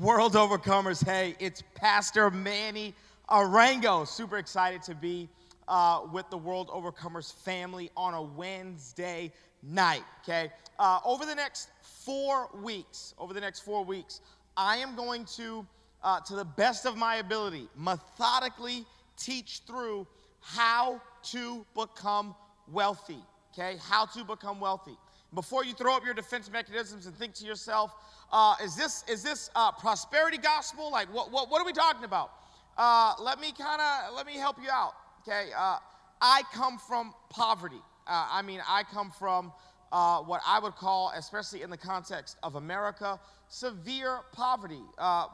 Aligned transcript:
World 0.00 0.34
Overcomers. 0.34 1.02
Hey, 1.02 1.34
it's 1.38 1.62
Pastor 1.74 2.30
Manny 2.30 2.92
Arango. 3.30 4.06
Super 4.06 4.36
excited 4.36 4.82
to 4.82 4.94
be 4.94 5.26
uh, 5.68 6.02
with 6.12 6.28
the 6.28 6.36
World 6.36 6.68
Overcomers 6.68 7.32
family 7.32 7.90
on 7.96 8.12
a 8.12 8.20
Wednesday 8.20 9.32
night. 9.62 10.02
Okay, 10.22 10.52
uh, 10.78 10.98
over 11.02 11.24
the 11.24 11.34
next 11.34 11.70
four 11.80 12.50
weeks, 12.62 13.14
over 13.16 13.32
the 13.32 13.40
next 13.40 13.60
four 13.60 13.86
weeks, 13.86 14.20
I 14.54 14.76
am 14.76 14.96
going 14.96 15.24
to, 15.36 15.66
uh, 16.02 16.20
to 16.20 16.36
the 16.36 16.44
best 16.44 16.84
of 16.84 16.98
my 16.98 17.16
ability, 17.16 17.66
methodically 17.74 18.84
teach 19.16 19.62
through 19.66 20.06
how 20.42 21.00
to 21.30 21.64
become 21.74 22.34
wealthy. 22.70 23.22
Okay, 23.54 23.78
how 23.88 24.04
to 24.04 24.24
become 24.24 24.60
wealthy. 24.60 24.98
Before 25.36 25.66
you 25.66 25.74
throw 25.74 25.94
up 25.94 26.02
your 26.02 26.14
defense 26.14 26.50
mechanisms 26.50 27.04
and 27.04 27.14
think 27.14 27.34
to 27.34 27.44
yourself, 27.44 27.94
uh, 28.32 28.54
is 28.64 28.74
this, 28.74 29.04
is 29.06 29.22
this 29.22 29.50
uh, 29.54 29.70
prosperity 29.70 30.38
gospel? 30.38 30.90
Like, 30.90 31.12
what, 31.12 31.30
what, 31.30 31.50
what 31.50 31.60
are 31.60 31.66
we 31.66 31.74
talking 31.74 32.04
about? 32.04 32.30
Uh, 32.78 33.12
let 33.20 33.38
me 33.38 33.52
kind 33.52 33.78
of, 33.78 34.14
let 34.14 34.24
me 34.24 34.36
help 34.36 34.56
you 34.62 34.70
out, 34.70 34.94
okay? 35.20 35.50
Uh, 35.54 35.76
I 36.22 36.40
come 36.54 36.78
from 36.78 37.12
poverty. 37.28 37.82
Uh, 38.06 38.28
I 38.32 38.40
mean, 38.40 38.62
I 38.66 38.82
come 38.84 39.10
from 39.10 39.52
uh, 39.92 40.20
what 40.20 40.40
I 40.46 40.58
would 40.58 40.74
call, 40.74 41.12
especially 41.14 41.60
in 41.60 41.68
the 41.68 41.76
context 41.76 42.38
of 42.42 42.54
America, 42.54 43.20
severe 43.48 44.20
poverty. 44.32 44.80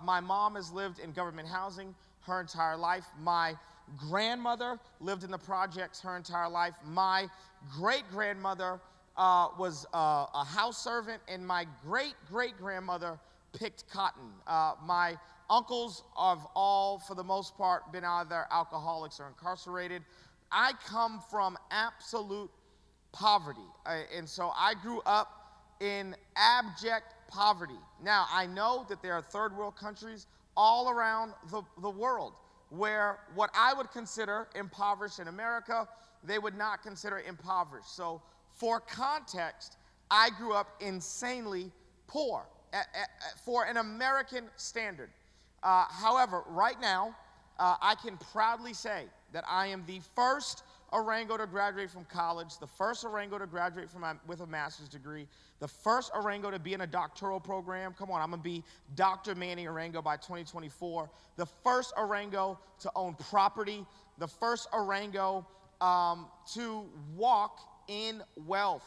my 0.03 0.19
mom 0.21 0.57
has 0.57 0.73
lived 0.73 0.99
in 0.99 1.13
government 1.13 1.47
housing 1.47 1.95
her 2.27 2.41
entire 2.41 2.77
life. 2.77 3.07
My 3.21 3.55
grandmother 3.97 4.81
lived 5.01 5.23
in 5.23 5.31
the 5.31 5.39
projects 5.39 6.01
her 6.01 6.17
entire 6.17 6.49
life. 6.49 6.75
My 6.85 7.29
great 7.73 8.03
grandmother 8.11 8.81
uh, 9.17 9.49
was 9.59 9.87
uh, 9.95 10.27
a 10.35 10.45
house 10.45 10.83
servant, 10.83 11.21
and 11.29 11.47
my 11.47 11.67
great 11.85 12.15
great 12.29 12.57
grandmother 12.59 13.19
picked 13.59 13.89
cotton. 13.91 14.31
Uh, 14.47 14.73
my 14.85 15.17
uncles 15.51 16.05
have 16.19 16.47
all, 16.55 16.99
for 16.99 17.15
the 17.15 17.25
most 17.25 17.57
part, 17.57 17.93
been 17.93 18.05
either 18.05 18.47
alcoholics 18.51 19.21
or 19.21 19.29
incarcerated. 19.29 20.03
I 20.51 20.73
come 20.87 21.21
from 21.31 21.59
absolute 21.71 22.51
poverty, 23.13 23.61
uh, 23.87 24.01
and 24.17 24.29
so 24.29 24.53
I 24.57 24.75
grew 24.75 25.01
up 25.05 25.43
in 25.81 26.15
abject 26.37 27.15
poverty. 27.29 27.79
Now, 28.03 28.27
I 28.31 28.47
know 28.47 28.87
that 28.89 29.03
there 29.03 29.15
are 29.15 29.23
third 29.23 29.57
world 29.57 29.77
countries 29.77 30.27
all 30.57 30.91
around 30.91 31.33
the, 31.51 31.63
the 31.81 31.91
world 31.91 32.35
where 32.71 33.19
what 33.35 33.51
I 33.55 33.75
would 33.75 33.91
consider 33.91 34.49
impoverished 34.55 35.19
in 35.19 35.29
America, 35.29 35.87
they 36.25 36.39
would 36.39 36.57
not 36.57 36.83
consider 36.83 37.21
impoverished. 37.21 37.95
So 37.95 38.23
for 38.63 38.79
context, 38.79 39.77
I 40.09 40.31
grew 40.39 40.53
up 40.53 40.81
insanely 40.81 41.73
poor 42.07 42.47
for 43.45 43.65
an 43.65 43.79
American 43.79 44.45
standard. 44.55 45.11
Uh, 45.65 45.87
however, 45.91 46.45
right 46.47 46.81
now, 46.81 47.17
uh, 47.59 47.75
I 47.83 47.97
can 47.97 48.17
proudly 48.33 48.73
say 48.73 49.07
that 49.33 49.43
I 49.49 49.67
am 49.67 49.83
the 49.89 50.01
first 50.15 50.63
Arango 50.93 51.37
to 51.39 51.47
graduate 51.49 51.91
from 51.91 52.05
college, 52.05 52.59
the 52.61 52.69
first 52.69 53.05
Arango 53.05 53.37
to 53.41 53.49
graduate 53.49 53.91
from 53.91 54.03
my, 54.03 54.15
with 54.29 54.43
a 54.43 54.47
master's 54.47 54.89
degree, 54.89 55.27
the 55.59 55.67
first 55.67 56.13
Arango 56.13 56.53
to 56.53 56.61
be 56.61 56.73
in 56.73 56.83
a 56.83 56.87
doctoral 56.87 57.41
program. 57.41 57.97
Come 57.99 58.13
on, 58.13 58.21
I'm 58.21 58.31
gonna 58.31 58.43
be 58.43 58.63
Dr. 58.95 59.35
Manny 59.35 59.65
Arango 59.65 60.05
by 60.05 60.15
2024. 60.15 61.11
The 61.35 61.47
first 61.65 61.97
Arango 61.97 62.59
to 62.79 62.93
own 62.95 63.15
property, 63.15 63.85
the 64.19 64.29
first 64.29 64.71
Arango 64.71 65.45
um, 65.81 66.29
to 66.55 66.85
walk 67.17 67.72
in 67.89 68.23
wealth. 68.47 68.85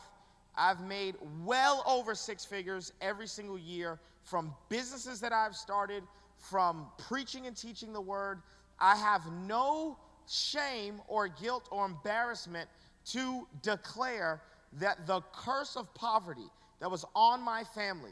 I've 0.58 0.82
made 0.82 1.16
well 1.44 1.84
over 1.86 2.16
six 2.16 2.46
figures 2.46 2.94
every 3.02 3.28
single 3.28 3.60
year 3.60 4.00
from 4.24 4.54
businesses 4.70 5.20
that 5.22 5.34
I've 5.34 5.56
started, 5.56 6.04
from 6.38 6.88
preaching 6.98 7.48
and 7.48 7.56
teaching 7.56 7.94
the 7.94 8.02
word. 8.02 8.42
I 8.80 8.96
have 8.96 9.22
no 9.48 9.98
shame 10.28 11.02
or 11.08 11.28
guilt 11.28 11.68
or 11.72 11.86
embarrassment 11.86 12.70
to 13.12 13.48
declare 13.62 14.42
that 14.74 15.06
the 15.08 15.22
curse 15.34 15.76
of 15.76 15.94
poverty 15.94 16.50
that 16.80 16.90
was 16.90 17.06
on 17.16 17.42
my 17.42 17.64
family, 17.64 18.12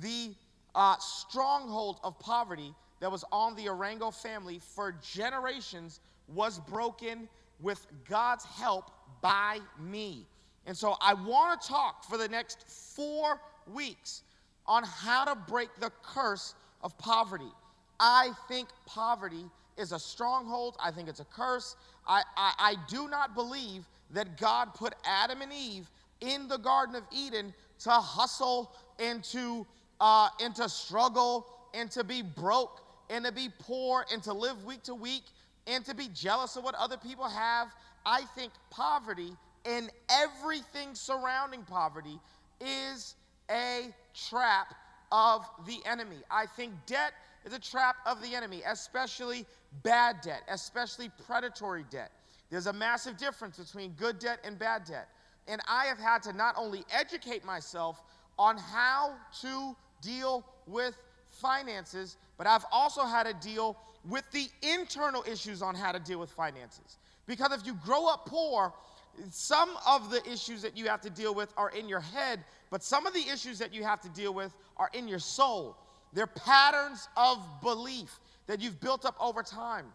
the 0.00 0.34
uh, 0.74 0.96
stronghold 0.98 1.98
of 2.04 2.18
poverty 2.18 2.74
that 3.00 3.10
was 3.10 3.24
on 3.32 3.54
the 3.56 3.66
Arango 3.66 4.14
family 4.14 4.60
for 4.74 4.94
generations 5.02 6.00
was 6.28 6.58
broken 6.60 7.28
with 7.60 7.86
God's 8.08 8.44
help 8.44 8.90
by 9.24 9.58
me. 9.80 10.26
And 10.66 10.76
so 10.76 10.96
I 11.00 11.14
want 11.14 11.58
to 11.58 11.66
talk 11.66 12.04
for 12.04 12.18
the 12.18 12.28
next 12.28 12.68
four 12.68 13.40
weeks 13.72 14.22
on 14.66 14.82
how 14.84 15.24
to 15.24 15.34
break 15.34 15.70
the 15.80 15.90
curse 16.02 16.54
of 16.82 16.96
poverty. 16.98 17.50
I 17.98 18.32
think 18.48 18.68
poverty 18.84 19.46
is 19.78 19.92
a 19.92 19.98
stronghold, 19.98 20.76
I 20.78 20.90
think 20.90 21.08
it's 21.08 21.20
a 21.20 21.24
curse. 21.24 21.74
I, 22.06 22.22
I, 22.36 22.52
I 22.58 22.74
do 22.86 23.08
not 23.08 23.34
believe 23.34 23.86
that 24.10 24.38
God 24.38 24.74
put 24.74 24.94
Adam 25.06 25.40
and 25.40 25.52
Eve 25.52 25.90
in 26.20 26.46
the 26.46 26.58
Garden 26.58 26.94
of 26.94 27.04
Eden 27.10 27.54
to 27.80 27.90
hustle 27.90 28.72
and 28.98 29.24
to, 29.24 29.66
uh, 30.00 30.28
and 30.42 30.54
to 30.56 30.68
struggle 30.68 31.46
and 31.72 31.90
to 31.92 32.04
be 32.04 32.20
broke 32.20 32.82
and 33.08 33.24
to 33.24 33.32
be 33.32 33.48
poor 33.58 34.04
and 34.12 34.22
to 34.24 34.34
live 34.34 34.64
week 34.64 34.82
to 34.82 34.94
week 34.94 35.24
and 35.66 35.82
to 35.86 35.94
be 35.94 36.08
jealous 36.08 36.56
of 36.56 36.64
what 36.64 36.74
other 36.74 36.98
people 36.98 37.26
have. 37.26 37.68
I 38.06 38.22
think 38.36 38.52
poverty 38.70 39.32
and 39.64 39.90
everything 40.10 40.94
surrounding 40.94 41.62
poverty 41.62 42.18
is 42.60 43.14
a 43.50 43.94
trap 44.28 44.74
of 45.10 45.46
the 45.66 45.78
enemy. 45.86 46.18
I 46.30 46.46
think 46.46 46.72
debt 46.86 47.12
is 47.44 47.52
a 47.52 47.58
trap 47.58 47.96
of 48.06 48.22
the 48.22 48.34
enemy, 48.34 48.62
especially 48.66 49.46
bad 49.82 50.20
debt, 50.22 50.42
especially 50.48 51.10
predatory 51.26 51.84
debt. 51.90 52.10
There's 52.50 52.66
a 52.66 52.72
massive 52.72 53.16
difference 53.16 53.58
between 53.58 53.92
good 53.92 54.18
debt 54.18 54.40
and 54.44 54.58
bad 54.58 54.84
debt. 54.84 55.08
And 55.48 55.60
I 55.68 55.86
have 55.86 55.98
had 55.98 56.22
to 56.24 56.32
not 56.32 56.54
only 56.56 56.84
educate 56.90 57.44
myself 57.44 58.02
on 58.38 58.56
how 58.56 59.14
to 59.40 59.76
deal 60.00 60.44
with 60.66 60.96
finances, 61.28 62.16
but 62.38 62.46
I've 62.46 62.64
also 62.70 63.04
had 63.04 63.26
to 63.26 63.34
deal 63.46 63.76
with 64.08 64.30
the 64.32 64.48
internal 64.62 65.24
issues 65.30 65.62
on 65.62 65.74
how 65.74 65.92
to 65.92 65.98
deal 65.98 66.18
with 66.18 66.30
finances. 66.30 66.98
Because 67.26 67.52
if 67.52 67.66
you 67.66 67.74
grow 67.74 68.06
up 68.06 68.26
poor, 68.26 68.72
some 69.30 69.70
of 69.86 70.10
the 70.10 70.20
issues 70.30 70.62
that 70.62 70.76
you 70.76 70.86
have 70.86 71.00
to 71.02 71.10
deal 71.10 71.34
with 71.34 71.52
are 71.56 71.70
in 71.70 71.88
your 71.88 72.00
head, 72.00 72.44
but 72.70 72.82
some 72.82 73.06
of 73.06 73.14
the 73.14 73.26
issues 73.32 73.58
that 73.58 73.72
you 73.72 73.84
have 73.84 74.00
to 74.02 74.08
deal 74.08 74.34
with 74.34 74.52
are 74.76 74.90
in 74.92 75.08
your 75.08 75.18
soul. 75.18 75.76
They're 76.12 76.26
patterns 76.26 77.08
of 77.16 77.38
belief 77.62 78.18
that 78.46 78.60
you've 78.60 78.80
built 78.80 79.04
up 79.04 79.16
over 79.20 79.42
time. 79.42 79.86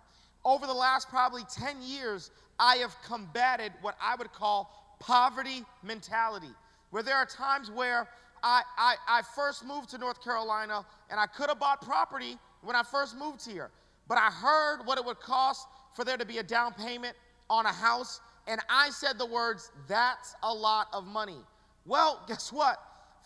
Over 0.45 0.66
the 0.66 0.73
last 0.73 1.09
probably 1.09 1.44
10 1.53 1.81
years, 1.81 2.31
I 2.59 2.78
have 2.78 2.95
combated 3.03 3.73
what 3.81 3.96
I 4.01 4.16
would 4.16 4.31
call 4.34 4.97
poverty 5.00 5.63
mentality, 5.84 6.53
where 6.91 7.03
there 7.03 7.16
are 7.16 7.25
times 7.25 7.69
where 7.69 8.07
I, 8.44 8.61
I, 8.78 8.96
I 9.07 9.22
first 9.35 9.66
moved 9.66 9.90
to 9.90 9.97
North 9.97 10.23
Carolina 10.23 10.85
and 11.09 11.19
I 11.19 11.25
could 11.25 11.50
have 11.50 11.59
bought 11.59 11.81
property 11.81 12.38
when 12.61 12.75
I 12.75 12.84
first 12.84 13.17
moved 13.17 13.46
here, 13.46 13.69
but 14.07 14.17
I 14.17 14.29
heard 14.29 14.85
what 14.85 14.97
it 14.97 15.06
would 15.06 15.19
cost 15.19 15.67
for 15.99 16.05
there 16.05 16.15
to 16.15 16.25
be 16.25 16.37
a 16.37 16.43
down 16.43 16.71
payment 16.71 17.13
on 17.49 17.65
a 17.65 17.73
house, 17.73 18.21
and 18.47 18.61
I 18.69 18.89
said 18.89 19.17
the 19.17 19.25
words, 19.25 19.69
That's 19.89 20.33
a 20.43 20.53
lot 20.53 20.87
of 20.93 21.05
money. 21.05 21.41
Well, 21.85 22.23
guess 22.27 22.53
what? 22.53 22.77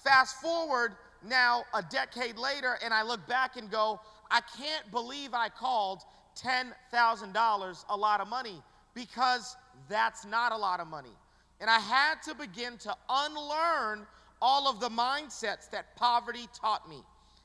Fast 0.04 0.42
forward 0.42 0.94
now 1.24 1.66
a 1.76 1.84
decade 1.84 2.36
later, 2.36 2.80
and 2.84 2.92
I 2.92 3.04
look 3.04 3.26
back 3.28 3.58
and 3.58 3.70
go, 3.70 4.02
I 4.32 4.42
can't 4.58 4.90
believe 4.90 5.36
I 5.36 5.50
called 5.50 6.02
$10,000 6.36 7.86
a 7.90 7.96
lot 7.96 8.22
of 8.22 8.28
money 8.28 8.60
because 8.96 9.56
that's 9.88 10.26
not 10.26 10.52
a 10.52 10.58
lot 10.58 10.80
of 10.80 10.88
money. 10.88 11.16
And 11.62 11.70
I 11.70 11.80
had 11.80 12.24
to 12.24 12.34
begin 12.34 12.78
to 12.80 12.96
unlearn 13.08 14.08
all 14.42 14.68
of 14.68 14.80
the 14.80 14.90
mindsets 14.90 15.70
that 15.70 15.96
poverty 15.96 16.48
taught 16.60 16.90
me. 16.90 17.04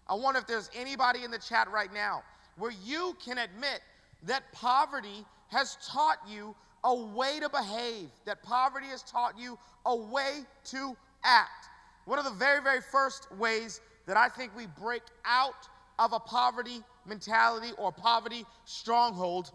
I 0.08 0.14
wonder 0.14 0.40
if 0.40 0.46
there's 0.46 0.70
anybody 0.74 1.24
in 1.24 1.30
the 1.30 1.38
chat 1.38 1.70
right 1.70 1.92
now 1.92 2.22
where 2.56 2.72
you 2.82 3.14
can 3.22 3.36
admit 3.36 3.82
that 4.24 4.42
poverty 4.52 5.24
has 5.48 5.76
taught 5.86 6.18
you 6.28 6.54
a 6.84 6.94
way 6.94 7.40
to 7.40 7.48
behave, 7.48 8.08
that 8.24 8.42
poverty 8.42 8.86
has 8.86 9.02
taught 9.02 9.38
you 9.38 9.58
a 9.86 9.96
way 9.96 10.40
to 10.66 10.96
act. 11.24 11.68
One 12.04 12.18
of 12.18 12.24
the 12.24 12.30
very, 12.32 12.62
very 12.62 12.80
first 12.80 13.30
ways 13.32 13.80
that 14.06 14.16
I 14.16 14.28
think 14.28 14.56
we 14.56 14.66
break 14.66 15.02
out 15.24 15.68
of 15.98 16.12
a 16.12 16.20
poverty 16.20 16.82
mentality 17.06 17.72
or 17.76 17.92
poverty 17.92 18.44
stronghold 18.64 19.50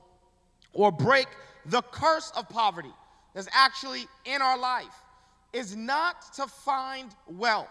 or 0.73 0.91
break 0.91 1.27
the 1.65 1.81
curse 1.81 2.31
of 2.35 2.49
poverty 2.49 2.91
that's 3.33 3.47
actually 3.53 4.05
in 4.25 4.41
our 4.41 4.57
life 4.57 5.03
is 5.53 5.75
not 5.75 6.33
to 6.33 6.47
find 6.47 7.15
wealth. 7.27 7.69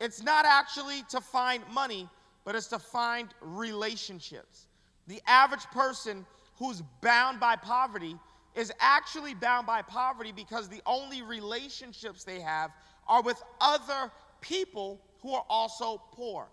It's 0.00 0.22
not 0.22 0.44
actually 0.46 1.02
to 1.10 1.20
find 1.20 1.62
money, 1.72 2.08
but 2.44 2.54
it's 2.54 2.68
to 2.68 2.78
find 2.78 3.28
relationships. 3.40 4.66
The 5.06 5.20
average 5.26 5.64
person 5.66 6.24
who's 6.56 6.82
bound 7.00 7.40
by 7.40 7.56
poverty 7.56 8.16
is 8.54 8.72
actually 8.80 9.34
bound 9.34 9.66
by 9.66 9.82
poverty 9.82 10.32
because 10.32 10.68
the 10.68 10.80
only 10.86 11.22
relationships 11.22 12.24
they 12.24 12.40
have 12.40 12.70
are 13.06 13.22
with 13.22 13.42
other 13.60 14.10
people 14.40 15.00
who 15.20 15.32
are 15.34 15.44
also 15.48 16.00
poor. 16.12 16.46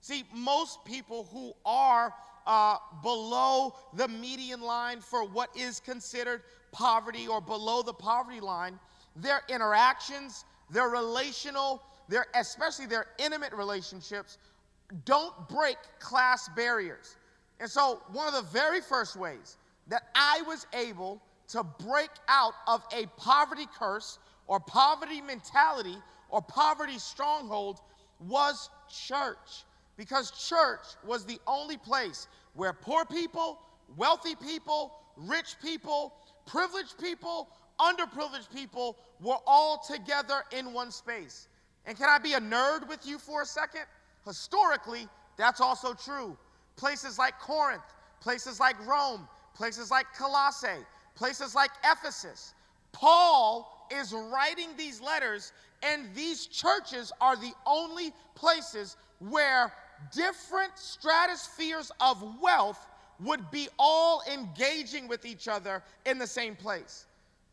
See, 0.00 0.24
most 0.32 0.84
people 0.84 1.28
who 1.32 1.54
are 1.64 2.12
uh, 2.46 2.78
below 3.02 3.74
the 3.94 4.08
median 4.08 4.60
line 4.60 5.00
for 5.00 5.24
what 5.24 5.50
is 5.56 5.80
considered 5.80 6.42
poverty 6.72 7.26
or 7.26 7.40
below 7.40 7.82
the 7.82 7.92
poverty 7.92 8.40
line, 8.40 8.78
their 9.16 9.42
interactions, 9.48 10.44
their 10.70 10.88
relational, 10.88 11.82
their 12.08 12.26
especially 12.34 12.86
their 12.86 13.06
intimate 13.18 13.52
relationships 13.52 14.38
don't 15.04 15.34
break 15.48 15.76
class 15.98 16.48
barriers. 16.56 17.16
And 17.60 17.70
so, 17.70 18.02
one 18.12 18.28
of 18.28 18.34
the 18.34 18.50
very 18.50 18.80
first 18.80 19.16
ways 19.16 19.56
that 19.88 20.02
I 20.14 20.42
was 20.46 20.66
able 20.72 21.20
to 21.48 21.64
break 21.64 22.10
out 22.28 22.52
of 22.66 22.84
a 22.94 23.06
poverty 23.16 23.66
curse 23.78 24.18
or 24.46 24.60
poverty 24.60 25.20
mentality 25.20 25.96
or 26.28 26.42
poverty 26.42 26.98
stronghold 26.98 27.80
was 28.20 28.70
church. 28.88 29.64
Because 29.96 30.30
church 30.48 30.84
was 31.04 31.24
the 31.24 31.40
only 31.46 31.76
place 31.76 32.28
where 32.54 32.72
poor 32.72 33.04
people, 33.04 33.58
wealthy 33.96 34.36
people, 34.36 34.92
rich 35.16 35.56
people, 35.62 36.14
privileged 36.46 36.98
people, 36.98 37.48
underprivileged 37.80 38.52
people 38.54 38.96
were 39.20 39.38
all 39.46 39.78
together 39.78 40.44
in 40.56 40.72
one 40.72 40.90
space. 40.90 41.48
And 41.86 41.96
can 41.96 42.08
I 42.08 42.18
be 42.18 42.34
a 42.34 42.40
nerd 42.40 42.88
with 42.88 43.06
you 43.06 43.18
for 43.18 43.42
a 43.42 43.46
second? 43.46 43.82
Historically, 44.24 45.08
that's 45.36 45.60
also 45.60 45.94
true. 45.94 46.36
Places 46.78 47.18
like 47.18 47.38
Corinth, 47.40 47.82
places 48.20 48.58
like 48.58 48.76
Rome, 48.86 49.28
places 49.54 49.90
like 49.90 50.06
Colossae, 50.16 50.84
places 51.14 51.54
like 51.54 51.70
Ephesus. 51.84 52.54
Paul 52.92 53.86
is 53.90 54.14
writing 54.14 54.68
these 54.78 55.00
letters, 55.00 55.52
and 55.82 56.06
these 56.14 56.46
churches 56.46 57.12
are 57.20 57.36
the 57.36 57.52
only 57.66 58.12
places 58.34 58.96
where 59.18 59.72
different 60.12 60.72
stratospheres 60.76 61.90
of 62.00 62.24
wealth 62.40 62.86
would 63.20 63.50
be 63.50 63.68
all 63.78 64.22
engaging 64.32 65.08
with 65.08 65.26
each 65.26 65.48
other 65.48 65.82
in 66.06 66.18
the 66.18 66.26
same 66.26 66.54
place. 66.54 67.06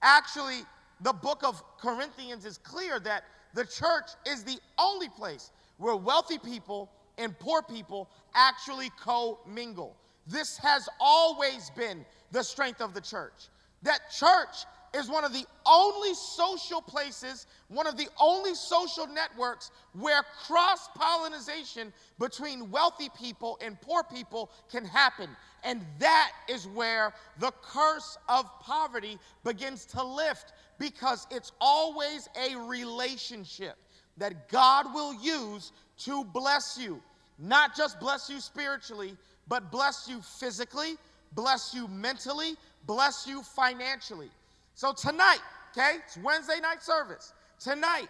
Actually, 0.03 0.59
the 1.01 1.13
book 1.13 1.43
of 1.43 1.63
Corinthians 1.79 2.45
is 2.45 2.59
clear 2.59 2.99
that 2.99 3.23
the 3.55 3.65
church 3.65 4.11
is 4.27 4.43
the 4.43 4.59
only 4.77 5.09
place 5.09 5.51
where 5.77 5.95
wealthy 5.95 6.37
people 6.37 6.91
and 7.17 7.37
poor 7.39 7.61
people 7.61 8.09
actually 8.33 8.91
co-mingle. 8.99 9.95
This 10.27 10.57
has 10.57 10.89
always 10.99 11.69
been 11.71 12.05
the 12.31 12.43
strength 12.43 12.81
of 12.81 12.93
the 12.93 13.01
church. 13.01 13.49
That 13.83 14.11
church 14.11 14.65
is 14.95 15.09
one 15.09 15.25
of 15.25 15.33
the 15.33 15.45
only 15.65 16.13
social 16.13 16.81
places, 16.81 17.47
one 17.67 17.85
of 17.85 17.97
the 17.97 18.07
only 18.19 18.55
social 18.55 19.07
networks 19.07 19.71
where 19.93 20.23
cross 20.47 20.89
pollination 20.95 21.91
between 22.17 22.71
wealthy 22.71 23.09
people 23.17 23.57
and 23.61 23.79
poor 23.81 24.03
people 24.03 24.49
can 24.71 24.85
happen. 24.85 25.29
And 25.63 25.81
that 25.99 26.31
is 26.49 26.67
where 26.67 27.13
the 27.39 27.51
curse 27.61 28.17
of 28.29 28.45
poverty 28.61 29.19
begins 29.43 29.85
to 29.87 30.03
lift 30.03 30.53
because 30.79 31.27
it's 31.29 31.51
always 31.59 32.29
a 32.49 32.55
relationship 32.57 33.75
that 34.17 34.47
God 34.47 34.93
will 34.93 35.13
use 35.13 35.73
to 35.99 36.23
bless 36.25 36.77
you. 36.79 37.01
Not 37.37 37.75
just 37.75 37.99
bless 37.99 38.29
you 38.29 38.39
spiritually, 38.39 39.15
but 39.47 39.71
bless 39.71 40.07
you 40.09 40.21
physically, 40.21 40.97
bless 41.33 41.73
you 41.73 41.87
mentally, 41.87 42.55
bless 42.85 43.27
you 43.27 43.43
financially. 43.43 44.29
So 44.73 44.93
tonight, 44.93 45.39
okay, 45.71 45.97
it's 46.05 46.17
Wednesday 46.17 46.59
night 46.61 46.81
service. 46.81 47.33
Tonight, 47.59 48.07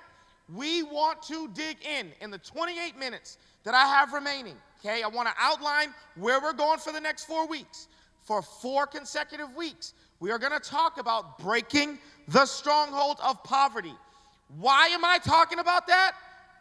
we 0.53 0.83
want 0.83 1.21
to 1.23 1.47
dig 1.49 1.77
in 1.83 2.11
in 2.21 2.29
the 2.29 2.37
28 2.37 2.97
minutes 2.97 3.37
that 3.63 3.73
I 3.73 3.85
have 3.85 4.13
remaining. 4.13 4.55
Okay, 4.79 5.01
I 5.01 5.07
want 5.07 5.27
to 5.27 5.33
outline 5.39 5.93
where 6.15 6.39
we're 6.39 6.53
going 6.53 6.79
for 6.79 6.93
the 6.93 7.01
next 7.01 7.25
four 7.25 7.47
weeks. 7.47 7.88
For 8.23 8.41
four 8.41 8.88
consecutive 8.88 9.55
weeks, 9.55 9.93
we 10.19 10.31
are 10.31 10.39
going 10.39 10.51
to 10.51 10.59
talk 10.59 10.99
about 10.99 11.39
breaking 11.39 11.99
the 12.27 12.45
stronghold 12.45 13.17
of 13.23 13.43
poverty. 13.43 13.93
Why 14.57 14.88
am 14.88 15.03
I 15.03 15.19
talking 15.19 15.59
about 15.59 15.88
that? 15.88 16.13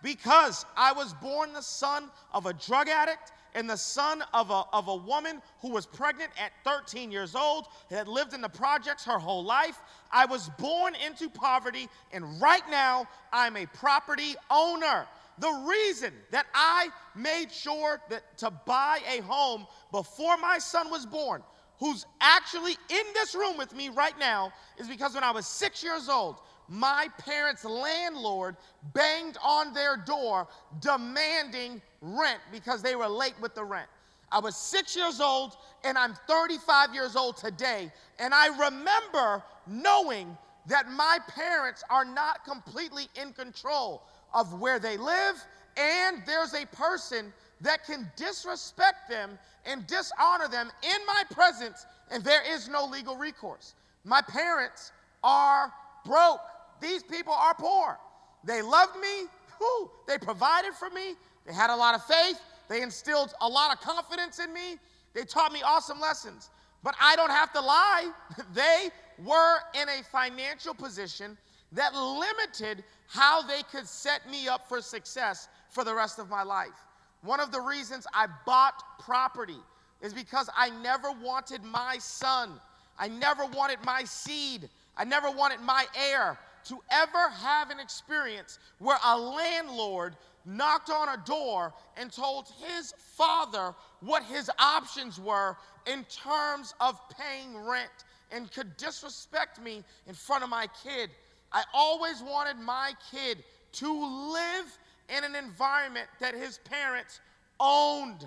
Because 0.05 0.67
I 0.77 0.93
was 0.93 1.15
born 1.15 1.55
the 1.55 1.63
son 1.63 2.11
of 2.35 2.45
a 2.45 2.53
drug 2.53 2.91
addict 2.91 3.33
and 3.55 3.71
the 3.71 3.77
son 3.77 4.23
of 4.35 4.51
a, 4.51 4.65
of 4.71 4.89
a 4.89 4.97
woman 4.97 5.41
who 5.63 5.71
was 5.71 5.87
pregnant 5.87 6.31
at 6.39 6.53
13 6.63 7.11
years 7.11 7.35
old, 7.35 7.69
had 7.89 8.07
lived 8.07 8.35
in 8.35 8.43
the 8.43 8.49
projects 8.51 9.07
her 9.07 9.19
whole 9.19 9.43
life. 9.43 9.79
I 10.13 10.27
was 10.27 10.51
born 10.59 10.95
into 11.07 11.31
poverty, 11.31 11.89
and 12.13 12.39
right 12.39 12.69
now 12.71 13.09
I'm 13.33 13.57
a 13.57 13.65
property 13.65 14.35
owner. 14.51 15.07
The 15.39 15.65
reason 15.67 16.13
that 16.33 16.47
I 16.53 16.89
made 17.15 17.51
sure 17.51 17.99
that 18.11 18.37
to 18.39 18.51
buy 18.51 18.99
a 19.11 19.23
home 19.23 19.67
before 19.91 20.37
my 20.37 20.59
son 20.59 20.91
was 20.91 21.07
born, 21.07 21.43
who's 21.79 22.05
actually 22.21 22.77
in 22.91 23.05
this 23.15 23.35
room 23.35 23.57
with 23.57 23.75
me 23.75 23.89
right 23.89 24.19
now, 24.19 24.53
is 24.77 24.87
because 24.87 25.15
when 25.15 25.25
I 25.25 25.31
was 25.31 25.47
six 25.47 25.83
years 25.83 26.11
old, 26.11 26.37
my 26.69 27.09
parents' 27.19 27.65
landlord 27.65 28.57
banged 28.93 29.37
on 29.43 29.73
their 29.75 29.97
door 29.97 30.49
demanding 30.81 31.81
rent 32.01 32.41
because 32.53 32.83
they 32.83 32.97
were 32.97 33.09
late 33.09 33.35
with 33.41 33.55
the 33.55 33.65
rent. 33.65 33.89
I 34.33 34.41
was 34.41 34.57
six 34.57 34.97
years 34.97 35.21
old 35.21 35.57
and 35.85 35.97
I'm 35.97 36.15
35 36.27 36.95
years 36.95 37.17
old 37.17 37.37
today. 37.37 37.93
And 38.19 38.35
I 38.35 38.49
remember 38.59 39.43
knowing 39.67 40.37
that 40.67 40.91
my 40.91 41.19
parents 41.29 41.85
are 41.91 42.05
not 42.05 42.45
completely 42.45 43.09
in 43.21 43.33
control 43.33 44.03
of 44.33 44.61
where 44.61 44.79
they 44.79 44.97
live, 44.97 45.45
and 45.77 46.23
there's 46.27 46.55
a 46.55 46.67
person 46.67 47.33
that 47.61 47.85
can 47.87 48.11
disrespect 48.17 49.09
them 49.09 49.39
and 49.65 49.87
dishonor 49.87 50.49
them 50.49 50.71
in 50.83 51.07
my 51.07 51.23
presence, 51.31 51.87
and 52.11 52.25
there 52.25 52.43
is 52.53 52.69
no 52.69 52.85
legal 52.85 53.17
recourse. 53.17 53.75
My 54.05 54.21
parents 54.21 54.93
are 55.23 55.73
broke. 56.05 56.41
These 56.81 57.03
people 57.03 57.33
are 57.33 57.55
poor. 57.55 57.99
They 58.45 58.63
loved 58.63 58.97
me, 59.01 59.27
whew, 59.59 59.91
they 60.07 60.19
provided 60.19 60.75
for 60.75 60.91
me, 60.91 61.15
they 61.47 61.53
had 61.53 61.71
a 61.71 61.77
lot 61.77 61.95
of 61.95 62.05
faith, 62.05 62.41
they 62.69 62.83
instilled 62.83 63.33
a 63.41 63.49
lot 63.49 63.73
of 63.73 63.81
confidence 63.81 64.39
in 64.39 64.53
me, 64.53 64.79
they 65.15 65.25
taught 65.25 65.53
me 65.53 65.63
awesome 65.63 66.01
lessons. 66.01 66.51
But 66.83 66.95
I 67.01 67.17
don't 67.17 67.31
have 67.31 67.53
to 67.55 67.61
lie, 67.61 68.11
they 68.55 68.91
were 69.25 69.59
in 69.75 69.89
a 69.89 70.03
financial 70.05 70.75
position 70.75 71.39
that 71.73 71.95
limited 71.95 72.85
how 73.09 73.43
they 73.43 73.63
could 73.71 73.87
set 73.87 74.29
me 74.31 74.49
up 74.49 74.69
for 74.69 74.81
success 74.81 75.49
for 75.71 75.85
the 75.85 75.95
rest 75.95 76.19
of 76.19 76.29
my 76.29 76.43
life. 76.43 76.87
One 77.23 77.41
of 77.41 77.53
the 77.53 77.61
reasons 77.61 78.07
I 78.13 78.27
bought 78.45 78.83
property 78.99 79.59
is 80.03 80.13
because 80.13 80.51
I 80.57 80.71
never 80.71 81.11
wanted 81.11 81.65
my 81.65 81.97
son, 81.99 82.61
I 82.99 83.09
never 83.09 83.47
wanted 83.47 83.79
my 83.85 84.05
seed, 84.05 84.69
I 84.97 85.05
never 85.05 85.31
wanted 85.31 85.61
my 85.61 85.87
heir 86.11 86.39
to 86.65 86.79
ever 86.91 87.29
have 87.31 87.71
an 87.71 87.81
experience 87.81 88.59
where 88.79 88.99
a 89.05 89.19
landlord 89.19 90.17
knocked 90.47 90.91
on 90.91 91.09
a 91.09 91.23
door 91.25 91.73
and 91.97 92.13
told 92.13 92.47
his 92.67 92.95
father 92.99 93.75
what 94.01 94.23
his 94.25 94.51
options 94.59 95.19
were 95.19 95.57
in 95.87 96.05
terms 96.05 96.75
of 96.81 96.99
paying 97.11 97.57
rent 97.57 98.05
and 98.31 98.51
could 98.53 98.77
disrespect 98.77 99.63
me 99.63 99.83
in 100.07 100.15
front 100.15 100.43
of 100.43 100.51
my 100.51 100.67
kid. 100.83 101.11
I 101.53 101.63
always 101.73 102.23
wanted 102.23 102.59
my 102.59 102.93
kid 103.11 103.45
to 103.73 104.33
live 104.33 104.79
in 105.17 105.25
an 105.25 105.37
environment 105.37 106.07
that 106.21 106.35
his 106.35 106.59
parents 106.59 107.21
owned, 107.61 108.27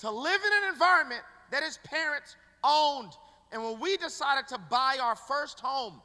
to 0.00 0.10
live 0.10 0.40
in 0.44 0.64
an 0.64 0.72
environment 0.72 1.22
that 1.50 1.62
his 1.62 1.78
parents 1.78 2.36
owned. 2.62 3.12
And 3.52 3.62
when 3.62 3.78
we 3.78 3.96
decided 3.96 4.48
to 4.48 4.58
buy 4.58 4.98
our 5.00 5.14
first 5.14 5.60
home, 5.60 6.00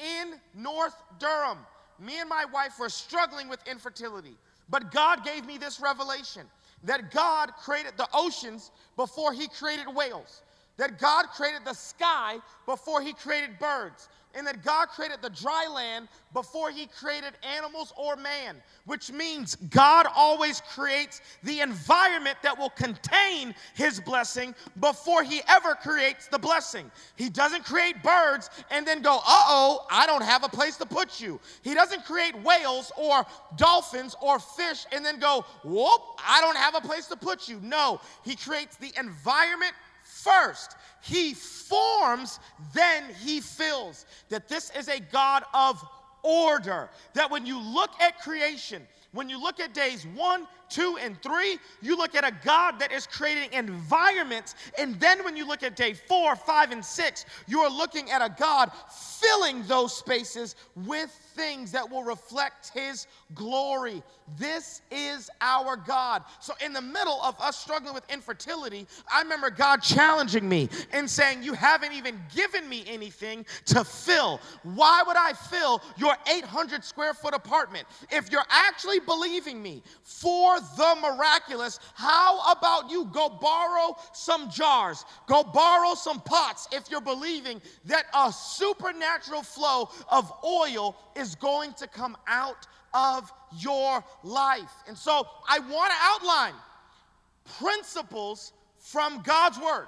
in 0.00 0.34
North 0.54 0.94
Durham. 1.18 1.58
Me 1.98 2.18
and 2.20 2.28
my 2.28 2.44
wife 2.46 2.78
were 2.78 2.88
struggling 2.88 3.48
with 3.48 3.60
infertility, 3.68 4.36
but 4.68 4.90
God 4.90 5.24
gave 5.24 5.46
me 5.46 5.58
this 5.58 5.80
revelation 5.80 6.46
that 6.84 7.10
God 7.10 7.52
created 7.62 7.92
the 7.96 8.08
oceans 8.14 8.70
before 8.96 9.32
He 9.32 9.48
created 9.48 9.86
whales, 9.94 10.42
that 10.78 10.98
God 10.98 11.26
created 11.34 11.62
the 11.64 11.74
sky 11.74 12.38
before 12.64 13.02
He 13.02 13.12
created 13.12 13.58
birds, 13.58 14.08
and 14.34 14.46
that 14.46 14.62
God 14.62 14.88
created 14.88 15.18
the 15.22 15.30
dry 15.30 15.66
land 15.72 16.08
before 16.32 16.70
he 16.70 16.86
created 16.86 17.32
animals 17.42 17.92
or 17.96 18.16
man, 18.16 18.56
which 18.86 19.10
means 19.10 19.56
God 19.70 20.06
always 20.14 20.60
creates 20.60 21.20
the 21.42 21.60
environment 21.60 22.36
that 22.42 22.56
will 22.56 22.70
contain 22.70 23.54
his 23.74 24.00
blessing 24.00 24.54
before 24.78 25.22
he 25.22 25.42
ever 25.48 25.74
creates 25.74 26.28
the 26.28 26.38
blessing. 26.38 26.90
He 27.16 27.28
doesn't 27.28 27.64
create 27.64 28.02
birds 28.02 28.50
and 28.70 28.86
then 28.86 29.02
go, 29.02 29.16
uh 29.16 29.20
oh, 29.26 29.86
I 29.90 30.06
don't 30.06 30.22
have 30.22 30.44
a 30.44 30.48
place 30.48 30.76
to 30.76 30.86
put 30.86 31.20
you. 31.20 31.40
He 31.62 31.74
doesn't 31.74 32.04
create 32.04 32.40
whales 32.42 32.92
or 32.96 33.26
dolphins 33.56 34.14
or 34.20 34.38
fish 34.38 34.86
and 34.92 35.04
then 35.04 35.18
go, 35.18 35.44
whoop, 35.64 36.00
I 36.24 36.40
don't 36.40 36.56
have 36.56 36.74
a 36.74 36.80
place 36.80 37.06
to 37.06 37.16
put 37.16 37.48
you. 37.48 37.60
No, 37.62 38.00
he 38.24 38.36
creates 38.36 38.76
the 38.76 38.92
environment 38.98 39.72
first. 40.22 40.76
He 41.02 41.34
forms, 41.34 42.40
then 42.74 43.04
he 43.22 43.40
fills. 43.40 44.06
That 44.28 44.48
this 44.48 44.70
is 44.76 44.88
a 44.88 45.00
God 45.00 45.44
of 45.54 45.82
order. 46.22 46.90
That 47.14 47.30
when 47.30 47.46
you 47.46 47.60
look 47.60 47.90
at 48.00 48.20
creation, 48.20 48.86
when 49.12 49.28
you 49.28 49.40
look 49.40 49.60
at 49.60 49.74
days 49.74 50.06
one, 50.14 50.46
two, 50.70 50.96
and 51.00 51.20
three, 51.22 51.58
you 51.82 51.96
look 51.96 52.14
at 52.14 52.26
a 52.26 52.32
God 52.44 52.78
that 52.78 52.92
is 52.92 53.06
creating 53.06 53.52
environments. 53.52 54.54
And 54.78 54.98
then 55.00 55.24
when 55.24 55.36
you 55.36 55.46
look 55.46 55.62
at 55.62 55.76
day 55.76 55.94
four, 55.94 56.36
five, 56.36 56.70
and 56.70 56.84
six, 56.84 57.26
you 57.46 57.60
are 57.60 57.70
looking 57.70 58.10
at 58.10 58.22
a 58.22 58.34
God 58.38 58.70
filling 59.20 59.62
those 59.64 59.96
spaces 59.96 60.56
with 60.74 61.10
things 61.34 61.72
that 61.72 61.88
will 61.88 62.04
reflect 62.04 62.70
His 62.74 63.06
glory. 63.34 64.02
This 64.38 64.82
is 64.90 65.30
our 65.40 65.76
God. 65.76 66.22
So, 66.40 66.54
in 66.64 66.72
the 66.72 66.80
middle 66.80 67.20
of 67.22 67.38
us 67.40 67.58
struggling 67.58 67.94
with 67.94 68.08
infertility, 68.10 68.86
I 69.12 69.22
remember 69.22 69.50
God 69.50 69.78
challenging 69.78 70.48
me 70.48 70.68
and 70.92 71.08
saying, 71.08 71.42
You 71.42 71.52
haven't 71.54 71.92
even 71.92 72.20
given 72.34 72.68
me 72.68 72.84
anything 72.86 73.44
to 73.66 73.84
fill. 73.84 74.40
Why 74.62 75.02
would 75.06 75.16
I 75.16 75.32
fill 75.32 75.82
your 75.96 76.16
800 76.32 76.84
square 76.84 77.14
foot 77.14 77.34
apartment? 77.34 77.86
If 78.10 78.30
you're 78.30 78.46
actually 78.48 79.00
believing 79.00 79.62
me 79.62 79.82
for 80.02 80.59
the 80.76 80.96
miraculous, 81.00 81.78
how 81.94 82.52
about 82.52 82.90
you 82.90 83.06
go 83.12 83.28
borrow 83.28 83.96
some 84.12 84.50
jars, 84.50 85.04
go 85.26 85.42
borrow 85.42 85.94
some 85.94 86.20
pots 86.20 86.68
if 86.72 86.90
you're 86.90 87.00
believing 87.00 87.60
that 87.84 88.04
a 88.14 88.32
supernatural 88.32 89.42
flow 89.42 89.88
of 90.10 90.32
oil 90.44 90.96
is 91.16 91.34
going 91.34 91.72
to 91.74 91.86
come 91.86 92.16
out 92.26 92.66
of 92.94 93.32
your 93.58 94.04
life. 94.22 94.72
And 94.88 94.96
so 94.96 95.26
I 95.48 95.58
want 95.58 95.92
to 95.92 95.96
outline 96.00 96.54
principles 97.58 98.52
from 98.76 99.22
God's 99.22 99.58
Word 99.58 99.86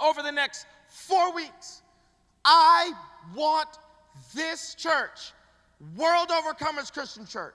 over 0.00 0.22
the 0.22 0.32
next 0.32 0.66
four 0.88 1.34
weeks. 1.34 1.82
I 2.44 2.92
want 3.34 3.68
this 4.34 4.74
church, 4.74 5.32
World 5.96 6.28
Overcomers 6.28 6.92
Christian 6.92 7.26
Church, 7.26 7.54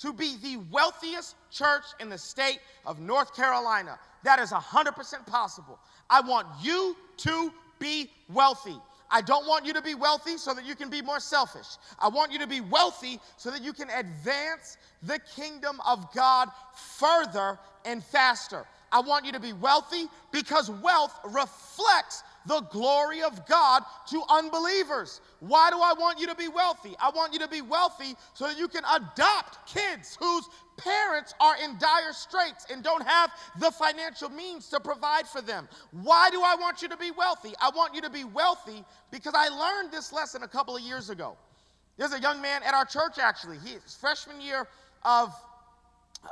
to 0.00 0.12
be 0.12 0.36
the 0.42 0.56
wealthiest 0.70 1.36
church 1.50 1.84
in 2.00 2.08
the 2.08 2.18
state 2.18 2.58
of 2.86 3.00
North 3.00 3.34
Carolina. 3.34 3.98
That 4.24 4.38
is 4.38 4.50
100% 4.50 5.26
possible. 5.26 5.78
I 6.08 6.20
want 6.20 6.46
you 6.62 6.96
to 7.18 7.52
be 7.78 8.10
wealthy. 8.32 8.76
I 9.10 9.20
don't 9.20 9.46
want 9.46 9.66
you 9.66 9.72
to 9.72 9.82
be 9.82 9.94
wealthy 9.94 10.36
so 10.36 10.54
that 10.54 10.64
you 10.64 10.74
can 10.74 10.88
be 10.88 11.02
more 11.02 11.20
selfish. 11.20 11.66
I 11.98 12.08
want 12.08 12.32
you 12.32 12.38
to 12.38 12.46
be 12.46 12.60
wealthy 12.60 13.18
so 13.36 13.50
that 13.50 13.62
you 13.62 13.72
can 13.72 13.88
advance 13.90 14.76
the 15.02 15.18
kingdom 15.36 15.80
of 15.86 16.12
God 16.14 16.48
further 16.74 17.58
and 17.84 18.02
faster. 18.04 18.66
I 18.92 19.00
want 19.00 19.24
you 19.24 19.32
to 19.32 19.40
be 19.40 19.52
wealthy 19.52 20.06
because 20.32 20.70
wealth 20.70 21.18
reflects 21.24 22.22
the 22.46 22.60
glory 22.62 23.22
of 23.22 23.46
God 23.46 23.82
to 24.10 24.22
unbelievers. 24.30 25.20
Why 25.40 25.70
do 25.70 25.76
I 25.76 25.92
want 25.92 26.18
you 26.18 26.26
to 26.26 26.34
be 26.34 26.48
wealthy? 26.48 26.94
I 27.00 27.10
want 27.10 27.32
you 27.32 27.38
to 27.40 27.48
be 27.48 27.62
wealthy 27.62 28.14
so 28.34 28.46
that 28.46 28.58
you 28.58 28.68
can 28.68 28.82
adopt 28.84 29.66
kids 29.66 30.16
whose 30.20 30.48
parents 30.76 31.34
are 31.40 31.56
in 31.62 31.78
dire 31.78 32.12
straits 32.12 32.66
and 32.72 32.82
don't 32.82 33.06
have 33.06 33.30
the 33.58 33.70
financial 33.70 34.28
means 34.30 34.68
to 34.68 34.80
provide 34.80 35.26
for 35.26 35.42
them. 35.42 35.68
Why 35.90 36.30
do 36.30 36.42
I 36.42 36.56
want 36.56 36.82
you 36.82 36.88
to 36.88 36.96
be 36.96 37.10
wealthy? 37.10 37.52
I 37.60 37.70
want 37.70 37.94
you 37.94 38.00
to 38.02 38.10
be 38.10 38.24
wealthy 38.24 38.84
because 39.10 39.34
I 39.36 39.48
learned 39.48 39.92
this 39.92 40.12
lesson 40.12 40.42
a 40.42 40.48
couple 40.48 40.76
of 40.76 40.82
years 40.82 41.10
ago. 41.10 41.36
There's 41.96 42.12
a 42.12 42.20
young 42.20 42.40
man 42.40 42.62
at 42.62 42.72
our 42.72 42.86
church, 42.86 43.18
actually. 43.18 43.58
He's 43.58 43.94
freshman 44.00 44.40
year 44.40 44.66
of, 45.04 45.34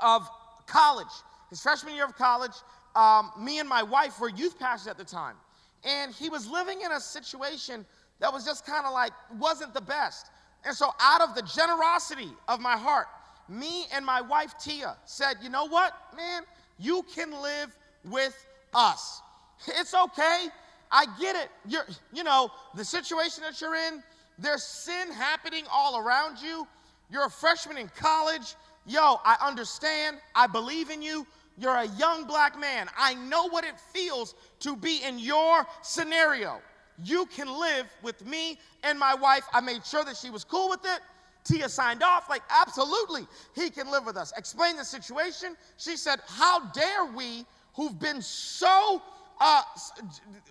of 0.02 0.28
college. 0.66 1.06
His 1.50 1.60
freshman 1.60 1.94
year 1.94 2.04
of 2.04 2.16
college, 2.16 2.52
um, 2.94 3.32
me 3.38 3.58
and 3.58 3.68
my 3.68 3.82
wife 3.82 4.18
were 4.18 4.30
youth 4.30 4.58
pastors 4.58 4.88
at 4.88 4.96
the 4.96 5.04
time. 5.04 5.36
And 5.84 6.12
he 6.12 6.28
was 6.28 6.48
living 6.48 6.80
in 6.80 6.92
a 6.92 7.00
situation 7.00 7.86
that 8.20 8.32
was 8.32 8.44
just 8.44 8.66
kind 8.66 8.84
of 8.84 8.92
like, 8.92 9.12
wasn't 9.38 9.74
the 9.74 9.80
best. 9.80 10.26
And 10.64 10.74
so, 10.74 10.90
out 11.00 11.20
of 11.20 11.34
the 11.34 11.42
generosity 11.42 12.30
of 12.48 12.60
my 12.60 12.76
heart, 12.76 13.06
me 13.48 13.86
and 13.94 14.04
my 14.04 14.20
wife 14.20 14.54
Tia 14.58 14.96
said, 15.04 15.36
you 15.42 15.48
know 15.48 15.66
what, 15.66 15.92
man, 16.16 16.42
you 16.78 17.04
can 17.14 17.30
live 17.42 17.76
with 18.04 18.46
us. 18.74 19.22
It's 19.66 19.92
okay. 19.92 20.46
I 20.90 21.06
get 21.20 21.36
it. 21.36 21.50
You're, 21.66 21.86
you 22.12 22.22
know, 22.22 22.50
the 22.76 22.84
situation 22.84 23.42
that 23.42 23.60
you're 23.60 23.74
in, 23.74 24.02
there's 24.38 24.62
sin 24.62 25.10
happening 25.10 25.64
all 25.70 25.98
around 25.98 26.38
you. 26.38 26.66
You're 27.10 27.26
a 27.26 27.30
freshman 27.30 27.76
in 27.76 27.88
college. 27.88 28.54
Yo, 28.86 29.20
I 29.24 29.36
understand. 29.42 30.18
I 30.34 30.46
believe 30.46 30.90
in 30.90 31.02
you. 31.02 31.26
You're 31.58 31.76
a 31.76 31.88
young 31.98 32.26
black 32.26 32.58
man. 32.58 32.88
I 32.96 33.14
know 33.14 33.48
what 33.48 33.64
it 33.64 33.78
feels 33.92 34.34
to 34.60 34.76
be 34.76 35.02
in 35.04 35.18
your 35.18 35.66
scenario. 35.82 36.60
You 37.04 37.26
can 37.26 37.48
live 37.48 37.86
with 38.02 38.24
me 38.26 38.58
and 38.82 38.98
my 38.98 39.14
wife. 39.14 39.44
I 39.52 39.60
made 39.60 39.84
sure 39.84 40.04
that 40.04 40.16
she 40.16 40.30
was 40.30 40.44
cool 40.44 40.68
with 40.68 40.84
it. 40.84 41.00
Tia 41.44 41.68
signed 41.68 42.02
off, 42.02 42.28
like, 42.28 42.42
absolutely, 42.50 43.26
he 43.54 43.70
can 43.70 43.90
live 43.90 44.04
with 44.04 44.16
us. 44.16 44.32
Explain 44.36 44.76
the 44.76 44.84
situation. 44.84 45.56
She 45.78 45.96
said, 45.96 46.20
How 46.26 46.66
dare 46.70 47.06
we, 47.06 47.46
who've 47.74 47.98
been 47.98 48.20
so 48.20 49.00
uh, 49.40 49.62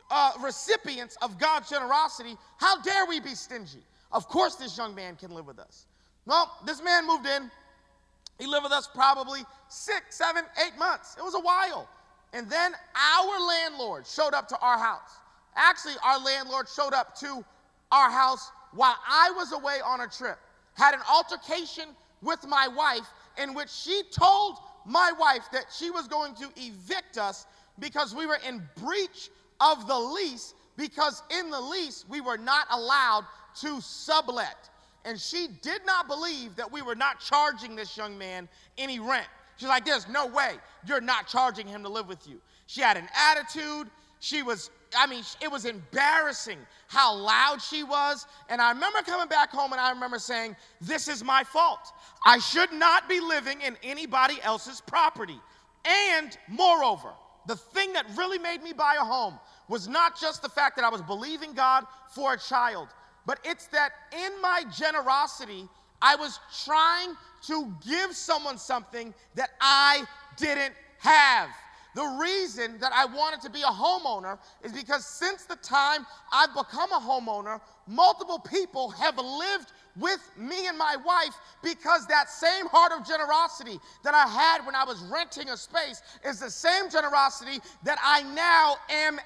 uh, 0.09 0.31
recipients 0.41 1.15
of 1.21 1.37
God's 1.37 1.69
generosity, 1.69 2.35
how 2.57 2.81
dare 2.81 3.05
we 3.05 3.19
be 3.19 3.35
stingy? 3.35 3.83
Of 4.11 4.27
course, 4.27 4.55
this 4.55 4.77
young 4.77 4.95
man 4.95 5.17
can 5.17 5.31
live 5.31 5.45
with 5.45 5.59
us. 5.59 5.85
Well, 6.25 6.51
this 6.65 6.81
man 6.81 7.05
moved 7.05 7.27
in. 7.27 7.51
He 8.39 8.47
lived 8.47 8.63
with 8.63 8.71
us 8.71 8.87
probably 8.93 9.41
six, 9.67 10.17
seven, 10.17 10.43
eight 10.65 10.77
months. 10.77 11.15
It 11.17 11.23
was 11.23 11.33
a 11.33 11.39
while. 11.39 11.89
And 12.33 12.49
then 12.49 12.73
our 12.95 13.47
landlord 13.47 14.05
showed 14.05 14.33
up 14.33 14.47
to 14.49 14.59
our 14.59 14.77
house. 14.77 15.17
Actually, 15.55 15.95
our 16.05 16.19
landlord 16.19 16.67
showed 16.69 16.93
up 16.93 17.17
to 17.19 17.43
our 17.91 18.11
house 18.11 18.51
while 18.73 18.95
I 19.07 19.31
was 19.31 19.53
away 19.53 19.77
on 19.83 20.01
a 20.01 20.07
trip, 20.07 20.37
had 20.73 20.93
an 20.93 21.01
altercation 21.09 21.89
with 22.21 22.45
my 22.47 22.67
wife 22.67 23.07
in 23.41 23.53
which 23.53 23.69
she 23.69 24.03
told 24.11 24.57
my 24.85 25.11
wife 25.19 25.43
that 25.51 25.65
she 25.75 25.89
was 25.89 26.07
going 26.07 26.35
to 26.35 26.49
evict 26.57 27.17
us 27.17 27.45
because 27.79 28.13
we 28.13 28.25
were 28.25 28.39
in 28.47 28.61
breach 28.83 29.29
of 29.59 29.87
the 29.87 29.97
lease 29.97 30.53
because 30.75 31.23
in 31.39 31.49
the 31.49 31.59
lease 31.59 32.05
we 32.07 32.21
were 32.21 32.37
not 32.37 32.67
allowed 32.71 33.25
to 33.61 33.81
sublet. 33.81 34.69
And 35.07 35.17
she 35.17 35.47
did 35.61 35.85
not 35.85 36.09
believe 36.09 36.57
that 36.57 36.69
we 36.69 36.81
were 36.81 36.93
not 36.93 37.21
charging 37.21 37.77
this 37.77 37.95
young 37.95 38.17
man 38.17 38.49
any 38.77 38.99
rent. 38.99 39.25
She's 39.55 39.69
like, 39.69 39.85
There's 39.85 40.07
no 40.09 40.27
way 40.27 40.55
you're 40.85 40.99
not 40.99 41.27
charging 41.27 41.65
him 41.65 41.81
to 41.83 41.89
live 41.89 42.09
with 42.09 42.27
you. 42.27 42.41
She 42.67 42.81
had 42.81 42.97
an 42.97 43.07
attitude. 43.15 43.89
She 44.19 44.43
was, 44.43 44.69
I 44.97 45.07
mean, 45.07 45.23
it 45.41 45.49
was 45.49 45.63
embarrassing 45.63 46.57
how 46.87 47.15
loud 47.15 47.61
she 47.61 47.83
was. 47.83 48.25
And 48.49 48.61
I 48.61 48.71
remember 48.71 48.99
coming 49.03 49.29
back 49.29 49.49
home 49.49 49.71
and 49.71 49.79
I 49.79 49.91
remember 49.91 50.19
saying, 50.19 50.57
This 50.81 51.07
is 51.07 51.23
my 51.23 51.41
fault. 51.41 51.93
I 52.25 52.39
should 52.39 52.73
not 52.73 53.07
be 53.07 53.21
living 53.21 53.61
in 53.61 53.77
anybody 53.83 54.39
else's 54.43 54.81
property. 54.81 55.39
And 55.85 56.37
moreover, 56.49 57.13
the 57.47 57.55
thing 57.55 57.93
that 57.93 58.05
really 58.17 58.39
made 58.39 58.61
me 58.61 58.73
buy 58.73 58.95
a 58.99 59.05
home 59.05 59.39
was 59.69 59.87
not 59.87 60.19
just 60.19 60.41
the 60.41 60.49
fact 60.49 60.75
that 60.75 60.83
I 60.83 60.89
was 60.89 61.01
believing 61.01 61.53
God 61.53 61.85
for 62.09 62.33
a 62.33 62.37
child, 62.37 62.89
but 63.27 63.39
it's 63.43 63.67
that 63.67 63.91
in 64.13 64.41
my 64.41 64.63
generosity, 64.75 65.67
I 66.01 66.15
was 66.15 66.39
trying 66.63 67.09
to 67.47 67.73
give 67.85 68.15
someone 68.15 68.57
something 68.57 69.13
that 69.35 69.49
I 69.61 70.05
didn't 70.37 70.73
have. 70.99 71.49
The 71.93 72.17
reason 72.21 72.77
that 72.79 72.91
I 72.93 73.05
wanted 73.05 73.41
to 73.41 73.49
be 73.49 73.61
a 73.63 73.65
homeowner 73.65 74.37
is 74.63 74.71
because 74.71 75.05
since 75.05 75.45
the 75.45 75.55
time 75.57 76.05
I've 76.31 76.53
become 76.53 76.91
a 76.91 76.99
homeowner, 76.99 77.59
multiple 77.87 78.39
people 78.39 78.91
have 78.91 79.17
lived 79.17 79.73
with 79.99 80.19
me 80.37 80.67
and 80.67 80.77
my 80.77 80.95
wife 81.03 81.33
because 81.63 82.05
that 82.07 82.29
same 82.29 82.67
heart 82.67 82.91
of 82.91 83.05
generosity 83.05 83.79
that 84.03 84.13
I 84.13 84.27
had 84.27 84.65
when 84.65 84.75
I 84.75 84.85
was 84.85 85.01
renting 85.11 85.49
a 85.49 85.57
space 85.57 86.01
is 86.23 86.39
the 86.39 86.51
same 86.51 86.89
generosity 86.89 87.59
that 87.83 87.97
I 88.03 88.21
now 88.33 88.75
am 88.89 89.19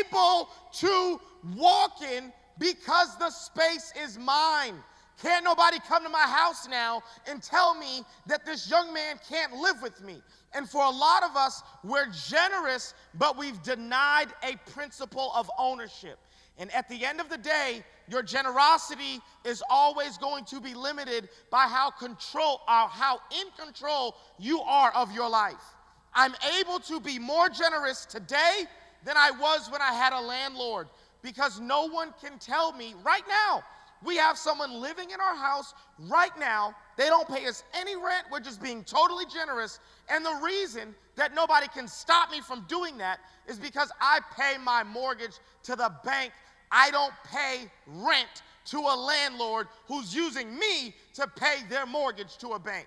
able 0.00 0.48
to 0.72 1.20
walk 1.54 2.02
in 2.02 2.32
because 2.58 3.16
the 3.18 3.30
space 3.30 3.92
is 4.02 4.18
mine. 4.18 4.74
Can't 5.22 5.44
nobody 5.44 5.78
come 5.88 6.02
to 6.02 6.10
my 6.10 6.26
house 6.26 6.68
now 6.68 7.02
and 7.26 7.42
tell 7.42 7.74
me 7.74 8.02
that 8.26 8.44
this 8.44 8.68
young 8.68 8.92
man 8.92 9.18
can't 9.28 9.54
live 9.54 9.80
with 9.80 10.02
me. 10.02 10.20
And 10.54 10.68
for 10.68 10.84
a 10.84 10.90
lot 10.90 11.22
of 11.22 11.36
us, 11.36 11.62
we're 11.82 12.08
generous, 12.10 12.94
but 13.14 13.36
we've 13.36 13.62
denied 13.62 14.28
a 14.42 14.56
principle 14.70 15.32
of 15.34 15.50
ownership. 15.58 16.18
And 16.58 16.72
at 16.72 16.88
the 16.88 17.04
end 17.04 17.20
of 17.20 17.28
the 17.28 17.38
day, 17.38 17.82
your 18.08 18.22
generosity 18.22 19.20
is 19.44 19.62
always 19.68 20.16
going 20.18 20.44
to 20.46 20.60
be 20.60 20.74
limited 20.74 21.28
by 21.50 21.66
how 21.66 21.90
control 21.90 22.62
uh, 22.68 22.86
how 22.86 23.20
in 23.30 23.46
control 23.62 24.16
you 24.38 24.60
are 24.60 24.92
of 24.92 25.12
your 25.12 25.28
life. 25.28 25.74
I'm 26.14 26.34
able 26.58 26.78
to 26.80 27.00
be 27.00 27.18
more 27.18 27.48
generous 27.48 28.06
today 28.06 28.64
than 29.04 29.16
I 29.16 29.30
was 29.32 29.70
when 29.70 29.82
I 29.82 29.92
had 29.92 30.12
a 30.12 30.20
landlord 30.20 30.88
because 31.26 31.60
no 31.60 31.88
one 31.88 32.14
can 32.22 32.38
tell 32.38 32.72
me 32.72 32.94
right 33.04 33.24
now 33.28 33.62
we 34.04 34.16
have 34.16 34.36
someone 34.36 34.80
living 34.80 35.10
in 35.10 35.20
our 35.20 35.34
house 35.34 35.74
right 35.98 36.30
now. 36.38 36.74
They 36.96 37.06
don't 37.06 37.26
pay 37.28 37.46
us 37.46 37.64
any 37.74 37.96
rent. 37.96 38.26
We're 38.30 38.40
just 38.40 38.62
being 38.62 38.84
totally 38.84 39.24
generous. 39.26 39.80
And 40.08 40.24
the 40.24 40.38
reason 40.42 40.94
that 41.16 41.34
nobody 41.34 41.66
can 41.68 41.88
stop 41.88 42.30
me 42.30 42.40
from 42.40 42.64
doing 42.68 42.98
that 42.98 43.18
is 43.48 43.58
because 43.58 43.90
I 44.00 44.20
pay 44.36 44.58
my 44.62 44.84
mortgage 44.84 45.38
to 45.64 45.76
the 45.76 45.92
bank. 46.04 46.32
I 46.70 46.90
don't 46.90 47.12
pay 47.24 47.70
rent 47.86 48.42
to 48.66 48.78
a 48.78 48.96
landlord 48.96 49.68
who's 49.86 50.14
using 50.14 50.56
me 50.58 50.94
to 51.14 51.26
pay 51.26 51.56
their 51.70 51.86
mortgage 51.86 52.36
to 52.38 52.50
a 52.50 52.58
bank. 52.58 52.86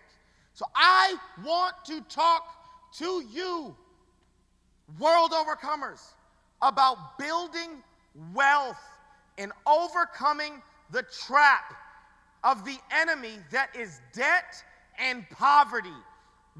So 0.53 0.65
I 0.75 1.15
want 1.43 1.75
to 1.85 2.01
talk 2.01 2.43
to 2.97 3.23
you, 3.31 3.75
world 4.99 5.31
overcomers, 5.31 6.13
about 6.61 7.17
building 7.17 7.81
wealth 8.33 8.79
and 9.37 9.51
overcoming 9.65 10.61
the 10.91 11.03
trap 11.25 11.73
of 12.43 12.65
the 12.65 12.77
enemy 12.91 13.39
that 13.51 13.75
is 13.75 14.01
debt 14.13 14.63
and 14.97 15.29
poverty. 15.29 15.89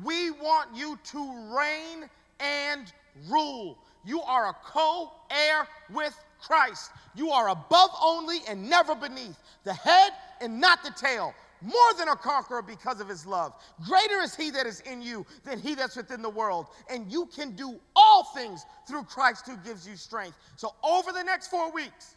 We 0.03 0.31
want 0.31 0.69
you 0.75 0.97
to 1.11 1.55
reign 1.55 2.09
and 2.39 2.91
rule. 3.29 3.77
You 4.05 4.21
are 4.21 4.49
a 4.49 4.53
co 4.63 5.11
heir 5.29 5.67
with 5.93 6.15
Christ. 6.41 6.91
You 7.15 7.31
are 7.31 7.49
above 7.49 7.89
only 8.01 8.39
and 8.47 8.69
never 8.69 8.95
beneath, 8.95 9.37
the 9.63 9.73
head 9.73 10.13
and 10.41 10.59
not 10.59 10.83
the 10.83 10.91
tail. 10.91 11.33
More 11.61 11.93
than 11.97 12.07
a 12.07 12.15
conqueror 12.15 12.61
because 12.61 13.01
of 13.01 13.09
his 13.09 13.25
love. 13.25 13.53
Greater 13.85 14.21
is 14.21 14.35
he 14.35 14.49
that 14.51 14.65
is 14.65 14.79
in 14.81 15.01
you 15.01 15.25
than 15.43 15.59
he 15.59 15.75
that's 15.75 15.95
within 15.95 16.21
the 16.21 16.29
world. 16.29 16.67
And 16.89 17.11
you 17.11 17.25
can 17.35 17.55
do 17.55 17.79
all 17.95 18.23
things 18.35 18.65
through 18.87 19.03
Christ 19.03 19.45
who 19.45 19.57
gives 19.57 19.87
you 19.87 19.95
strength. 19.95 20.37
So, 20.55 20.73
over 20.83 21.11
the 21.11 21.23
next 21.23 21.47
four 21.47 21.71
weeks, 21.71 22.15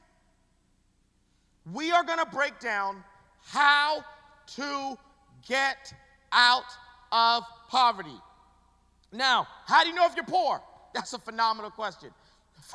we 1.72 1.90
are 1.90 2.04
going 2.04 2.18
to 2.18 2.26
break 2.26 2.58
down 2.60 3.02
how 3.44 4.04
to 4.56 4.98
get 5.46 5.92
out 6.30 6.64
of 7.10 7.44
poverty. 7.68 8.18
Now, 9.12 9.46
how 9.66 9.82
do 9.82 9.90
you 9.90 9.94
know 9.94 10.06
if 10.06 10.14
you're 10.16 10.24
poor? 10.24 10.62
That's 10.94 11.12
a 11.12 11.18
phenomenal 11.18 11.70
question. 11.70 12.10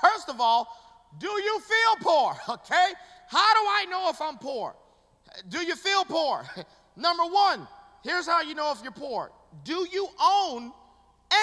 First 0.01 0.29
of 0.29 0.39
all, 0.39 0.67
do 1.19 1.27
you 1.27 1.59
feel 1.59 1.95
poor? 2.01 2.36
Okay? 2.50 2.93
How 3.29 3.53
do 3.53 3.59
I 3.59 3.86
know 3.89 4.09
if 4.09 4.21
I'm 4.21 4.38
poor? 4.38 4.74
Do 5.50 5.60
you 5.60 5.75
feel 5.75 6.05
poor? 6.05 6.46
Number 6.96 7.24
one, 7.24 7.67
here's 8.03 8.27
how 8.27 8.41
you 8.41 8.55
know 8.55 8.72
if 8.72 8.81
you're 8.81 8.91
poor. 8.91 9.31
Do 9.63 9.88
you 9.91 10.07
own 10.22 10.72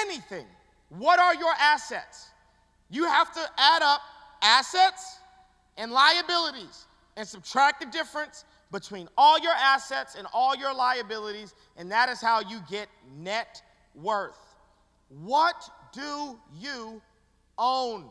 anything? 0.02 0.46
What 0.88 1.18
are 1.18 1.34
your 1.34 1.52
assets? 1.58 2.28
You 2.90 3.04
have 3.04 3.32
to 3.34 3.40
add 3.58 3.82
up 3.82 4.00
assets 4.42 5.18
and 5.76 5.90
liabilities 5.90 6.86
and 7.16 7.26
subtract 7.26 7.80
the 7.80 7.86
difference 7.86 8.44
between 8.70 9.08
all 9.16 9.38
your 9.38 9.52
assets 9.52 10.16
and 10.16 10.26
all 10.32 10.56
your 10.56 10.74
liabilities, 10.74 11.54
and 11.76 11.90
that 11.90 12.08
is 12.08 12.20
how 12.20 12.40
you 12.40 12.60
get 12.68 12.88
net 13.16 13.62
worth. 13.94 14.38
What 15.08 15.56
do 15.92 16.38
you 16.58 17.00
own? 17.56 18.06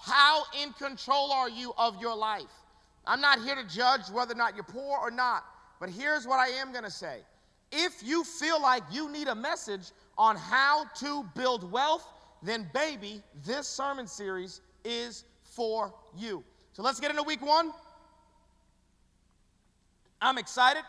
How 0.00 0.42
in 0.62 0.72
control 0.72 1.32
are 1.32 1.48
you 1.48 1.72
of 1.78 2.00
your 2.00 2.16
life? 2.16 2.63
I'm 3.06 3.20
not 3.20 3.40
here 3.40 3.54
to 3.54 3.64
judge 3.64 4.08
whether 4.10 4.32
or 4.32 4.36
not 4.36 4.54
you're 4.54 4.64
poor 4.64 4.98
or 4.98 5.10
not, 5.10 5.44
but 5.80 5.90
here's 5.90 6.26
what 6.26 6.38
I 6.38 6.48
am 6.48 6.72
going 6.72 6.84
to 6.84 6.90
say. 6.90 7.18
If 7.70 8.02
you 8.04 8.24
feel 8.24 8.60
like 8.60 8.82
you 8.90 9.10
need 9.10 9.28
a 9.28 9.34
message 9.34 9.90
on 10.16 10.36
how 10.36 10.84
to 11.00 11.24
build 11.34 11.70
wealth, 11.70 12.06
then 12.42 12.68
baby, 12.72 13.22
this 13.44 13.66
sermon 13.66 14.06
series 14.06 14.60
is 14.84 15.24
for 15.42 15.92
you. 16.16 16.44
So 16.72 16.82
let's 16.82 17.00
get 17.00 17.10
into 17.10 17.22
week 17.22 17.44
one. 17.44 17.72
I'm 20.20 20.38
excited. 20.38 20.82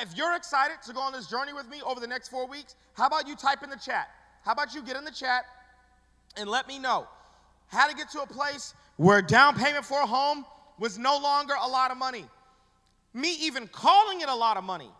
If 0.00 0.16
you're 0.16 0.36
excited 0.36 0.76
to 0.86 0.92
go 0.92 1.00
on 1.00 1.12
this 1.12 1.26
journey 1.26 1.52
with 1.52 1.68
me 1.68 1.82
over 1.84 2.00
the 2.00 2.06
next 2.06 2.28
four 2.28 2.46
weeks, 2.46 2.76
how 2.94 3.06
about 3.06 3.26
you 3.26 3.36
type 3.36 3.62
in 3.62 3.70
the 3.70 3.76
chat? 3.76 4.08
How 4.44 4.52
about 4.52 4.74
you 4.74 4.82
get 4.82 4.96
in 4.96 5.04
the 5.04 5.10
chat 5.10 5.44
and 6.36 6.48
let 6.48 6.68
me 6.68 6.78
know 6.78 7.06
how 7.66 7.88
to 7.88 7.94
get 7.94 8.10
to 8.10 8.20
a 8.20 8.26
place 8.26 8.74
where 8.96 9.22
down 9.22 9.56
payment 9.56 9.84
for 9.84 10.00
a 10.00 10.06
home 10.06 10.44
was 10.82 10.98
no 10.98 11.16
longer 11.16 11.54
a 11.62 11.68
lot 11.68 11.92
of 11.92 11.96
money. 11.96 12.24
Me 13.14 13.36
even 13.42 13.68
calling 13.68 14.20
it 14.20 14.28
a 14.28 14.34
lot 14.34 14.56
of 14.56 14.64
money 14.64 14.90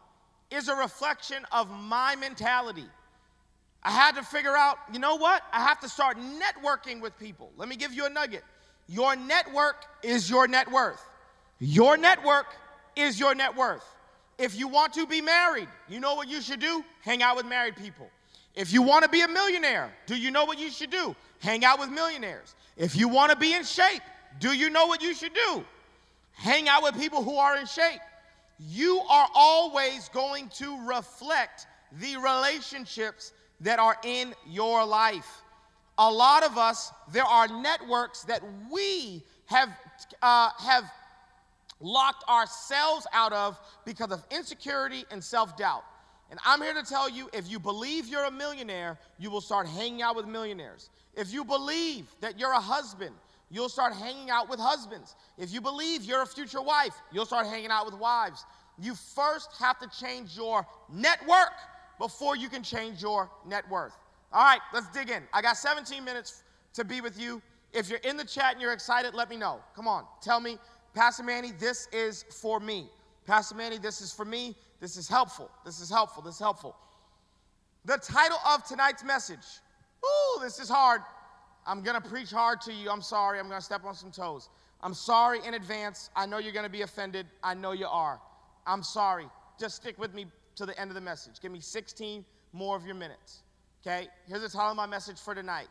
is 0.48 0.68
a 0.68 0.74
reflection 0.76 1.44
of 1.50 1.68
my 1.72 2.14
mentality. 2.14 2.86
I 3.82 3.90
had 3.90 4.14
to 4.14 4.22
figure 4.22 4.56
out, 4.56 4.76
you 4.92 5.00
know 5.00 5.16
what? 5.16 5.42
I 5.52 5.58
have 5.58 5.80
to 5.80 5.88
start 5.88 6.18
networking 6.18 7.00
with 7.00 7.18
people. 7.18 7.50
Let 7.56 7.68
me 7.68 7.74
give 7.74 7.92
you 7.92 8.06
a 8.06 8.08
nugget. 8.08 8.44
Your 8.86 9.16
network 9.16 9.84
is 10.04 10.30
your 10.30 10.46
net 10.46 10.70
worth. 10.70 11.02
Your 11.58 11.96
network 11.96 12.46
is 12.94 13.18
your 13.18 13.34
net 13.34 13.56
worth. 13.56 13.84
If 14.38 14.56
you 14.56 14.68
want 14.68 14.92
to 14.92 15.06
be 15.08 15.20
married, 15.20 15.68
you 15.88 15.98
know 15.98 16.14
what 16.14 16.28
you 16.28 16.40
should 16.40 16.60
do? 16.60 16.84
Hang 17.00 17.24
out 17.24 17.34
with 17.34 17.46
married 17.46 17.74
people. 17.74 18.08
If 18.54 18.72
you 18.72 18.82
want 18.82 19.02
to 19.02 19.08
be 19.08 19.22
a 19.22 19.28
millionaire, 19.28 19.92
do 20.06 20.14
you 20.14 20.30
know 20.30 20.44
what 20.44 20.60
you 20.60 20.70
should 20.70 20.90
do? 20.90 21.16
Hang 21.40 21.64
out 21.64 21.80
with 21.80 21.90
millionaires. 21.90 22.54
If 22.76 22.94
you 22.94 23.08
want 23.08 23.32
to 23.32 23.36
be 23.36 23.52
in 23.54 23.64
shape, 23.64 24.02
do 24.38 24.52
you 24.52 24.70
know 24.70 24.86
what 24.86 25.02
you 25.02 25.14
should 25.14 25.34
do? 25.34 25.64
Hang 26.32 26.68
out 26.68 26.82
with 26.82 26.96
people 26.96 27.22
who 27.22 27.36
are 27.36 27.56
in 27.56 27.66
shape. 27.66 28.00
You 28.58 29.00
are 29.08 29.28
always 29.34 30.08
going 30.10 30.48
to 30.56 30.86
reflect 30.86 31.66
the 32.00 32.16
relationships 32.16 33.32
that 33.60 33.78
are 33.78 33.96
in 34.04 34.34
your 34.48 34.84
life. 34.84 35.42
A 35.98 36.10
lot 36.10 36.44
of 36.44 36.56
us, 36.58 36.90
there 37.12 37.24
are 37.24 37.48
networks 37.48 38.22
that 38.24 38.42
we 38.70 39.22
have, 39.46 39.68
uh, 40.22 40.50
have 40.58 40.84
locked 41.80 42.28
ourselves 42.28 43.06
out 43.12 43.32
of 43.32 43.58
because 43.84 44.10
of 44.10 44.24
insecurity 44.30 45.04
and 45.10 45.22
self 45.22 45.56
doubt. 45.56 45.84
And 46.30 46.40
I'm 46.46 46.62
here 46.62 46.72
to 46.72 46.82
tell 46.82 47.10
you 47.10 47.28
if 47.34 47.50
you 47.50 47.58
believe 47.58 48.08
you're 48.08 48.24
a 48.24 48.30
millionaire, 48.30 48.98
you 49.18 49.30
will 49.30 49.42
start 49.42 49.66
hanging 49.66 50.00
out 50.00 50.16
with 50.16 50.26
millionaires. 50.26 50.88
If 51.14 51.30
you 51.30 51.44
believe 51.44 52.06
that 52.20 52.38
you're 52.38 52.52
a 52.52 52.60
husband, 52.60 53.14
you'll 53.52 53.68
start 53.68 53.92
hanging 53.92 54.30
out 54.30 54.48
with 54.48 54.58
husbands. 54.58 55.14
If 55.36 55.52
you 55.52 55.60
believe 55.60 56.04
you're 56.04 56.22
a 56.22 56.26
future 56.26 56.62
wife, 56.62 56.94
you'll 57.12 57.26
start 57.26 57.46
hanging 57.46 57.70
out 57.70 57.84
with 57.84 57.94
wives. 57.94 58.44
You 58.78 58.94
first 58.94 59.50
have 59.58 59.78
to 59.80 59.88
change 59.88 60.36
your 60.36 60.66
network 60.90 61.52
before 61.98 62.34
you 62.34 62.48
can 62.48 62.62
change 62.62 63.02
your 63.02 63.30
net 63.46 63.68
worth. 63.70 63.94
All 64.32 64.42
right, 64.42 64.60
let's 64.72 64.88
dig 64.88 65.10
in. 65.10 65.22
I 65.34 65.42
got 65.42 65.58
17 65.58 66.02
minutes 66.02 66.42
to 66.72 66.84
be 66.84 67.02
with 67.02 67.20
you. 67.20 67.42
If 67.74 67.90
you're 67.90 68.00
in 68.00 68.16
the 68.16 68.24
chat 68.24 68.52
and 68.52 68.62
you're 68.62 68.72
excited, 68.72 69.14
let 69.14 69.28
me 69.28 69.36
know. 69.36 69.60
Come 69.76 69.86
on, 69.86 70.04
tell 70.22 70.40
me, 70.40 70.58
Pastor 70.94 71.22
Manny, 71.22 71.52
this 71.52 71.88
is 71.92 72.24
for 72.30 72.58
me. 72.58 72.88
Pastor 73.26 73.54
Manny, 73.54 73.78
this 73.78 74.00
is 74.00 74.12
for 74.12 74.24
me. 74.24 74.56
This 74.80 74.96
is 74.96 75.08
helpful. 75.08 75.50
This 75.64 75.80
is 75.80 75.90
helpful. 75.90 76.22
This 76.22 76.34
is 76.34 76.40
helpful. 76.40 76.74
The 77.84 77.98
title 77.98 78.38
of 78.46 78.64
tonight's 78.64 79.04
message. 79.04 79.44
Ooh, 80.04 80.40
this 80.42 80.58
is 80.58 80.68
hard. 80.68 81.02
I'm 81.66 81.82
going 81.82 82.00
to 82.00 82.08
preach 82.08 82.30
hard 82.30 82.60
to 82.62 82.72
you. 82.72 82.90
I'm 82.90 83.02
sorry. 83.02 83.38
I'm 83.38 83.48
going 83.48 83.60
to 83.60 83.64
step 83.64 83.84
on 83.84 83.94
some 83.94 84.10
toes. 84.10 84.48
I'm 84.82 84.94
sorry 84.94 85.38
in 85.46 85.54
advance. 85.54 86.10
I 86.16 86.26
know 86.26 86.38
you're 86.38 86.52
going 86.52 86.64
to 86.64 86.70
be 86.70 86.82
offended. 86.82 87.26
I 87.42 87.54
know 87.54 87.72
you 87.72 87.86
are. 87.86 88.20
I'm 88.66 88.82
sorry. 88.82 89.26
Just 89.58 89.76
stick 89.76 89.98
with 89.98 90.14
me 90.14 90.26
to 90.56 90.66
the 90.66 90.78
end 90.78 90.90
of 90.90 90.94
the 90.94 91.00
message. 91.00 91.40
Give 91.40 91.52
me 91.52 91.60
16 91.60 92.24
more 92.52 92.76
of 92.76 92.84
your 92.84 92.94
minutes. 92.94 93.42
Okay? 93.84 94.08
Here's 94.26 94.42
the 94.42 94.48
title 94.48 94.70
of 94.70 94.76
my 94.76 94.86
message 94.86 95.18
for 95.18 95.34
tonight 95.34 95.68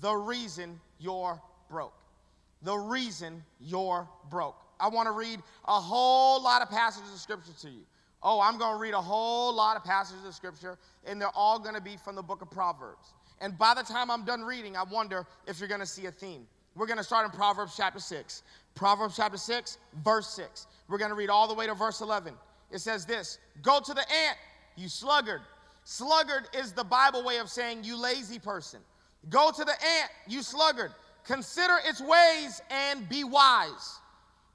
The 0.00 0.14
Reason 0.14 0.78
You're 0.98 1.40
Broke. 1.70 1.94
The 2.62 2.76
Reason 2.76 3.42
You're 3.60 4.08
Broke. 4.30 4.56
I 4.78 4.88
want 4.88 5.06
to 5.06 5.12
read 5.12 5.40
a 5.66 5.80
whole 5.80 6.42
lot 6.42 6.62
of 6.62 6.68
passages 6.68 7.12
of 7.12 7.18
scripture 7.18 7.52
to 7.62 7.70
you. 7.70 7.82
Oh, 8.22 8.40
I'm 8.40 8.58
going 8.58 8.72
to 8.72 8.78
read 8.78 8.94
a 8.94 9.00
whole 9.00 9.54
lot 9.54 9.76
of 9.76 9.84
passages 9.84 10.24
of 10.24 10.34
scripture, 10.34 10.78
and 11.06 11.20
they're 11.20 11.28
all 11.34 11.58
going 11.58 11.74
to 11.74 11.80
be 11.80 11.96
from 11.96 12.16
the 12.16 12.22
book 12.22 12.40
of 12.40 12.50
Proverbs. 12.50 13.12
And 13.40 13.58
by 13.58 13.74
the 13.74 13.82
time 13.82 14.10
I'm 14.10 14.24
done 14.24 14.42
reading, 14.42 14.76
I 14.76 14.84
wonder 14.84 15.26
if 15.46 15.58
you're 15.58 15.68
going 15.68 15.80
to 15.80 15.86
see 15.86 16.06
a 16.06 16.10
theme. 16.10 16.46
We're 16.74 16.86
going 16.86 16.98
to 16.98 17.04
start 17.04 17.24
in 17.24 17.30
Proverbs 17.30 17.74
chapter 17.76 18.00
6. 18.00 18.42
Proverbs 18.74 19.16
chapter 19.16 19.36
6, 19.36 19.78
verse 20.04 20.28
6. 20.34 20.66
We're 20.88 20.98
going 20.98 21.10
to 21.10 21.16
read 21.16 21.30
all 21.30 21.46
the 21.46 21.54
way 21.54 21.66
to 21.66 21.74
verse 21.74 22.00
11. 22.00 22.34
It 22.70 22.80
says 22.80 23.06
this 23.06 23.38
Go 23.62 23.80
to 23.80 23.94
the 23.94 24.00
ant, 24.00 24.38
you 24.76 24.88
sluggard. 24.88 25.42
Sluggard 25.84 26.48
is 26.58 26.72
the 26.72 26.84
Bible 26.84 27.22
way 27.22 27.38
of 27.38 27.48
saying 27.48 27.84
you 27.84 28.00
lazy 28.00 28.38
person. 28.38 28.80
Go 29.28 29.50
to 29.50 29.64
the 29.64 29.72
ant, 29.72 30.10
you 30.26 30.42
sluggard. 30.42 30.92
Consider 31.24 31.74
its 31.86 32.00
ways 32.00 32.60
and 32.70 33.08
be 33.08 33.24
wise. 33.24 33.98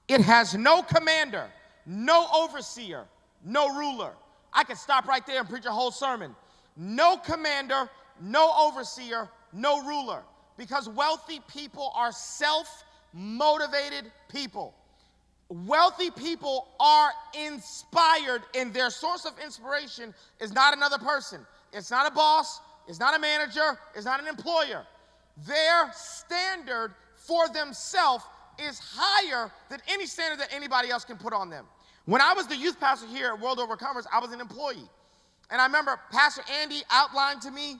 It 0.07 0.21
has 0.21 0.55
no 0.55 0.81
commander, 0.81 1.47
no 1.85 2.27
overseer, 2.35 3.05
no 3.43 3.69
ruler. 3.75 4.13
I 4.51 4.63
could 4.63 4.77
stop 4.77 5.07
right 5.07 5.25
there 5.25 5.39
and 5.39 5.49
preach 5.49 5.65
a 5.65 5.71
whole 5.71 5.91
sermon. 5.91 6.35
No 6.75 7.17
commander, 7.17 7.89
no 8.21 8.53
overseer, 8.59 9.29
no 9.53 9.83
ruler. 9.83 10.23
Because 10.57 10.89
wealthy 10.89 11.39
people 11.47 11.91
are 11.95 12.11
self 12.11 12.83
motivated 13.13 14.11
people. 14.29 14.75
Wealthy 15.49 16.11
people 16.11 16.67
are 16.79 17.11
inspired, 17.33 18.43
and 18.55 18.71
their 18.73 18.91
source 18.91 19.25
of 19.25 19.33
inspiration 19.43 20.13
is 20.39 20.53
not 20.53 20.75
another 20.75 20.99
person. 20.99 21.45
It's 21.73 21.89
not 21.89 22.11
a 22.11 22.13
boss, 22.13 22.59
it's 22.87 22.99
not 22.99 23.15
a 23.15 23.19
manager, 23.19 23.79
it's 23.95 24.05
not 24.05 24.19
an 24.21 24.27
employer. 24.27 24.85
Their 25.47 25.91
standard 25.93 26.93
for 27.15 27.47
themselves 27.49 28.23
is 28.59 28.79
higher 28.79 29.51
than 29.69 29.79
any 29.87 30.05
standard 30.05 30.39
that 30.39 30.53
anybody 30.53 30.89
else 30.89 31.05
can 31.05 31.17
put 31.17 31.33
on 31.33 31.49
them. 31.49 31.65
When 32.05 32.21
I 32.21 32.33
was 32.33 32.47
the 32.47 32.57
youth 32.57 32.79
pastor 32.79 33.07
here 33.07 33.33
at 33.33 33.39
World 33.39 33.59
Overcomers, 33.59 34.05
I 34.11 34.19
was 34.19 34.31
an 34.31 34.41
employee. 34.41 34.89
And 35.51 35.61
I 35.61 35.65
remember 35.65 35.99
Pastor 36.11 36.43
Andy 36.61 36.81
outlined 36.91 37.41
to 37.41 37.51
me 37.51 37.77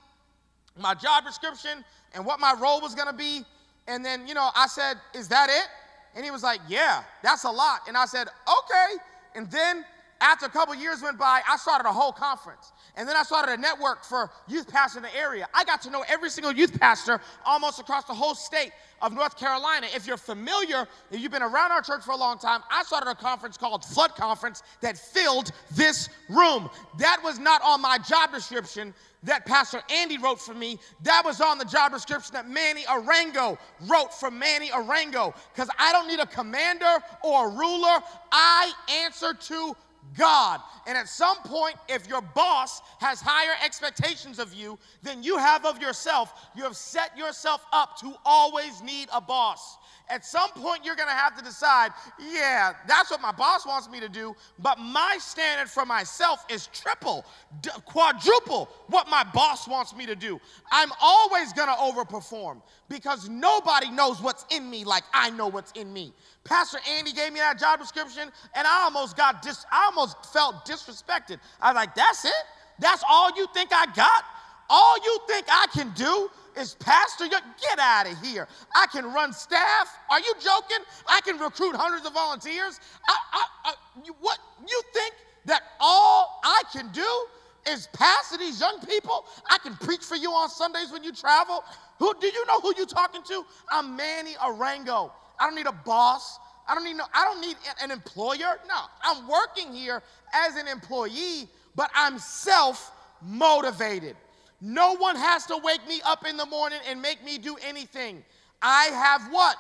my 0.80 0.94
job 0.94 1.26
description 1.26 1.84
and 2.14 2.26
what 2.26 2.40
my 2.40 2.56
role 2.60 2.82
was 2.82 2.96
gonna 2.96 3.14
be. 3.14 3.46
And 3.88 4.04
then, 4.04 4.28
you 4.28 4.34
know, 4.34 4.50
I 4.56 4.68
said, 4.68 4.98
Is 5.14 5.28
that 5.30 5.50
it? 5.50 5.68
And 6.16 6.24
he 6.24 6.32
was 6.32 6.44
like, 6.44 6.60
Yeah, 6.68 7.04
that's 7.24 7.44
a 7.44 7.52
lot. 7.52 7.82
And 7.88 7.98
I 7.98 8.06
said, 8.06 8.28
Okay. 8.48 9.04
And 9.36 9.50
then 9.52 9.86
after 10.22 10.46
a 10.46 10.50
couple 10.50 10.76
years 10.76 11.02
went 11.02 11.18
by, 11.18 11.42
I 11.50 11.56
started 11.58 11.88
a 11.88 11.94
whole 11.94 12.12
conference. 12.12 12.74
And 12.96 13.08
then 13.08 13.16
I 13.16 13.24
started 13.24 13.54
a 13.54 13.58
network 13.58 14.04
for 14.04 14.30
youth 14.48 14.68
pastors 14.68 14.98
in 14.98 15.04
the 15.04 15.16
area. 15.16 15.48
I 15.54 15.64
got 15.64 15.82
to 15.84 15.90
know 15.90 16.04
every 16.10 16.30
single 16.30 16.52
youth 16.52 16.78
pastor 16.78 17.22
almost 17.46 17.80
across 17.80 18.04
the 18.04 18.14
whole 18.14 18.36
state 18.36 18.72
of 19.02 19.14
North 19.14 19.38
Carolina. 19.38 19.88
If 19.96 20.06
you're 20.06 20.18
familiar, 20.18 20.88
if 21.10 21.22
you've 21.22 21.32
been 21.32 21.42
around 21.42 21.72
our 21.72 21.82
church 21.82 22.04
for 22.04 22.12
a 22.12 22.18
long 22.18 22.38
time, 22.38 22.62
I 22.70 22.84
started 22.84 23.10
a 23.10 23.16
conference 23.16 23.58
called 23.58 23.86
Flood 23.86 24.16
Conference 24.16 24.62
that 24.82 24.98
filled 24.98 25.52
this 25.72 26.10
room. 26.28 26.70
That 26.98 27.22
was 27.24 27.40
not 27.40 27.62
on 27.64 27.82
my 27.82 27.98
job 27.98 28.34
description 28.34 28.94
that 29.24 29.46
Pastor 29.46 29.82
Andy 29.90 30.18
wrote 30.18 30.40
for 30.40 30.54
me. 30.54 30.80
That 31.04 31.24
was 31.26 31.42
on 31.42 31.58
the 31.58 31.66
job 31.66 31.92
description 31.92 32.34
that 32.34 32.50
Manny 32.50 32.84
Arango 32.84 33.58
wrote 33.88 34.14
for 34.14 34.32
Manny 34.32 34.70
Arango. 34.70 35.34
Because 35.54 35.70
I 35.78 35.92
don't 35.92 36.08
need 36.08 36.20
a 36.20 36.26
commander 36.26 36.98
or 37.24 37.48
a 37.48 37.52
ruler. 37.52 38.00
I 38.32 38.72
answer 38.90 39.34
to 39.34 39.76
God. 40.18 40.62
And 40.88 40.98
at 40.98 41.10
some 41.10 41.38
point, 41.38 41.76
if 41.88 42.08
your 42.08 42.22
boss 42.22 42.82
has 43.00 43.22
higher 43.22 43.56
expectations 43.64 44.40
of 44.40 44.54
you 44.54 44.78
than 45.02 45.24
you 45.24 45.38
have 45.38 45.66
of 45.66 45.82
yourself, 45.82 46.34
you 46.56 46.64
have 46.64 46.76
set 46.76 47.18
yourself 47.18 47.66
up 47.72 47.98
to 48.00 48.14
always 48.26 48.82
need 48.82 49.08
a 49.14 49.22
boss. 49.22 49.78
At 50.10 50.26
some 50.26 50.50
point, 50.52 50.84
you're 50.84 50.96
gonna 50.96 51.12
have 51.12 51.38
to 51.38 51.44
decide, 51.44 51.92
yeah, 52.20 52.74
that's 52.88 53.12
what 53.12 53.22
my 53.22 53.32
boss 53.32 53.66
wants 53.66 53.90
me 53.90 54.00
to 54.00 54.10
do, 54.10 54.36
but 54.58 54.80
my 54.80 55.18
standard 55.20 55.70
for 55.70 55.86
myself 55.86 56.46
is 56.50 56.68
triple, 56.68 57.26
d- 57.62 57.70
quadruple 57.86 58.70
what 58.88 59.08
my 59.08 59.24
boss 59.34 59.68
wants 59.68 59.96
me 59.96 60.06
to 60.08 60.16
do. 60.16 60.40
I'm 60.72 60.92
always 61.00 61.54
gonna 61.54 61.76
overperform 61.76 62.62
because 62.90 63.30
nobody 63.30 63.92
knows 63.92 64.22
what's 64.22 64.46
in 64.50 64.70
me 64.70 64.84
like 64.84 65.04
I 65.14 65.30
know 65.30 65.48
what's 65.48 65.72
in 65.74 65.94
me. 65.94 66.14
Pastor 66.44 66.80
Andy 66.90 67.12
gave 67.14 67.32
me 67.32 67.40
that 67.40 67.60
job 67.60 67.80
description, 67.80 68.32
and 68.56 68.68
I 68.68 68.84
almost 68.84 69.16
got 69.16 69.42
dis- 69.44 69.66
I 69.72 69.86
almost 69.86 70.26
felt 70.34 70.66
disrespected. 70.66 71.38
I 71.62 71.70
was 71.72 71.76
like, 71.76 71.94
that's 71.94 72.26
it? 72.26 72.32
That's 72.80 73.04
all 73.08 73.30
you 73.36 73.46
think 73.54 73.70
I 73.74 73.86
got? 73.94 74.24
All 74.70 74.98
you 75.04 75.20
think 75.28 75.48
I 75.50 75.66
can 75.74 75.92
do 75.96 76.30
is 76.58 76.76
pastor? 76.76 77.26
Get 77.28 77.80
out 77.80 78.12
of 78.12 78.22
here. 78.22 78.48
I 78.76 78.86
can 78.92 79.06
run 79.12 79.34
staff. 79.34 79.98
Are 80.12 80.20
you 80.20 80.34
joking? 80.36 80.86
I 81.08 81.22
can 81.22 81.38
recruit 81.40 81.76
hundreds 81.76 82.06
of 82.06 82.14
volunteers. 82.14 82.80
I, 83.08 83.16
I, 83.34 83.46
I, 83.66 83.74
you, 84.06 84.16
what 84.20 84.38
you 84.68 84.82
think 84.94 85.14
that 85.46 85.64
all 85.80 86.40
I 86.44 86.62
can 86.72 86.92
do 86.92 87.26
is 87.68 87.88
pastor 87.94 88.38
these 88.38 88.60
young 88.60 88.80
people? 88.82 89.26
I 89.50 89.58
can 89.58 89.76
preach 89.76 90.04
for 90.04 90.16
you 90.16 90.32
on 90.32 90.50
Sundays 90.50 90.92
when 90.92 91.04
you 91.04 91.14
travel. 91.14 91.64
Who 91.98 92.14
do 92.20 92.28
you 92.28 92.46
know 92.46 92.60
who 92.60 92.74
you're 92.78 92.86
talking 92.86 93.22
to? 93.24 93.44
I'm 93.72 93.96
Manny 93.96 94.34
Arango. 94.36 95.12
I 95.40 95.46
don't 95.46 95.56
need 95.56 95.68
a 95.68 95.72
boss. 95.72 96.40
I 96.68 96.76
don't 96.76 96.84
need 96.84 96.98
no, 96.98 97.06
I 97.14 97.26
don't 97.26 97.42
need 97.42 97.58
an 97.82 97.90
employer. 97.90 98.60
No, 98.68 98.82
I'm 99.02 99.28
working 99.28 99.74
here 99.74 100.04
as 100.34 100.56
an 100.56 100.68
employee, 100.68 101.50
but 101.76 101.90
I'm 101.96 102.20
self 102.20 102.92
motivated. 103.22 104.16
No 104.62 104.96
one 104.96 105.16
has 105.16 105.46
to 105.48 105.58
wake 105.58 105.88
me 105.88 106.02
up 106.06 106.26
in 106.28 106.38
the 106.38 106.46
morning 106.46 106.80
and 106.88 107.02
make 107.02 107.24
me 107.24 107.38
do 107.38 107.56
anything. 107.66 108.24
I 108.62 108.86
have 108.86 109.32
what? 109.32 109.56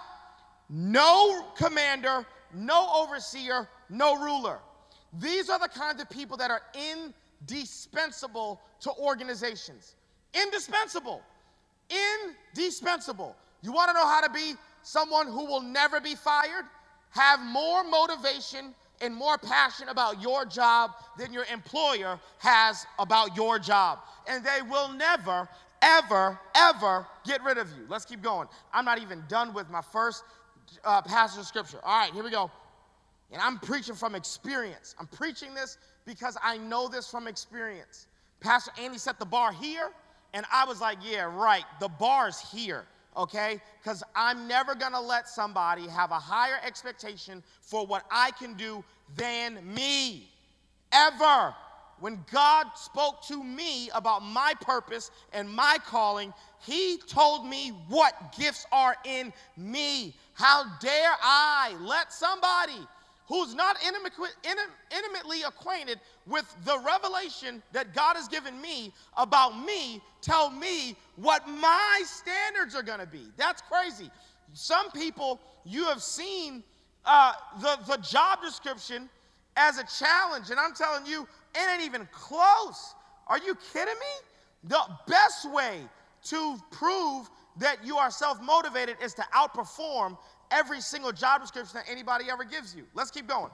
No 0.70 1.46
commander, 1.56 2.26
no 2.54 2.90
overseer, 2.94 3.68
no 3.90 4.18
ruler. 4.20 4.60
These 5.20 5.50
are 5.50 5.58
the 5.58 5.70
kinds 5.70 6.02
of 6.02 6.10
people 6.10 6.38
that 6.38 6.52
are 6.52 6.62
indispensable 6.92 8.62
to 8.82 8.92
organizations. 9.00 9.96
Indispensable. 10.34 11.22
Indispensable. 12.54 13.36
You 13.62 13.72
want 13.72 13.90
to 13.90 13.94
know 13.94 14.06
how 14.06 14.22
to 14.22 14.30
be 14.30 14.54
someone 14.84 15.28
who 15.28 15.46
will 15.46 15.62
never 15.62 16.00
be 16.00 16.16
fired? 16.16 16.66
Have 17.12 17.40
more 17.40 17.84
motivation 17.84 18.76
and 19.02 19.16
more 19.16 19.38
passionate 19.38 19.92
about 19.92 20.22
your 20.22 20.46
job 20.46 20.92
than 21.18 21.32
your 21.32 21.46
employer 21.52 22.20
has 22.40 22.86
about 22.98 23.36
your 23.36 23.60
job. 23.60 24.00
And 24.28 24.44
they 24.44 24.62
will 24.70 24.90
never, 24.90 25.48
ever, 25.82 26.40
ever 26.56 27.08
get 27.26 27.44
rid 27.44 27.58
of 27.58 27.70
you. 27.70 27.86
Let's 27.88 28.06
keep 28.06 28.22
going. 28.22 28.48
I'm 28.74 28.86
not 28.86 29.00
even 29.00 29.24
done 29.28 29.54
with 29.54 29.70
my 29.70 29.82
first 29.82 30.24
uh, 30.84 31.02
passage 31.02 31.40
of 31.40 31.48
scripture. 31.48 31.80
All 31.84 32.00
right, 32.00 32.14
here 32.14 32.24
we 32.24 32.32
go. 32.32 32.52
And 33.32 33.42
I'm 33.42 33.60
preaching 33.60 33.96
from 33.96 34.16
experience. 34.16 34.96
I'm 35.00 35.08
preaching 35.08 35.54
this 35.54 35.78
because 36.06 36.38
I 36.44 36.58
know 36.58 36.88
this 36.88 37.10
from 37.10 37.28
experience. 37.28 38.08
Pastor 38.40 38.72
Andy 38.80 38.98
set 38.98 39.20
the 39.20 39.26
bar 39.26 39.52
here, 39.52 39.92
and 40.34 40.46
I 40.52 40.66
was 40.66 40.82
like, 40.82 40.98
yeah, 41.04 41.24
right, 41.24 41.66
the 41.80 41.90
bar's 41.90 42.40
here 42.40 42.86
okay? 43.20 43.62
Because 43.84 44.02
I'm 44.16 44.48
never 44.48 44.74
gonna 44.74 45.00
let 45.00 45.28
somebody 45.28 45.88
have 45.88 46.12
a 46.12 46.20
higher 46.20 46.60
expectation 46.66 47.44
for 47.62 47.86
what 47.86 48.06
I 48.10 48.32
can 48.32 48.56
do 48.56 48.84
than 49.16 49.60
me. 49.74 50.32
Ever. 50.92 51.54
When 52.00 52.24
God 52.32 52.68
spoke 52.76 53.22
to 53.28 53.44
me 53.44 53.90
about 53.94 54.24
my 54.24 54.54
purpose 54.62 55.12
and 55.34 55.50
my 55.50 55.78
calling, 55.86 56.34
He 56.62 56.98
told 57.08 57.46
me 57.46 57.70
what 57.90 58.34
gifts 58.38 58.66
are 58.72 58.96
in 59.04 59.34
me. 59.58 60.16
How 60.34 60.64
dare 60.80 61.12
I 61.22 61.76
let 61.82 62.14
somebody 62.14 62.88
who's 63.30 63.54
not 63.54 63.78
intimately 63.86 65.44
acquainted 65.44 66.00
with 66.26 66.54
the 66.66 66.78
revelation 66.80 67.62
that 67.72 67.94
God 67.94 68.16
has 68.16 68.28
given 68.28 68.60
me 68.60 68.92
about 69.16 69.64
me 69.64 70.02
tell 70.20 70.50
me 70.50 70.98
what 71.16 71.48
my 71.48 72.02
standards 72.06 72.76
are 72.76 72.82
going 72.82 73.00
to 73.00 73.06
be. 73.06 73.28
That's 73.38 73.62
crazy. 73.62 74.10
Some 74.54 74.90
people, 74.92 75.40
you 75.64 75.86
have 75.86 76.02
seen 76.02 76.64
uh, 77.06 77.34
the, 77.62 77.78
the 77.88 77.98
job 77.98 78.42
description 78.42 79.08
as 79.56 79.78
a 79.78 79.84
challenge, 79.84 80.50
and 80.50 80.60
I'm 80.60 80.74
telling 80.74 81.06
you, 81.06 81.28
it 81.54 81.70
ain't 81.72 81.84
even 81.84 82.10
close. 82.12 82.96
Are 83.28 83.38
you 83.38 83.56
kidding 83.72 83.94
me? 83.94 84.70
The 84.70 84.82
best 85.08 85.50
way 85.52 85.82
to 86.26 86.58
prove 86.72 87.30
that 87.58 87.86
you 87.86 87.98
are 87.98 88.10
self 88.10 88.42
motivated 88.42 88.98
is 89.04 89.14
to 89.14 89.22
outperform 89.36 90.18
every 90.52 90.82
single 90.82 91.12
job 91.12 91.42
description 91.42 91.76
that 91.76 91.90
anybody 91.90 92.26
ever 92.32 92.44
gives 92.44 92.76
you. 92.76 92.84
Let's 92.94 93.12
keep 93.12 93.28
going. 93.28 93.52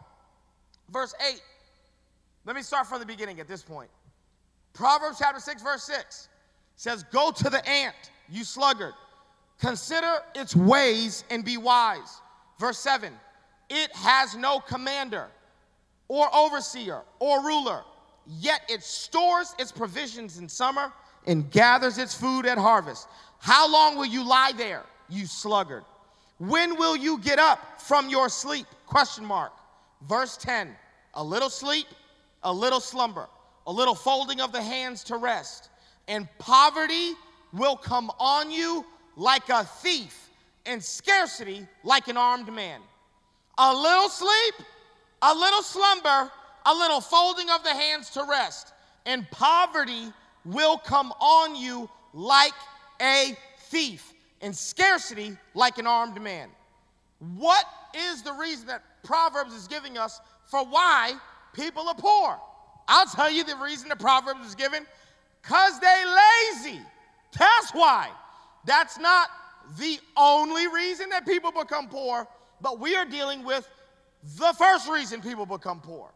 Verse 0.92 1.14
8. 1.30 1.42
Let 2.46 2.56
me 2.56 2.62
start 2.62 2.88
from 2.88 3.00
the 3.00 3.06
beginning 3.06 3.40
at 3.40 3.48
this 3.48 3.64
point. 3.64 3.90
Proverbs 4.74 5.18
chapter 5.20 5.40
6, 5.40 5.64
verse 5.64 5.84
6 5.84 6.30
says, 6.76 7.04
Go 7.12 7.32
to 7.32 7.50
the 7.50 7.68
ant, 7.68 7.96
you 8.30 8.44
sluggard. 8.44 8.94
Consider 9.60 10.18
its 10.36 10.56
ways 10.56 11.24
and 11.30 11.44
be 11.44 11.58
wise. 11.58 12.22
Verse 12.60 12.78
7 12.80 13.14
It 13.70 13.92
has 13.96 14.36
no 14.36 14.60
commander 14.60 15.28
or 16.08 16.34
overseer 16.36 17.02
or 17.20 17.44
ruler, 17.44 17.84
yet 18.28 18.62
it 18.70 18.84
stores 18.84 19.56
its 19.58 19.72
provisions 19.72 20.38
in 20.38 20.48
summer 20.48 20.92
and 21.26 21.50
gathers 21.50 21.98
its 21.98 22.14
food 22.14 22.46
at 22.46 22.58
harvest. 22.58 23.08
How 23.40 23.72
long 23.72 23.96
will 23.96 24.06
you 24.06 24.24
lie 24.28 24.52
there, 24.56 24.84
you 25.10 25.26
sluggard? 25.26 25.84
When 26.38 26.78
will 26.78 26.96
you 26.96 27.20
get 27.20 27.40
up 27.40 27.82
from 27.82 28.10
your 28.10 28.30
sleep? 28.30 28.66
Question 28.88 29.26
mark. 29.26 29.54
Verse 30.08 30.38
10 30.38 30.76
A 31.14 31.24
little 31.24 31.50
sleep, 31.50 31.88
a 32.44 32.52
little 32.52 32.80
slumber, 32.80 33.28
a 33.66 33.72
little 33.72 33.96
folding 33.96 34.42
of 34.42 34.52
the 34.52 34.62
hands 34.62 35.04
to 35.06 35.18
rest, 35.18 35.70
and 36.08 36.28
poverty 36.38 37.14
will 37.54 37.78
come 37.78 38.12
on 38.20 38.52
you 38.52 38.86
like 39.16 39.48
a 39.50 39.64
thief, 39.64 40.30
and 40.66 40.84
scarcity 40.84 41.66
like 41.84 42.10
an 42.10 42.18
armed 42.18 42.54
man. 42.54 42.82
A 43.58 43.74
little 43.74 44.10
sleep, 44.10 44.56
a 45.22 45.34
little 45.34 45.62
slumber, 45.62 46.30
a 46.66 46.74
little 46.74 47.00
folding 47.00 47.50
of 47.50 47.64
the 47.64 47.70
hands 47.70 48.10
to 48.10 48.26
rest, 48.30 48.74
and 49.06 49.30
poverty 49.32 50.12
will 50.44 50.78
come 50.78 51.14
on 51.22 51.56
you 51.56 51.90
like 52.14 52.54
a 53.02 53.38
thief 53.70 54.15
and 54.46 54.56
scarcity 54.56 55.36
like 55.56 55.80
an 55.80 55.88
armed 55.88 56.22
man. 56.22 56.50
What 57.36 57.66
is 57.96 58.22
the 58.22 58.32
reason 58.34 58.68
that 58.68 58.84
Proverbs 59.04 59.56
is 59.56 59.68
giving 59.68 59.98
us 59.98 60.22
for 60.46 60.64
why 60.64 61.14
people 61.54 61.90
are 61.90 61.96
poor? 61.96 62.40
I'll 62.88 63.08
tell 63.08 63.32
you 63.32 63.44
the 63.44 63.56
reason 63.56 63.90
the 63.90 63.96
Proverbs 63.96 64.46
is 64.46 64.54
given 64.54 64.86
because 65.42 65.80
they 65.80 66.04
lazy. 66.62 66.80
That's 67.38 67.72
why. 67.72 68.10
That's 68.66 69.00
not 69.00 69.30
the 69.80 69.98
only 70.16 70.68
reason 70.68 71.10
that 71.10 71.26
people 71.26 71.52
become 71.52 71.88
poor, 71.88 72.28
but 72.62 72.80
we 72.80 72.96
are 72.96 73.06
dealing 73.06 73.44
with 73.44 73.68
the 74.38 74.54
first 74.60 74.88
reason 74.88 75.22
people 75.22 75.48
become 75.48 75.82
poor. 75.82 76.12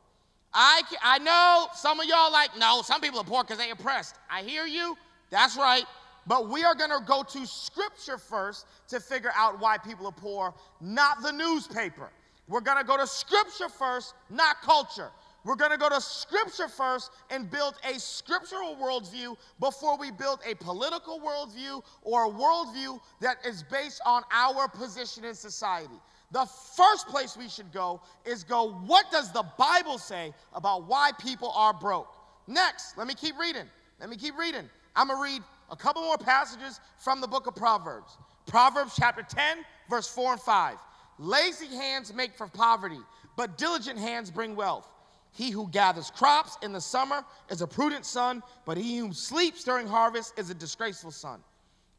I, 0.54 0.84
I 1.02 1.18
know 1.18 1.68
some 1.74 2.00
of 2.00 2.06
y'all 2.06 2.32
like, 2.32 2.56
no, 2.60 2.84
some 2.84 3.02
people 3.02 3.22
are 3.22 3.26
poor 3.26 3.44
because 3.44 3.58
they 3.58 3.72
oppressed. 3.72 4.18
I 4.30 4.44
hear 4.44 4.68
you. 4.68 4.96
That's 5.32 5.58
right. 5.58 5.86
But 6.30 6.48
we 6.48 6.64
are 6.64 6.76
going 6.76 6.92
to 6.92 7.04
go 7.08 7.24
to 7.24 7.48
scripture 7.48 8.20
first 8.20 8.68
to 8.90 9.00
figure 9.00 9.32
out 9.36 9.60
why 9.60 9.80
people 9.80 10.06
are 10.06 10.12
poor, 10.12 10.54
not 10.80 11.24
the 11.24 11.32
newspaper. 11.32 12.12
We're 12.48 12.62
going 12.62 12.78
to 12.78 12.84
go 12.84 12.98
to 12.98 13.08
scripture 13.08 13.68
first, 13.68 14.14
not 14.30 14.62
culture. 14.62 15.10
We're 15.44 15.56
going 15.56 15.72
to 15.72 15.78
go 15.78 15.90
to 15.90 16.00
scripture 16.00 16.68
first 16.68 17.10
and 17.32 17.50
build 17.50 17.78
a 17.84 18.00
scriptural 18.00 18.76
worldview 18.76 19.38
before 19.60 19.98
we 19.98 20.12
build 20.12 20.40
a 20.48 20.54
political 20.54 21.20
worldview 21.20 21.82
or 22.04 22.26
a 22.26 22.30
worldview 22.30 23.00
that 23.22 23.38
is 23.44 23.64
based 23.64 24.00
on 24.06 24.22
our 24.32 24.68
position 24.68 25.26
in 25.26 25.34
society. 25.34 26.00
the 26.32 26.46
first 26.76 27.08
place 27.08 27.36
we 27.38 27.50
should 27.50 27.72
go 27.74 28.02
is 28.24 28.44
go, 28.44 28.74
what 28.86 29.10
does 29.10 29.32
the 29.32 29.46
Bible 29.58 29.98
say 29.98 30.32
about 30.54 30.86
why 30.86 31.10
people 31.20 31.50
are 31.56 31.74
broke? 31.74 32.14
Next, 32.46 33.00
let 33.00 33.08
me 33.08 33.16
keep 33.16 33.36
reading. 33.40 33.66
Let 34.00 34.12
me 34.12 34.16
keep 34.16 34.38
reading. 34.38 34.70
I'm 34.96 35.08
going 35.08 35.18
to 35.18 35.24
read 35.24 35.44
a 35.72 35.76
couple 35.76 36.02
more 36.02 36.18
passages 36.18 36.80
from 36.98 37.22
the 37.22 37.28
book 37.28 37.48
of 37.48 37.56
Proverbs. 37.56 38.18
Proverbs 38.46 38.94
chapter 38.98 39.24
10, 39.24 39.60
verse 39.90 40.08
4 40.08 40.34
and 40.34 40.42
5. 40.42 40.78
Lazy 41.20 41.68
hands 41.68 42.14
make 42.14 42.36
for 42.36 42.48
poverty, 42.48 43.00
but 43.36 43.58
diligent 43.58 44.00
hands 44.00 44.32
bring 44.32 44.56
wealth. 44.56 44.88
He 45.32 45.52
who 45.52 45.70
gathers 45.70 46.12
crops 46.12 46.58
in 46.64 46.74
the 46.74 46.82
summer 46.82 47.24
is 47.50 47.62
a 47.62 47.68
prudent 47.68 48.06
son, 48.06 48.42
but 48.66 48.78
he 48.78 48.98
who 48.98 49.14
sleeps 49.14 49.64
during 49.64 49.88
harvest 49.88 50.38
is 50.38 50.50
a 50.50 50.56
disgraceful 50.56 51.12
son. 51.12 51.40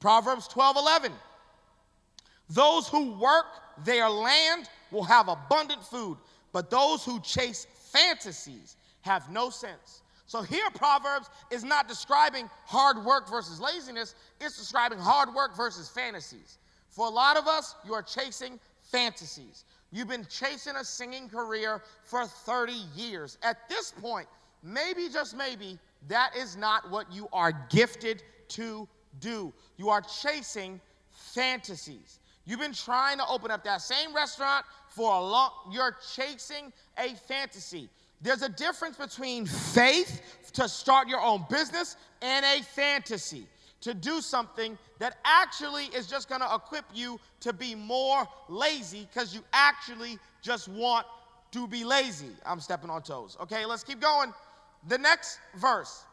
Proverbs 0.01 0.49
12, 0.49 0.77
11. 0.77 1.13
Those 2.49 2.89
who 2.89 3.13
work 3.13 3.47
their 3.85 4.09
land 4.09 4.69
will 4.91 5.05
have 5.05 5.29
abundant 5.29 5.85
food, 5.85 6.19
but 6.53 6.71
those 6.71 7.05
who 7.05 7.21
chase 7.21 7.67
fantasies 7.93 8.77
have 9.03 9.31
no 9.31 9.51
sense. 9.51 10.03
So 10.31 10.43
here, 10.43 10.71
Proverbs 10.77 11.29
is 11.51 11.65
not 11.65 11.89
describing 11.89 12.49
hard 12.65 13.05
work 13.05 13.29
versus 13.29 13.59
laziness, 13.59 14.15
it's 14.41 14.57
describing 14.57 15.01
hard 15.01 15.35
work 15.35 15.57
versus 15.57 15.89
fantasies. 15.89 16.59
For 16.89 17.09
a 17.09 17.11
lot 17.11 17.37
of 17.37 17.49
us, 17.49 17.75
you 17.85 17.95
are 17.95 18.03
chasing 18.03 18.61
fantasies. 18.81 19.65
You've 19.91 20.07
been 20.07 20.25
chasing 20.31 20.77
a 20.77 20.85
singing 20.85 21.29
career 21.29 21.83
for 22.05 22.25
30 22.27 22.75
years. 22.95 23.39
At 23.43 23.69
this 23.69 23.91
point, 23.91 24.29
maybe, 24.63 25.09
just 25.09 25.37
maybe, 25.37 25.81
that 26.07 26.31
is 26.37 26.57
not 26.57 26.89
what 26.93 27.13
you 27.13 27.27
are 27.33 27.51
gifted 27.69 28.23
to 28.51 28.87
do. 29.19 29.53
You 29.79 29.89
are 29.89 30.01
chasing 30.01 30.81
fantasies. 31.11 32.21
You've 32.47 32.61
been 32.61 32.73
trying 32.73 33.19
to 33.19 33.27
open 33.27 33.51
up 33.51 33.65
that 33.65 33.81
same 33.81 34.15
restaurant 34.15 34.65
for 34.91 35.13
a 35.13 35.21
long, 35.21 35.51
you're 35.73 35.97
chasing 36.15 36.73
a 36.99 37.17
fantasy. 37.17 37.89
There's 38.21 38.43
a 38.43 38.49
difference 38.49 38.97
between 38.97 39.47
faith 39.47 40.21
to 40.53 40.69
start 40.69 41.09
your 41.09 41.21
own 41.21 41.45
business 41.49 41.97
and 42.21 42.45
a 42.45 42.63
fantasy 42.63 43.47
to 43.81 43.95
do 43.95 44.21
something 44.21 44.77
that 44.99 45.17
actually 45.25 45.85
is 45.87 46.07
just 46.07 46.29
going 46.29 46.43
to 46.43 46.55
equip 46.55 46.85
you 46.93 47.19
to 47.41 47.53
be 47.53 47.75
more 47.75 48.29
lazy 48.49 49.09
because 49.11 49.35
you 49.35 49.41
actually 49.53 50.19
just 50.43 50.69
want 50.69 51.07
to 51.53 51.67
be 51.67 51.83
lazy. 51.83 52.29
I'm 52.45 52.61
stepping 52.61 52.91
on 52.91 53.03
toes. 53.03 53.37
Okay, 53.41 53.65
let's 53.65 53.83
keep 53.83 54.01
going. 54.01 54.35
The 54.89 54.99
next 54.99 55.39
verse 55.57 56.05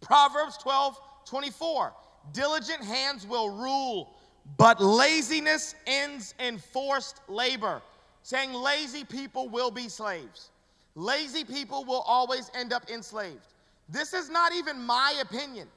Proverbs 0.00 0.58
12 0.58 1.00
24. 1.24 1.92
Diligent 2.32 2.84
hands 2.84 3.26
will 3.26 3.50
rule, 3.50 4.14
but 4.56 4.80
laziness 4.80 5.74
ends 5.86 6.34
in 6.38 6.58
forced 6.58 7.20
labor. 7.28 7.82
Saying 8.22 8.52
lazy 8.52 9.04
people 9.04 9.48
will 9.48 9.70
be 9.70 9.88
slaves. 9.88 10.50
Lazy 10.94 11.44
people 11.44 11.84
will 11.84 12.02
always 12.06 12.50
end 12.54 12.72
up 12.72 12.90
enslaved. 12.90 13.46
This 13.88 14.12
is 14.12 14.28
not 14.28 14.54
even 14.54 14.80
my 14.80 15.14
opinion. 15.20 15.68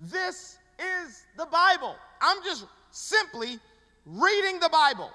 This 0.00 0.58
is 0.78 1.24
the 1.36 1.46
Bible. 1.46 1.96
I'm 2.20 2.42
just 2.42 2.66
simply 2.90 3.58
reading 4.06 4.60
the 4.60 4.68
Bible. 4.68 5.10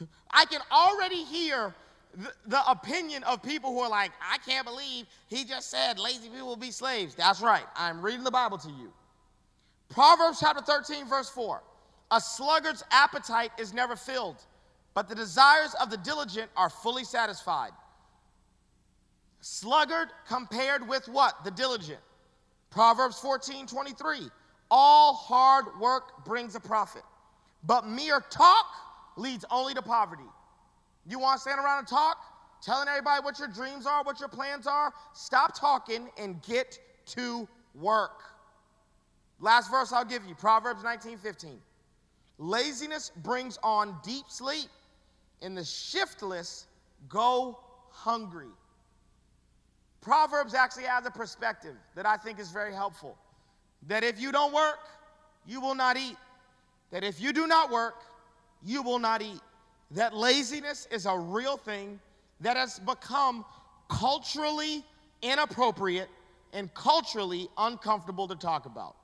I 0.30 0.44
can 0.46 0.60
already 0.70 1.24
hear 1.24 1.74
the, 2.14 2.32
the, 2.46 2.70
opinion 2.70 3.22
of 3.24 3.42
people 3.42 3.72
who 3.72 3.80
are 3.80 3.88
like, 3.88 4.10
I 4.20 4.38
can't 4.38 4.66
believe 4.66 5.06
he 5.28 5.44
just 5.44 5.70
said 5.70 5.98
lazy 5.98 6.28
people 6.28 6.46
will 6.46 6.56
be 6.56 6.70
slaves. 6.70 7.14
That's 7.14 7.40
right. 7.40 7.64
I'm 7.74 8.02
reading 8.02 8.24
the 8.24 8.30
Bible 8.30 8.58
to 8.58 8.68
you. 8.68 8.92
Proverbs 9.88 10.38
chapter 10.40 10.62
13, 10.62 11.06
verse 11.06 11.30
4. 11.30 11.62
A 12.10 12.20
sluggard's 12.20 12.84
appetite 12.90 13.50
is 13.58 13.72
never 13.72 13.96
filled, 13.96 14.36
but 14.92 15.08
the 15.08 15.14
desires 15.14 15.74
of 15.80 15.90
the 15.90 15.96
diligent 15.98 16.50
are 16.56 16.68
fully 16.68 17.04
satisfied. 17.04 17.70
Sluggard 19.42 20.08
compared 20.26 20.88
with 20.88 21.08
what? 21.08 21.44
The 21.44 21.50
diligent. 21.50 21.98
Proverbs 22.70 23.18
14 23.18 23.66
23. 23.66 24.28
All 24.70 25.12
hard 25.12 25.66
work 25.78 26.24
brings 26.24 26.54
a 26.54 26.60
profit, 26.60 27.02
but 27.64 27.86
mere 27.86 28.20
talk 28.30 28.66
leads 29.16 29.44
only 29.50 29.74
to 29.74 29.82
poverty. 29.82 30.22
You 31.06 31.18
want 31.18 31.36
to 31.36 31.40
stand 31.42 31.60
around 31.60 31.80
and 31.80 31.88
talk? 31.88 32.16
Telling 32.62 32.88
everybody 32.88 33.22
what 33.22 33.38
your 33.40 33.48
dreams 33.48 33.84
are, 33.84 34.04
what 34.04 34.20
your 34.20 34.28
plans 34.28 34.68
are? 34.68 34.94
Stop 35.12 35.58
talking 35.58 36.08
and 36.16 36.40
get 36.42 36.78
to 37.06 37.46
work. 37.74 38.22
Last 39.40 39.70
verse 39.70 39.92
I'll 39.92 40.04
give 40.04 40.24
you 40.24 40.36
Proverbs 40.36 40.84
19 40.84 41.18
15. 41.18 41.58
Laziness 42.38 43.10
brings 43.16 43.58
on 43.64 43.96
deep 44.04 44.24
sleep, 44.28 44.68
and 45.42 45.58
the 45.58 45.64
shiftless 45.64 46.66
go 47.08 47.58
hungry. 47.90 48.48
Proverbs 50.02 50.52
actually 50.52 50.84
has 50.84 51.06
a 51.06 51.10
perspective 51.10 51.76
that 51.94 52.04
I 52.04 52.16
think 52.16 52.38
is 52.38 52.50
very 52.50 52.74
helpful. 52.74 53.16
That 53.86 54.04
if 54.04 54.20
you 54.20 54.32
don't 54.32 54.52
work, 54.52 54.80
you 55.46 55.60
will 55.60 55.76
not 55.76 55.96
eat. 55.96 56.16
That 56.90 57.04
if 57.04 57.20
you 57.20 57.32
do 57.32 57.46
not 57.46 57.70
work, 57.70 57.94
you 58.64 58.82
will 58.82 58.98
not 58.98 59.22
eat. 59.22 59.40
That 59.92 60.14
laziness 60.14 60.88
is 60.90 61.06
a 61.06 61.16
real 61.16 61.56
thing 61.56 62.00
that 62.40 62.56
has 62.56 62.80
become 62.80 63.44
culturally 63.88 64.84
inappropriate 65.22 66.08
and 66.52 66.72
culturally 66.74 67.48
uncomfortable 67.56 68.26
to 68.26 68.34
talk 68.34 68.66
about. 68.66 68.96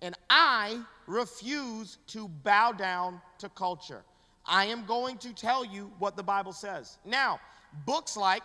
And 0.00 0.14
I 0.30 0.80
refuse 1.06 1.98
to 2.08 2.28
bow 2.28 2.72
down 2.72 3.20
to 3.38 3.48
culture. 3.50 4.02
I 4.46 4.66
am 4.66 4.86
going 4.86 5.18
to 5.18 5.34
tell 5.34 5.64
you 5.64 5.92
what 5.98 6.16
the 6.16 6.22
Bible 6.22 6.52
says. 6.52 6.98
Now, 7.04 7.38
books 7.84 8.16
like 8.16 8.42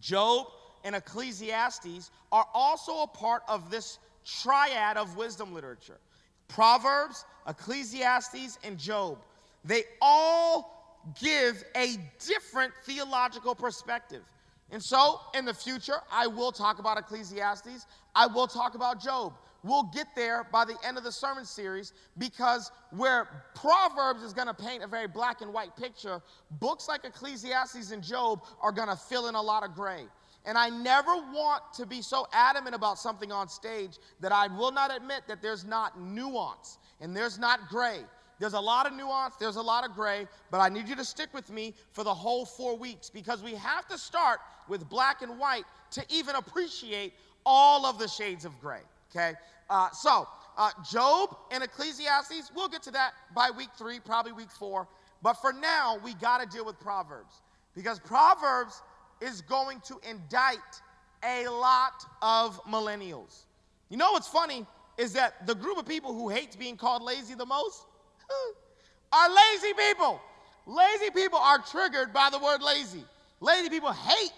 Job, 0.00 0.46
and 0.84 0.94
Ecclesiastes 0.94 2.10
are 2.30 2.46
also 2.54 3.02
a 3.02 3.06
part 3.06 3.42
of 3.48 3.70
this 3.70 3.98
triad 4.24 4.96
of 4.96 5.16
wisdom 5.16 5.52
literature. 5.54 5.98
Proverbs, 6.48 7.24
Ecclesiastes, 7.48 8.58
and 8.64 8.78
Job. 8.78 9.18
They 9.64 9.84
all 10.00 11.02
give 11.20 11.64
a 11.76 11.96
different 12.26 12.72
theological 12.84 13.54
perspective. 13.54 14.22
And 14.70 14.82
so, 14.82 15.20
in 15.34 15.44
the 15.44 15.54
future, 15.54 15.98
I 16.10 16.26
will 16.26 16.52
talk 16.52 16.78
about 16.78 16.98
Ecclesiastes, 16.98 17.86
I 18.14 18.26
will 18.26 18.46
talk 18.46 18.74
about 18.74 19.02
Job. 19.02 19.34
We'll 19.64 19.84
get 19.94 20.08
there 20.16 20.48
by 20.50 20.64
the 20.64 20.76
end 20.84 20.98
of 20.98 21.04
the 21.04 21.12
sermon 21.12 21.44
series 21.44 21.92
because 22.18 22.72
where 22.90 23.44
Proverbs 23.54 24.22
is 24.22 24.32
going 24.32 24.48
to 24.48 24.54
paint 24.54 24.82
a 24.82 24.88
very 24.88 25.06
black 25.06 25.40
and 25.40 25.52
white 25.52 25.76
picture, 25.76 26.20
books 26.58 26.88
like 26.88 27.04
Ecclesiastes 27.04 27.92
and 27.92 28.02
Job 28.02 28.42
are 28.60 28.72
going 28.72 28.88
to 28.88 28.96
fill 28.96 29.28
in 29.28 29.36
a 29.36 29.40
lot 29.40 29.62
of 29.62 29.74
gray. 29.74 30.06
And 30.44 30.58
I 30.58 30.68
never 30.68 31.14
want 31.14 31.62
to 31.74 31.86
be 31.86 32.02
so 32.02 32.26
adamant 32.32 32.74
about 32.74 32.98
something 32.98 33.30
on 33.30 33.48
stage 33.48 33.98
that 34.20 34.32
I 34.32 34.48
will 34.48 34.72
not 34.72 34.94
admit 34.94 35.22
that 35.28 35.40
there's 35.40 35.64
not 35.64 36.00
nuance 36.00 36.78
and 37.00 37.16
there's 37.16 37.38
not 37.38 37.68
gray. 37.68 38.00
There's 38.40 38.54
a 38.54 38.60
lot 38.60 38.86
of 38.86 38.92
nuance, 38.92 39.36
there's 39.36 39.54
a 39.54 39.62
lot 39.62 39.88
of 39.88 39.94
gray, 39.94 40.26
but 40.50 40.58
I 40.58 40.68
need 40.68 40.88
you 40.88 40.96
to 40.96 41.04
stick 41.04 41.28
with 41.32 41.48
me 41.48 41.74
for 41.92 42.02
the 42.02 42.12
whole 42.12 42.44
four 42.44 42.76
weeks 42.76 43.08
because 43.08 43.40
we 43.40 43.54
have 43.54 43.86
to 43.86 43.96
start 43.96 44.40
with 44.68 44.88
black 44.88 45.22
and 45.22 45.38
white 45.38 45.62
to 45.92 46.04
even 46.08 46.34
appreciate 46.34 47.12
all 47.46 47.86
of 47.86 48.00
the 48.00 48.08
shades 48.08 48.44
of 48.44 48.58
gray, 48.60 48.80
okay? 49.10 49.34
Uh, 49.70 49.90
so, 49.90 50.26
uh, 50.56 50.70
Job 50.90 51.36
and 51.52 51.62
Ecclesiastes, 51.62 52.50
we'll 52.54 52.68
get 52.68 52.82
to 52.82 52.90
that 52.90 53.12
by 53.34 53.50
week 53.56 53.70
three, 53.78 54.00
probably 54.00 54.32
week 54.32 54.50
four. 54.50 54.88
But 55.22 55.34
for 55.34 55.52
now, 55.52 55.98
we 56.02 56.14
got 56.14 56.40
to 56.40 56.46
deal 56.46 56.64
with 56.64 56.80
Proverbs 56.80 57.42
because 57.74 58.00
Proverbs 58.00 58.82
is 59.22 59.40
going 59.42 59.80
to 59.80 60.00
indict 60.08 60.58
a 61.24 61.46
lot 61.48 62.04
of 62.20 62.62
millennials. 62.64 63.44
You 63.88 63.96
know 63.96 64.12
what's 64.12 64.28
funny 64.28 64.66
is 64.98 65.12
that 65.12 65.46
the 65.46 65.54
group 65.54 65.78
of 65.78 65.86
people 65.86 66.12
who 66.12 66.28
hates 66.28 66.56
being 66.56 66.76
called 66.76 67.02
lazy 67.02 67.34
the 67.34 67.46
most 67.46 67.84
are 69.12 69.28
lazy 69.28 69.72
people. 69.74 70.20
Lazy 70.66 71.10
people 71.10 71.38
are 71.38 71.58
triggered 71.58 72.12
by 72.12 72.28
the 72.30 72.38
word 72.38 72.62
lazy. 72.62 73.04
Lazy 73.40 73.68
people 73.68 73.92
hate 73.92 74.32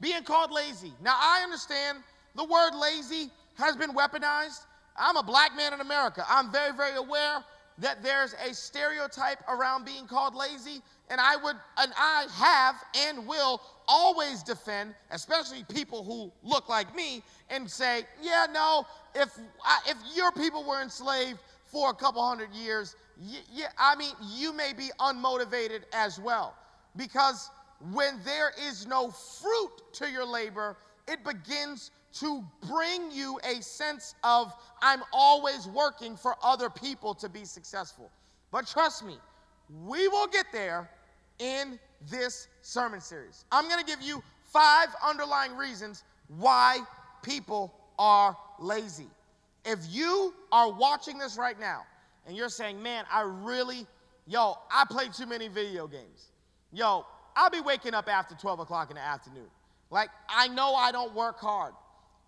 being 0.00 0.22
called 0.24 0.50
lazy. 0.50 0.92
Now, 1.02 1.16
I 1.16 1.42
understand 1.44 1.98
the 2.34 2.44
word 2.44 2.74
lazy 2.74 3.30
has 3.56 3.76
been 3.76 3.90
weaponized. 3.90 4.64
I'm 4.96 5.16
a 5.16 5.22
black 5.22 5.54
man 5.56 5.72
in 5.72 5.80
America. 5.80 6.24
I'm 6.28 6.50
very, 6.50 6.72
very 6.76 6.96
aware 6.96 7.44
that 7.78 8.02
there's 8.02 8.34
a 8.46 8.52
stereotype 8.52 9.38
around 9.48 9.84
being 9.84 10.06
called 10.06 10.34
lazy, 10.34 10.82
and 11.10 11.20
I 11.20 11.36
would, 11.36 11.56
and 11.78 11.92
I 11.96 12.26
have 12.34 12.76
and 13.06 13.26
will 13.26 13.62
always 13.86 14.42
defend, 14.42 14.94
especially 15.10 15.64
people 15.72 16.04
who 16.04 16.32
look 16.42 16.68
like 16.68 16.94
me, 16.94 17.22
and 17.50 17.70
say, 17.70 18.02
yeah, 18.20 18.46
no, 18.52 18.84
if, 19.14 19.30
I, 19.64 19.78
if 19.88 19.96
your 20.14 20.32
people 20.32 20.64
were 20.64 20.82
enslaved 20.82 21.38
for 21.66 21.90
a 21.90 21.94
couple 21.94 22.26
hundred 22.26 22.52
years, 22.52 22.96
yeah, 23.52 23.68
I 23.78 23.96
mean, 23.96 24.12
you 24.34 24.52
may 24.52 24.72
be 24.72 24.90
unmotivated 25.00 25.82
as 25.92 26.18
well. 26.18 26.54
Because 26.96 27.50
when 27.92 28.18
there 28.24 28.52
is 28.68 28.86
no 28.86 29.10
fruit 29.10 29.70
to 29.94 30.10
your 30.10 30.26
labor, 30.26 30.76
it 31.08 31.24
begins 31.24 31.90
to 32.20 32.44
bring 32.68 33.10
you 33.10 33.38
a 33.44 33.62
sense 33.62 34.14
of, 34.24 34.52
I'm 34.82 35.02
always 35.12 35.66
working 35.66 36.16
for 36.16 36.36
other 36.42 36.70
people 36.70 37.14
to 37.14 37.28
be 37.28 37.44
successful. 37.44 38.10
But 38.50 38.66
trust 38.66 39.04
me, 39.04 39.16
We 39.86 40.08
will 40.08 40.26
get 40.26 40.46
there 40.52 40.88
in 41.38 41.78
this 42.10 42.48
sermon 42.62 43.00
series. 43.00 43.44
I'm 43.52 43.68
going 43.68 43.80
to 43.80 43.86
give 43.86 44.00
you 44.00 44.22
five 44.44 44.88
underlying 45.06 45.54
reasons 45.56 46.04
why 46.28 46.80
people 47.22 47.74
are 47.98 48.36
lazy. 48.58 49.08
If 49.64 49.80
you 49.90 50.32
are 50.52 50.72
watching 50.72 51.18
this 51.18 51.36
right 51.36 51.58
now 51.60 51.82
and 52.26 52.36
you're 52.36 52.48
saying, 52.48 52.82
man, 52.82 53.04
I 53.12 53.22
really, 53.22 53.86
yo, 54.26 54.54
I 54.70 54.84
play 54.88 55.08
too 55.08 55.26
many 55.26 55.48
video 55.48 55.86
games. 55.86 56.32
Yo, 56.72 57.04
I'll 57.36 57.50
be 57.50 57.60
waking 57.60 57.94
up 57.94 58.08
after 58.08 58.34
12 58.34 58.60
o'clock 58.60 58.90
in 58.90 58.96
the 58.96 59.02
afternoon. 59.02 59.48
Like, 59.90 60.10
I 60.28 60.48
know 60.48 60.74
I 60.74 60.92
don't 60.92 61.14
work 61.14 61.38
hard. 61.38 61.74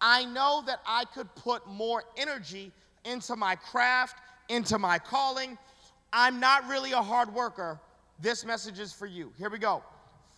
I 0.00 0.24
know 0.24 0.62
that 0.66 0.80
I 0.86 1.04
could 1.04 1.34
put 1.34 1.66
more 1.66 2.04
energy 2.16 2.72
into 3.04 3.36
my 3.36 3.54
craft, 3.54 4.16
into 4.48 4.78
my 4.78 4.98
calling. 4.98 5.58
I'm 6.12 6.40
not 6.40 6.66
really 6.68 6.92
a 6.92 7.02
hard 7.02 7.32
worker. 7.34 7.80
This 8.20 8.44
message 8.44 8.78
is 8.78 8.92
for 8.92 9.06
you. 9.06 9.32
Here 9.38 9.50
we 9.50 9.58
go. 9.58 9.82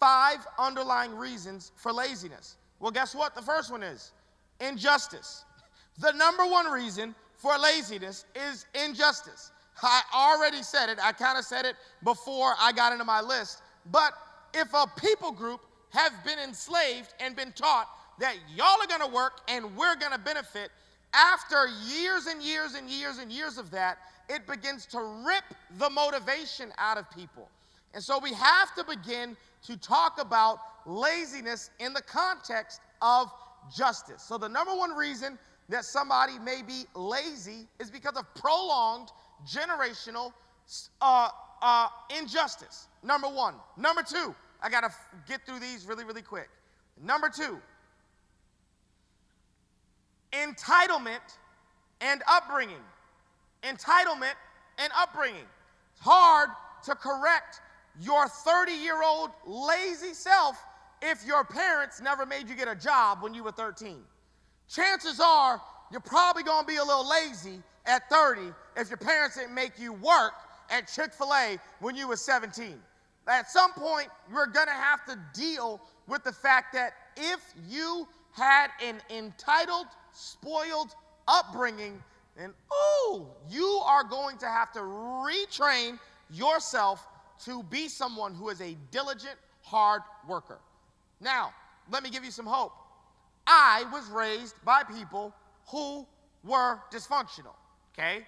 Five 0.00 0.38
underlying 0.58 1.16
reasons 1.16 1.72
for 1.76 1.92
laziness. 1.92 2.56
Well, 2.80 2.90
guess 2.90 3.14
what? 3.14 3.34
The 3.34 3.42
first 3.42 3.70
one 3.70 3.82
is 3.82 4.12
injustice. 4.60 5.44
The 5.98 6.12
number 6.12 6.44
one 6.44 6.66
reason 6.66 7.14
for 7.36 7.56
laziness 7.58 8.24
is 8.34 8.66
injustice. 8.74 9.52
I 9.82 10.02
already 10.14 10.62
said 10.62 10.88
it. 10.88 10.98
I 11.02 11.12
kind 11.12 11.38
of 11.38 11.44
said 11.44 11.64
it 11.64 11.76
before 12.04 12.54
I 12.58 12.72
got 12.72 12.92
into 12.92 13.04
my 13.04 13.20
list. 13.20 13.62
But 13.90 14.12
if 14.54 14.68
a 14.74 14.86
people 15.00 15.32
group 15.32 15.60
have 15.92 16.12
been 16.24 16.38
enslaved 16.38 17.14
and 17.20 17.36
been 17.36 17.52
taught 17.52 17.88
that 18.18 18.36
y'all 18.54 18.80
are 18.80 18.86
going 18.86 19.00
to 19.00 19.14
work 19.14 19.40
and 19.48 19.64
we're 19.76 19.96
going 19.96 20.12
to 20.12 20.18
benefit, 20.18 20.70
after 21.14 21.68
years 21.86 22.26
and 22.26 22.42
years 22.42 22.74
and 22.74 22.88
years 22.88 23.18
and 23.18 23.30
years 23.30 23.58
of 23.58 23.70
that, 23.70 23.98
it 24.28 24.46
begins 24.46 24.86
to 24.86 25.00
rip 25.26 25.44
the 25.78 25.90
motivation 25.90 26.72
out 26.78 26.96
of 26.96 27.10
people. 27.10 27.48
And 27.94 28.02
so 28.02 28.18
we 28.18 28.32
have 28.32 28.74
to 28.76 28.84
begin 28.84 29.36
to 29.64 29.76
talk 29.76 30.20
about 30.20 30.58
laziness 30.86 31.70
in 31.78 31.92
the 31.92 32.02
context 32.02 32.80
of 33.02 33.30
justice. 33.74 34.22
So, 34.22 34.38
the 34.38 34.48
number 34.48 34.74
one 34.74 34.92
reason 34.92 35.38
that 35.68 35.84
somebody 35.84 36.38
may 36.38 36.62
be 36.66 36.84
lazy 36.94 37.66
is 37.78 37.90
because 37.90 38.16
of 38.16 38.32
prolonged 38.34 39.10
generational 39.46 40.32
uh, 41.00 41.28
uh, 41.60 41.88
injustice. 42.18 42.88
Number 43.02 43.28
one. 43.28 43.54
Number 43.76 44.02
two, 44.02 44.34
I 44.62 44.70
got 44.70 44.82
to 44.82 44.90
get 45.26 45.44
through 45.44 45.58
these 45.58 45.86
really, 45.86 46.04
really 46.04 46.22
quick. 46.22 46.48
Number 47.02 47.28
two, 47.28 47.58
entitlement 50.32 51.20
and 52.00 52.22
upbringing. 52.28 52.76
Entitlement 53.62 54.34
and 54.78 54.92
upbringing. 54.96 55.44
It's 55.92 56.00
hard 56.00 56.50
to 56.84 56.94
correct 56.94 57.60
your 58.00 58.28
30 58.28 58.72
year 58.72 59.02
old 59.02 59.30
lazy 59.46 60.14
self 60.14 60.56
if 61.00 61.24
your 61.26 61.44
parents 61.44 62.00
never 62.00 62.24
made 62.24 62.48
you 62.48 62.54
get 62.54 62.68
a 62.68 62.74
job 62.74 63.22
when 63.22 63.34
you 63.34 63.42
were 63.42 63.52
13. 63.52 63.98
Chances 64.68 65.20
are 65.20 65.60
you're 65.90 66.00
probably 66.00 66.42
gonna 66.42 66.66
be 66.66 66.76
a 66.76 66.84
little 66.84 67.08
lazy 67.08 67.62
at 67.86 68.08
30 68.08 68.52
if 68.76 68.88
your 68.88 68.96
parents 68.96 69.36
didn't 69.36 69.54
make 69.54 69.78
you 69.78 69.92
work 69.92 70.32
at 70.70 70.90
Chick 70.92 71.12
fil 71.12 71.32
A 71.34 71.58
when 71.80 71.94
you 71.94 72.08
were 72.08 72.16
17. 72.16 72.80
At 73.28 73.50
some 73.50 73.72
point, 73.72 74.08
you're 74.30 74.46
gonna 74.46 74.72
have 74.72 75.04
to 75.06 75.18
deal 75.32 75.80
with 76.06 76.24
the 76.24 76.32
fact 76.32 76.72
that 76.74 76.94
if 77.16 77.40
you 77.68 78.08
had 78.32 78.68
an 78.82 79.00
entitled, 79.10 79.86
spoiled 80.12 80.94
upbringing, 81.28 82.02
then, 82.36 82.52
ooh, 83.10 83.26
you 83.50 83.82
are 83.84 84.04
going 84.04 84.38
to 84.38 84.46
have 84.46 84.72
to 84.72 84.80
retrain 84.80 85.98
yourself 86.30 87.06
to 87.44 87.62
be 87.64 87.88
someone 87.88 88.34
who 88.34 88.48
is 88.48 88.60
a 88.60 88.76
diligent, 88.90 89.36
hard 89.62 90.02
worker. 90.26 90.58
Now, 91.20 91.52
let 91.90 92.02
me 92.02 92.10
give 92.10 92.24
you 92.24 92.30
some 92.30 92.46
hope. 92.46 92.72
I 93.46 93.84
was 93.92 94.08
raised 94.08 94.54
by 94.64 94.82
people 94.82 95.34
who 95.68 96.06
were 96.44 96.80
dysfunctional, 96.90 97.54
okay? 97.92 98.24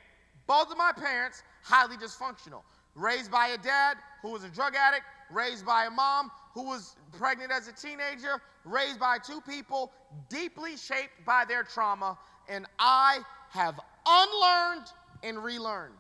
Both 0.47 0.71
of 0.71 0.77
my 0.77 0.93
parents, 0.93 1.43
highly 1.63 1.97
dysfunctional. 1.97 2.63
Raised 2.95 3.31
by 3.31 3.49
a 3.49 3.59
dad 3.59 3.97
who 4.25 4.31
was 4.31 4.43
a 4.43 4.49
drug 4.49 4.75
addict, 4.75 5.05
raised 5.31 5.67
by 5.67 5.85
a 5.85 5.91
mom 5.91 6.31
who 6.55 6.63
was 6.65 6.97
pregnant 7.13 7.53
as 7.53 7.69
a 7.69 7.73
teenager, 7.73 8.41
raised 8.65 8.99
by 8.99 9.19
two 9.19 9.39
people 9.43 9.93
deeply 10.31 10.79
shaped 10.79 11.13
by 11.27 11.45
their 11.47 11.63
trauma, 11.63 12.17
and 12.49 12.65
I 12.79 13.19
have 13.51 13.79
unlearned 14.07 14.87
and 15.23 15.45
relearned. 15.45 15.93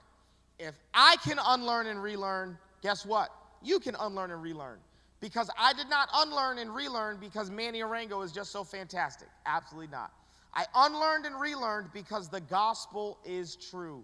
If 0.58 0.74
I 0.94 1.16
can 1.22 1.38
unlearn 1.38 1.87
and 1.87 2.02
relearn, 2.02 2.56
guess 2.82 3.04
what? 3.04 3.28
You 3.62 3.78
can 3.78 3.94
unlearn 4.00 4.30
and 4.30 4.42
relearn. 4.42 4.78
Because 5.20 5.50
I 5.58 5.74
did 5.74 5.90
not 5.90 6.08
unlearn 6.14 6.58
and 6.58 6.74
relearn 6.74 7.18
because 7.20 7.50
Manny 7.50 7.80
Arango 7.80 8.24
is 8.24 8.32
just 8.32 8.52
so 8.52 8.64
fantastic. 8.64 9.28
Absolutely 9.44 9.90
not. 9.92 10.12
I 10.54 10.64
unlearned 10.74 11.26
and 11.26 11.38
relearned 11.38 11.88
because 11.92 12.30
the 12.30 12.40
gospel 12.40 13.18
is 13.22 13.56
true. 13.56 14.02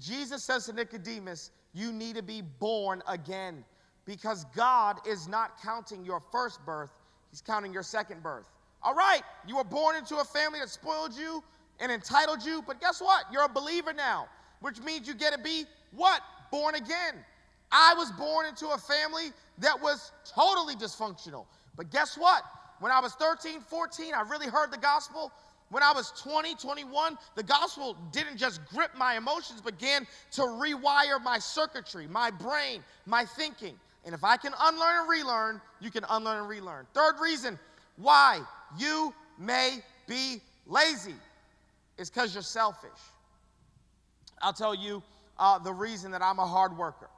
Jesus 0.00 0.42
says 0.42 0.66
to 0.66 0.72
Nicodemus, 0.72 1.52
You 1.74 1.92
need 1.92 2.16
to 2.16 2.22
be 2.22 2.40
born 2.40 3.02
again 3.08 3.64
because 4.06 4.46
God 4.56 4.98
is 5.06 5.28
not 5.28 5.60
counting 5.62 6.04
your 6.04 6.20
first 6.20 6.64
birth, 6.64 6.90
He's 7.30 7.40
counting 7.40 7.72
your 7.72 7.82
second 7.82 8.22
birth. 8.22 8.46
All 8.82 8.94
right, 8.94 9.22
you 9.46 9.56
were 9.56 9.64
born 9.64 9.96
into 9.96 10.16
a 10.16 10.24
family 10.24 10.60
that 10.60 10.68
spoiled 10.68 11.14
you 11.14 11.42
and 11.80 11.90
entitled 11.90 12.44
you, 12.44 12.62
but 12.66 12.80
guess 12.80 13.00
what? 13.00 13.24
You're 13.32 13.44
a 13.44 13.48
believer 13.48 13.92
now, 13.92 14.28
which 14.60 14.80
means 14.80 15.08
you 15.08 15.14
get 15.14 15.32
to 15.32 15.38
be 15.40 15.64
what? 15.92 16.20
Born 16.52 16.76
again. 16.76 17.14
I 17.72 17.94
was 17.96 18.12
born 18.12 18.46
into 18.46 18.68
a 18.68 18.78
family 18.78 19.32
that 19.58 19.80
was 19.80 20.12
totally 20.32 20.76
dysfunctional. 20.76 21.46
But 21.76 21.90
guess 21.90 22.16
what? 22.16 22.42
When 22.78 22.92
I 22.92 23.00
was 23.00 23.14
13, 23.14 23.60
14, 23.62 24.14
I 24.14 24.22
really 24.22 24.46
heard 24.46 24.70
the 24.70 24.78
gospel. 24.78 25.32
When 25.74 25.82
I 25.82 25.90
was 25.90 26.12
20, 26.22 26.54
21, 26.54 27.18
the 27.34 27.42
gospel 27.42 27.96
didn't 28.12 28.36
just 28.36 28.64
grip 28.66 28.92
my 28.96 29.16
emotions, 29.16 29.60
began 29.60 30.06
to 30.30 30.42
rewire 30.42 31.20
my 31.20 31.40
circuitry, 31.40 32.06
my 32.06 32.30
brain, 32.30 32.84
my 33.06 33.24
thinking. 33.24 33.74
And 34.04 34.14
if 34.14 34.22
I 34.22 34.36
can 34.36 34.52
unlearn 34.60 35.00
and 35.00 35.10
relearn, 35.10 35.60
you 35.80 35.90
can 35.90 36.04
unlearn 36.08 36.38
and 36.38 36.48
relearn. 36.48 36.86
Third 36.94 37.14
reason 37.20 37.58
why 37.96 38.40
you 38.78 39.12
may 39.36 39.80
be 40.06 40.40
lazy 40.68 41.16
is 41.98 42.08
because 42.08 42.34
you're 42.34 42.44
selfish. 42.44 42.90
I'll 44.42 44.52
tell 44.52 44.76
you 44.76 45.02
uh, 45.40 45.58
the 45.58 45.72
reason 45.72 46.12
that 46.12 46.22
I'm 46.22 46.38
a 46.38 46.46
hard 46.46 46.78
worker. 46.78 47.10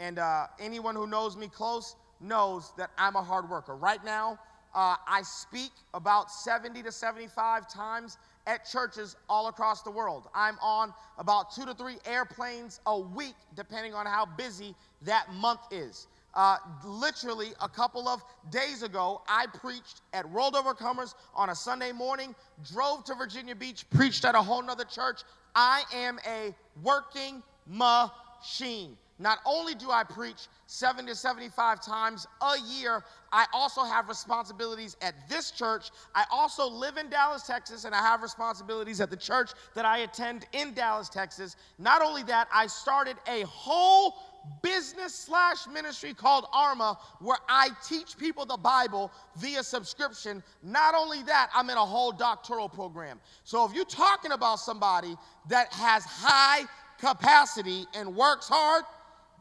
And 0.00 0.18
uh, 0.18 0.48
anyone 0.58 0.96
who 0.96 1.06
knows 1.06 1.36
me 1.36 1.46
close 1.46 1.94
knows 2.20 2.72
that 2.76 2.90
I'm 2.98 3.14
a 3.14 3.22
hard 3.22 3.48
worker. 3.48 3.76
Right 3.76 4.04
now, 4.04 4.40
uh, 4.74 4.96
I 5.06 5.22
speak 5.22 5.72
about 5.94 6.30
70 6.30 6.82
to 6.82 6.92
75 6.92 7.68
times 7.72 8.18
at 8.46 8.64
churches 8.64 9.16
all 9.28 9.48
across 9.48 9.82
the 9.82 9.90
world. 9.90 10.28
I'm 10.34 10.58
on 10.62 10.92
about 11.18 11.54
two 11.54 11.66
to 11.66 11.74
three 11.74 11.96
airplanes 12.06 12.80
a 12.86 12.98
week, 12.98 13.34
depending 13.54 13.94
on 13.94 14.06
how 14.06 14.26
busy 14.26 14.74
that 15.02 15.32
month 15.34 15.60
is. 15.70 16.06
Uh, 16.34 16.56
literally, 16.84 17.48
a 17.60 17.68
couple 17.68 18.06
of 18.08 18.22
days 18.50 18.82
ago, 18.82 19.22
I 19.28 19.46
preached 19.46 20.02
at 20.12 20.28
World 20.28 20.54
Overcomers 20.54 21.14
on 21.34 21.50
a 21.50 21.54
Sunday 21.54 21.90
morning, 21.90 22.34
drove 22.72 23.04
to 23.04 23.14
Virginia 23.14 23.56
Beach, 23.56 23.84
preached 23.90 24.24
at 24.24 24.34
a 24.36 24.42
whole 24.42 24.62
nother 24.62 24.84
church. 24.84 25.22
I 25.54 25.82
am 25.92 26.20
a 26.26 26.54
working 26.82 27.42
machine. 27.66 28.96
Not 29.20 29.38
only 29.44 29.74
do 29.74 29.90
I 29.90 30.02
preach 30.02 30.48
70 30.66 31.08
to 31.08 31.14
75 31.14 31.84
times 31.84 32.26
a 32.40 32.58
year, 32.58 33.04
I 33.30 33.44
also 33.52 33.84
have 33.84 34.08
responsibilities 34.08 34.96
at 35.02 35.28
this 35.28 35.50
church. 35.50 35.90
I 36.14 36.24
also 36.32 36.66
live 36.68 36.96
in 36.96 37.10
Dallas, 37.10 37.42
Texas, 37.46 37.84
and 37.84 37.94
I 37.94 37.98
have 37.98 38.22
responsibilities 38.22 38.98
at 38.98 39.10
the 39.10 39.18
church 39.18 39.50
that 39.74 39.84
I 39.84 39.98
attend 39.98 40.46
in 40.52 40.72
Dallas, 40.72 41.10
Texas. 41.10 41.56
Not 41.78 42.00
only 42.00 42.22
that, 42.24 42.48
I 42.52 42.66
started 42.66 43.18
a 43.28 43.42
whole 43.42 44.14
business 44.62 45.14
slash 45.14 45.66
ministry 45.66 46.14
called 46.14 46.46
Arma 46.50 46.98
where 47.20 47.36
I 47.46 47.68
teach 47.86 48.16
people 48.16 48.46
the 48.46 48.56
Bible 48.56 49.12
via 49.36 49.62
subscription. 49.62 50.42
Not 50.62 50.94
only 50.94 51.22
that, 51.24 51.50
I'm 51.54 51.68
in 51.68 51.76
a 51.76 51.84
whole 51.84 52.10
doctoral 52.10 52.70
program. 52.70 53.20
So 53.44 53.66
if 53.66 53.74
you're 53.74 53.84
talking 53.84 54.32
about 54.32 54.60
somebody 54.60 55.14
that 55.50 55.70
has 55.74 56.04
high 56.06 56.62
capacity 56.98 57.84
and 57.94 58.16
works 58.16 58.48
hard, 58.48 58.84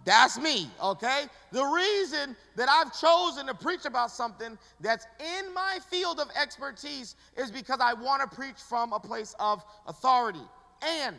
that's 0.06 0.39
me, 0.39 0.70
okay? 0.82 1.26
The 1.52 1.64
reason 1.64 2.36
that 2.56 2.70
I've 2.70 2.97
chosen 3.00 3.47
to 3.47 3.54
preach 3.54 3.86
about 3.86 4.12
something 4.12 4.58
that's 4.80 5.06
in 5.20 5.54
my 5.54 5.80
field 5.89 6.20
of 6.20 6.30
expertise 6.41 7.16
is 7.38 7.52
because 7.52 7.80
I 7.82 7.93
want 7.93 8.22
to 8.30 8.36
preach 8.36 8.56
from 8.58 8.93
a 8.93 9.00
place 9.00 9.36
of 9.39 9.64
authority. 9.88 10.41
And 10.82 11.16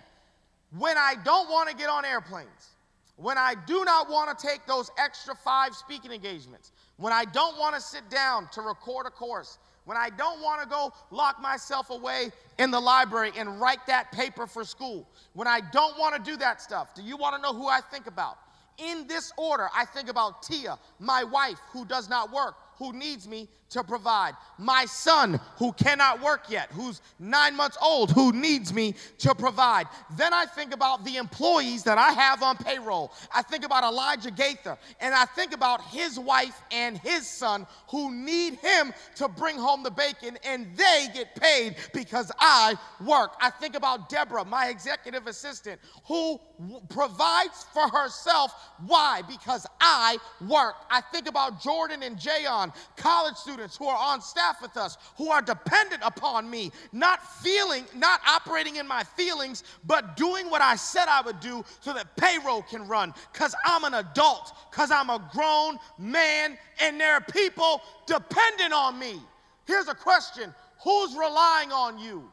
when 0.79 0.97
I 0.97 1.15
don't 1.25 1.51
want 1.51 1.69
to 1.69 1.77
get 1.77 1.89
on 1.89 2.05
airplanes, 2.05 2.71
when 3.17 3.37
I 3.37 3.55
do 3.67 3.85
not 3.85 4.09
want 4.09 4.37
to 4.37 4.47
take 4.47 4.67
those 4.67 4.91
extra 4.97 5.35
five 5.35 5.75
speaking 5.75 6.11
engagements, 6.11 6.73
when 6.97 7.13
I 7.13 7.27
don't 7.27 7.59
want 7.59 7.75
to 7.75 7.81
sit 7.81 8.09
down 8.09 8.49
to 8.53 8.63
record 8.63 9.07
a 9.07 9.11
course, 9.11 9.59
when 9.85 9.97
I 9.97 10.09
don't 10.11 10.41
want 10.41 10.63
to 10.63 10.69
go 10.69 10.93
lock 11.11 11.41
myself 11.41 11.91
away 11.91 12.31
in 12.59 12.71
the 12.71 12.81
library 12.81 13.33
and 13.37 13.61
write 13.61 13.87
that 13.87 14.11
paper 14.13 14.47
for 14.47 14.65
school, 14.65 15.07
when 15.35 15.49
I 15.49 15.61
don't 15.61 15.99
want 15.99 16.15
to 16.17 16.31
do 16.31 16.37
that 16.39 16.63
stuff, 16.63 16.95
do 16.95 17.03
you 17.03 17.17
want 17.17 17.37
to 17.37 17.43
know 17.43 17.53
who 17.53 17.69
I 17.69 17.81
think 17.81 18.07
about? 18.07 18.39
In 18.81 19.07
this 19.07 19.33
order, 19.37 19.69
I 19.75 19.85
think 19.85 20.09
about 20.09 20.43
Tia, 20.43 20.79
my 20.99 21.25
wife 21.25 21.59
who 21.73 21.85
does 21.85 22.09
not 22.09 22.33
work, 22.33 22.55
who 22.81 22.95
needs 22.95 23.29
me 23.29 23.47
to 23.69 23.85
provide. 23.85 24.33
My 24.59 24.87
son, 24.87 25.39
who 25.59 25.73
cannot 25.75 26.23
work 26.23 26.45
yet, 26.49 26.71
who's 26.73 27.03
nine 27.19 27.55
months 27.55 27.77
old, 27.81 28.11
who 28.11 28.33
needs 28.33 28.73
me 28.73 28.95
to 29.19 29.35
provide. 29.35 29.87
Then 30.17 30.33
I 30.33 30.47
think 30.47 30.75
about 30.75 31.05
the 31.05 31.17
employees 31.17 31.85
that 31.85 31.99
I 31.99 32.11
have 32.13 32.43
on 32.43 32.57
payroll. 32.57 33.13
I 33.33 33.43
think 33.43 33.65
about 33.67 33.85
Elijah 33.85 34.31
Gaither, 34.31 34.79
and 34.99 35.15
I 35.15 35.27
think 35.27 35.53
about 35.55 35.83
his 35.85 36.19
wife 36.19 36.59
and 36.73 36.97
his 36.99 37.29
son 37.29 37.67
who 37.91 38.13
need 38.13 38.55
him 38.55 38.95
to 39.17 39.29
bring 39.29 39.57
home 39.57 39.83
the 39.83 39.91
bacon, 39.91 40.39
and 40.43 40.67
they 40.75 41.09
get 41.13 41.37
paid 41.37 41.77
because 41.93 42.33
I 42.41 42.75
work. 43.05 43.35
I 43.43 43.51
think 43.51 43.77
about 43.77 44.09
Deborah, 44.09 44.45
my 44.45 44.69
executive 44.69 45.27
assistant, 45.27 45.81
who 46.07 46.41
w- 46.59 46.81
provides 46.89 47.67
for 47.75 47.89
herself. 47.89 48.53
Why? 48.87 49.21
Because 49.29 49.67
I 49.81 50.17
work. 50.49 50.77
I 50.91 51.03
think 51.03 51.29
about 51.29 51.61
Jordan 51.61 52.03
and 52.03 52.17
Jayon, 52.17 52.70
college 52.97 53.37
students 53.37 53.77
who 53.77 53.87
are 53.87 53.97
on 53.97 54.21
staff 54.21 54.61
with 54.63 54.77
us 54.77 54.97
who 55.17 55.31
are 55.31 55.43
dependent 55.43 56.03
upon 56.05 56.49
me, 56.49 56.71
not 56.93 57.27
feeling, 57.43 57.85
not 57.95 58.21
operating 58.27 58.77
in 58.77 58.87
my 58.87 59.03
feelings, 59.03 59.65
but 59.87 60.17
doing 60.17 60.51
what 60.51 60.63
I 60.63 60.77
said 60.77 61.07
I 61.09 61.21
would 61.23 61.41
do 61.41 61.65
so 61.81 61.93
that 61.93 62.17
payroll 62.17 62.63
can 62.63 62.87
run 62.87 63.15
because 63.33 63.55
I'm 63.65 63.85
an 63.85 63.95
adult, 63.95 64.53
because 64.71 64.91
I'm 64.91 65.11
a 65.11 65.29
grown 65.33 65.79
man, 65.99 66.59
and 66.81 67.01
there 67.01 67.15
are 67.15 67.21
people 67.21 67.83
dependent 68.07 68.73
on 68.73 68.99
me. 68.99 69.21
Here's 69.67 69.89
a 69.89 69.95
question 69.95 70.55
Who's 70.83 71.15
relying 71.15 71.73
on 71.73 71.99
you? 71.99 72.31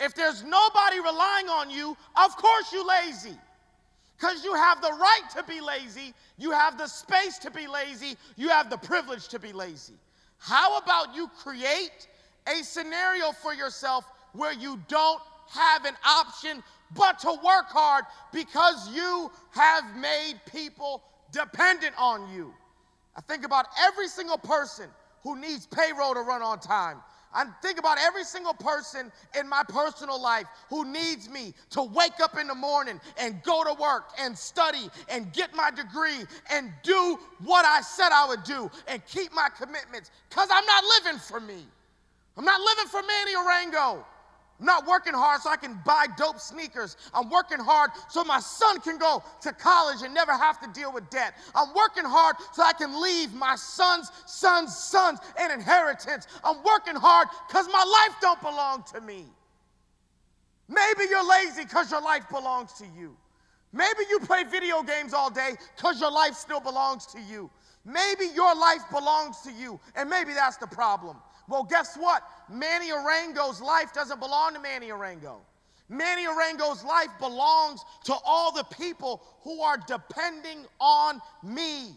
If 0.00 0.14
there's 0.14 0.42
nobody 0.42 0.98
relying 1.00 1.48
on 1.48 1.70
you, 1.70 1.96
of 2.16 2.36
course 2.36 2.72
you're 2.72 2.86
lazy. 2.86 3.36
Because 4.24 4.42
you 4.42 4.54
have 4.54 4.80
the 4.80 4.88
right 4.88 5.22
to 5.36 5.42
be 5.42 5.60
lazy, 5.60 6.14
you 6.38 6.50
have 6.50 6.78
the 6.78 6.86
space 6.86 7.36
to 7.40 7.50
be 7.50 7.66
lazy, 7.66 8.16
you 8.36 8.48
have 8.48 8.70
the 8.70 8.78
privilege 8.78 9.28
to 9.28 9.38
be 9.38 9.52
lazy. 9.52 9.92
How 10.38 10.78
about 10.78 11.14
you 11.14 11.28
create 11.42 12.08
a 12.46 12.64
scenario 12.64 13.32
for 13.32 13.52
yourself 13.52 14.06
where 14.32 14.54
you 14.54 14.80
don't 14.88 15.20
have 15.50 15.84
an 15.84 15.92
option 16.06 16.62
but 16.96 17.18
to 17.18 17.32
work 17.44 17.66
hard 17.68 18.04
because 18.32 18.88
you 18.94 19.30
have 19.50 19.94
made 19.94 20.36
people 20.50 21.02
dependent 21.30 21.94
on 21.98 22.32
you? 22.34 22.54
I 23.14 23.20
think 23.20 23.44
about 23.44 23.66
every 23.78 24.08
single 24.08 24.38
person 24.38 24.88
who 25.22 25.38
needs 25.38 25.66
payroll 25.66 26.14
to 26.14 26.20
run 26.20 26.40
on 26.40 26.60
time. 26.60 26.96
I 27.34 27.44
think 27.62 27.78
about 27.78 27.98
every 27.98 28.24
single 28.24 28.54
person 28.54 29.10
in 29.38 29.48
my 29.48 29.62
personal 29.68 30.20
life 30.20 30.46
who 30.68 30.84
needs 30.84 31.28
me 31.28 31.52
to 31.70 31.82
wake 31.82 32.20
up 32.22 32.38
in 32.38 32.46
the 32.46 32.54
morning 32.54 33.00
and 33.18 33.42
go 33.42 33.64
to 33.64 33.74
work 33.80 34.10
and 34.18 34.36
study 34.36 34.88
and 35.08 35.32
get 35.32 35.54
my 35.54 35.70
degree 35.70 36.24
and 36.50 36.72
do 36.82 37.18
what 37.44 37.64
I 37.64 37.80
said 37.80 38.10
I 38.12 38.26
would 38.28 38.44
do 38.44 38.70
and 38.86 39.04
keep 39.06 39.32
my 39.34 39.48
commitments 39.58 40.10
because 40.28 40.48
I'm 40.52 40.64
not 40.66 40.84
living 40.98 41.18
for 41.20 41.40
me. 41.40 41.66
I'm 42.36 42.44
not 42.44 42.60
living 42.60 42.86
for 42.86 43.02
Manny 43.02 43.34
Arango. 43.34 44.04
I'm 44.60 44.66
not 44.66 44.86
working 44.86 45.14
hard 45.14 45.40
so 45.40 45.50
I 45.50 45.56
can 45.56 45.80
buy 45.84 46.06
dope 46.16 46.38
sneakers. 46.38 46.96
I'm 47.12 47.28
working 47.28 47.58
hard 47.58 47.90
so 48.08 48.22
my 48.22 48.38
son 48.38 48.80
can 48.80 48.98
go 48.98 49.22
to 49.42 49.52
college 49.52 50.02
and 50.02 50.14
never 50.14 50.32
have 50.32 50.60
to 50.60 50.68
deal 50.68 50.92
with 50.92 51.10
debt. 51.10 51.34
I'm 51.54 51.74
working 51.74 52.04
hard 52.04 52.36
so 52.52 52.62
I 52.62 52.72
can 52.72 53.00
leave 53.02 53.34
my 53.34 53.56
son's 53.56 54.10
son's 54.26 54.76
sons 54.76 55.18
an 55.38 55.50
inheritance. 55.50 56.28
I'm 56.44 56.62
working 56.62 56.94
hard 56.94 57.28
because 57.48 57.66
my 57.66 58.06
life 58.06 58.16
don't 58.20 58.40
belong 58.40 58.84
to 58.94 59.00
me. 59.00 59.24
Maybe 60.68 61.10
you're 61.10 61.28
lazy 61.28 61.64
because 61.64 61.90
your 61.90 62.02
life 62.02 62.28
belongs 62.30 62.72
to 62.74 62.84
you. 62.96 63.16
Maybe 63.72 64.04
you 64.08 64.20
play 64.20 64.44
video 64.44 64.82
games 64.84 65.12
all 65.12 65.30
day 65.30 65.54
because 65.76 66.00
your 66.00 66.12
life 66.12 66.34
still 66.34 66.60
belongs 66.60 67.06
to 67.06 67.20
you. 67.20 67.50
Maybe 67.84 68.26
your 68.34 68.54
life 68.54 68.82
belongs 68.90 69.40
to 69.40 69.52
you, 69.52 69.78
and 69.94 70.08
maybe 70.08 70.32
that's 70.32 70.56
the 70.56 70.66
problem. 70.66 71.16
Well, 71.48 71.64
guess 71.64 71.96
what? 71.96 72.22
Manny 72.50 72.90
Arango's 72.90 73.60
life 73.60 73.92
doesn't 73.92 74.20
belong 74.20 74.54
to 74.54 74.60
Manny 74.60 74.88
Arango. 74.88 75.36
Manny 75.90 76.24
Arango's 76.24 76.82
life 76.82 77.10
belongs 77.18 77.84
to 78.04 78.14
all 78.24 78.52
the 78.52 78.64
people 78.64 79.22
who 79.42 79.60
are 79.60 79.76
depending 79.86 80.64
on 80.80 81.20
me 81.42 81.90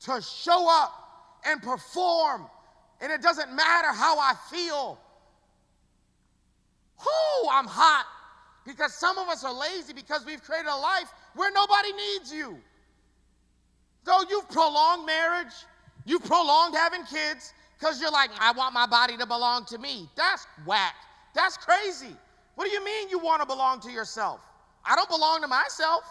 to 0.00 0.20
show 0.20 0.68
up 0.70 1.40
and 1.46 1.62
perform. 1.62 2.46
And 3.00 3.10
it 3.10 3.22
doesn't 3.22 3.54
matter 3.54 3.88
how 3.88 4.18
I 4.18 4.34
feel. 4.50 4.98
Whoo, 6.98 7.48
I'm 7.50 7.66
hot. 7.66 8.04
Because 8.66 8.92
some 8.92 9.16
of 9.16 9.28
us 9.28 9.42
are 9.42 9.54
lazy 9.54 9.94
because 9.94 10.26
we've 10.26 10.42
created 10.42 10.68
a 10.68 10.76
life 10.76 11.10
where 11.34 11.50
nobody 11.50 11.92
needs 11.92 12.30
you. 12.30 12.58
So 14.04 14.24
you've 14.28 14.48
prolonged 14.48 15.06
marriage, 15.06 15.52
you've 16.04 16.24
prolonged 16.24 16.74
having 16.74 17.04
kids, 17.04 17.52
because 17.78 18.00
you're 18.00 18.10
like, 18.10 18.30
I 18.40 18.52
want 18.52 18.74
my 18.74 18.86
body 18.86 19.16
to 19.16 19.26
belong 19.26 19.64
to 19.66 19.78
me. 19.78 20.08
That's 20.16 20.46
whack. 20.66 20.94
That's 21.34 21.56
crazy. 21.56 22.14
What 22.54 22.66
do 22.66 22.70
you 22.70 22.84
mean 22.84 23.08
you 23.08 23.18
want 23.18 23.40
to 23.40 23.46
belong 23.46 23.80
to 23.80 23.90
yourself? 23.90 24.40
I 24.84 24.96
don't 24.96 25.08
belong 25.08 25.40
to 25.42 25.48
myself. 25.48 26.04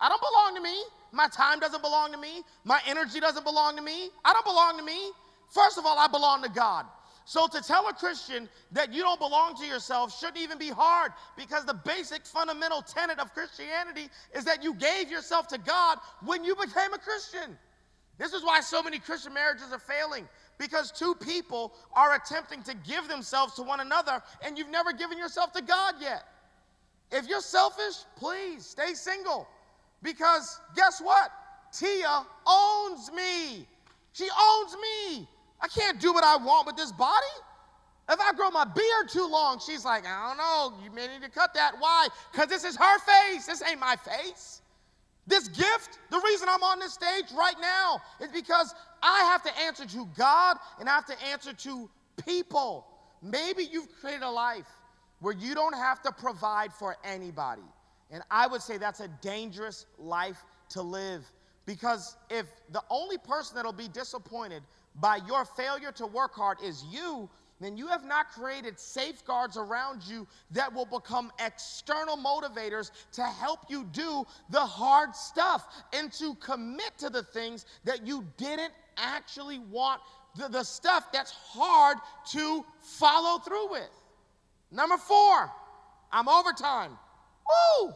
I 0.00 0.08
don't 0.08 0.20
belong 0.20 0.54
to 0.56 0.62
me. 0.62 0.82
My 1.12 1.26
time 1.28 1.58
doesn't 1.58 1.82
belong 1.82 2.12
to 2.12 2.18
me. 2.18 2.42
My 2.64 2.80
energy 2.86 3.18
doesn't 3.18 3.44
belong 3.44 3.76
to 3.76 3.82
me. 3.82 4.10
I 4.24 4.32
don't 4.32 4.44
belong 4.44 4.78
to 4.78 4.84
me. 4.84 5.10
First 5.48 5.78
of 5.78 5.86
all, 5.86 5.98
I 5.98 6.06
belong 6.06 6.42
to 6.42 6.48
God. 6.48 6.84
So 7.28 7.46
to 7.46 7.60
tell 7.60 7.86
a 7.88 7.92
Christian 7.92 8.48
that 8.72 8.90
you 8.90 9.02
don't 9.02 9.20
belong 9.20 9.54
to 9.56 9.66
yourself 9.66 10.18
shouldn't 10.18 10.38
even 10.38 10.56
be 10.56 10.70
hard 10.70 11.12
because 11.36 11.66
the 11.66 11.74
basic 11.74 12.24
fundamental 12.24 12.80
tenet 12.80 13.18
of 13.18 13.34
Christianity 13.34 14.08
is 14.34 14.46
that 14.46 14.64
you 14.64 14.72
gave 14.72 15.10
yourself 15.10 15.46
to 15.48 15.58
God 15.58 15.98
when 16.24 16.42
you 16.42 16.56
became 16.56 16.94
a 16.94 16.98
Christian. 16.98 17.58
This 18.16 18.32
is 18.32 18.42
why 18.42 18.60
so 18.60 18.82
many 18.82 18.98
Christian 18.98 19.34
marriages 19.34 19.74
are 19.74 19.78
failing 19.78 20.26
because 20.56 20.90
two 20.90 21.14
people 21.16 21.74
are 21.92 22.14
attempting 22.14 22.62
to 22.62 22.74
give 22.74 23.08
themselves 23.08 23.52
to 23.56 23.62
one 23.62 23.80
another 23.80 24.22
and 24.42 24.56
you've 24.56 24.70
never 24.70 24.94
given 24.94 25.18
yourself 25.18 25.52
to 25.52 25.60
God 25.60 25.96
yet. 26.00 26.22
If 27.12 27.28
you're 27.28 27.42
selfish, 27.42 28.06
please 28.16 28.64
stay 28.64 28.94
single 28.94 29.46
because 30.02 30.58
guess 30.74 30.98
what? 30.98 31.30
Tia 31.74 32.24
owns 32.46 33.12
me. 33.12 33.66
She 34.14 34.28
owns 34.30 34.74
me. 34.80 35.28
I 35.60 35.68
can't 35.68 36.00
do 36.00 36.12
what 36.12 36.24
I 36.24 36.36
want 36.36 36.66
with 36.66 36.76
this 36.76 36.92
body. 36.92 37.26
If 38.08 38.18
I 38.20 38.32
grow 38.32 38.50
my 38.50 38.64
beard 38.64 39.08
too 39.10 39.26
long, 39.26 39.60
she's 39.60 39.84
like, 39.84 40.06
I 40.06 40.28
don't 40.28 40.38
know, 40.38 40.82
you 40.82 40.90
may 40.90 41.06
need 41.08 41.22
to 41.22 41.30
cut 41.30 41.52
that. 41.54 41.74
Why? 41.78 42.08
Because 42.32 42.48
this 42.48 42.64
is 42.64 42.76
her 42.76 42.98
face. 43.00 43.46
This 43.46 43.62
ain't 43.68 43.80
my 43.80 43.96
face. 43.96 44.62
This 45.26 45.48
gift, 45.48 45.98
the 46.10 46.18
reason 46.24 46.48
I'm 46.50 46.62
on 46.62 46.78
this 46.78 46.94
stage 46.94 47.26
right 47.36 47.56
now 47.60 48.00
is 48.18 48.30
because 48.30 48.74
I 49.02 49.24
have 49.24 49.42
to 49.42 49.58
answer 49.58 49.84
to 49.84 50.08
God 50.16 50.56
and 50.80 50.88
I 50.88 50.94
have 50.94 51.06
to 51.06 51.22
answer 51.26 51.52
to 51.52 51.90
people. 52.24 52.86
Maybe 53.22 53.64
you've 53.70 53.88
created 54.00 54.22
a 54.22 54.30
life 54.30 54.68
where 55.20 55.34
you 55.34 55.54
don't 55.54 55.74
have 55.74 56.00
to 56.02 56.12
provide 56.12 56.72
for 56.72 56.96
anybody. 57.04 57.62
And 58.10 58.22
I 58.30 58.46
would 58.46 58.62
say 58.62 58.78
that's 58.78 59.00
a 59.00 59.08
dangerous 59.20 59.84
life 59.98 60.42
to 60.70 60.80
live 60.80 61.30
because 61.66 62.16
if 62.30 62.46
the 62.70 62.82
only 62.88 63.18
person 63.18 63.56
that'll 63.56 63.72
be 63.72 63.88
disappointed 63.88 64.62
by 64.96 65.18
your 65.26 65.44
failure 65.44 65.92
to 65.92 66.06
work 66.06 66.34
hard 66.34 66.58
is 66.62 66.84
you, 66.90 67.28
then 67.60 67.76
you 67.76 67.88
have 67.88 68.04
not 68.04 68.30
created 68.30 68.78
safeguards 68.78 69.56
around 69.56 70.02
you 70.04 70.26
that 70.52 70.72
will 70.72 70.86
become 70.86 71.32
external 71.44 72.16
motivators 72.16 72.90
to 73.12 73.22
help 73.22 73.60
you 73.68 73.84
do 73.92 74.24
the 74.50 74.60
hard 74.60 75.14
stuff 75.14 75.66
and 75.92 76.12
to 76.12 76.34
commit 76.36 76.96
to 76.98 77.10
the 77.10 77.22
things 77.22 77.66
that 77.84 78.06
you 78.06 78.24
didn't 78.36 78.72
actually 78.96 79.58
want, 79.58 80.00
the, 80.36 80.48
the 80.48 80.62
stuff 80.62 81.10
that's 81.12 81.32
hard 81.32 81.98
to 82.30 82.64
follow 82.80 83.38
through 83.40 83.70
with. 83.70 83.90
Number 84.70 84.96
four, 84.96 85.50
I'm 86.12 86.28
overtime. 86.28 86.90
Woo! 87.80 87.92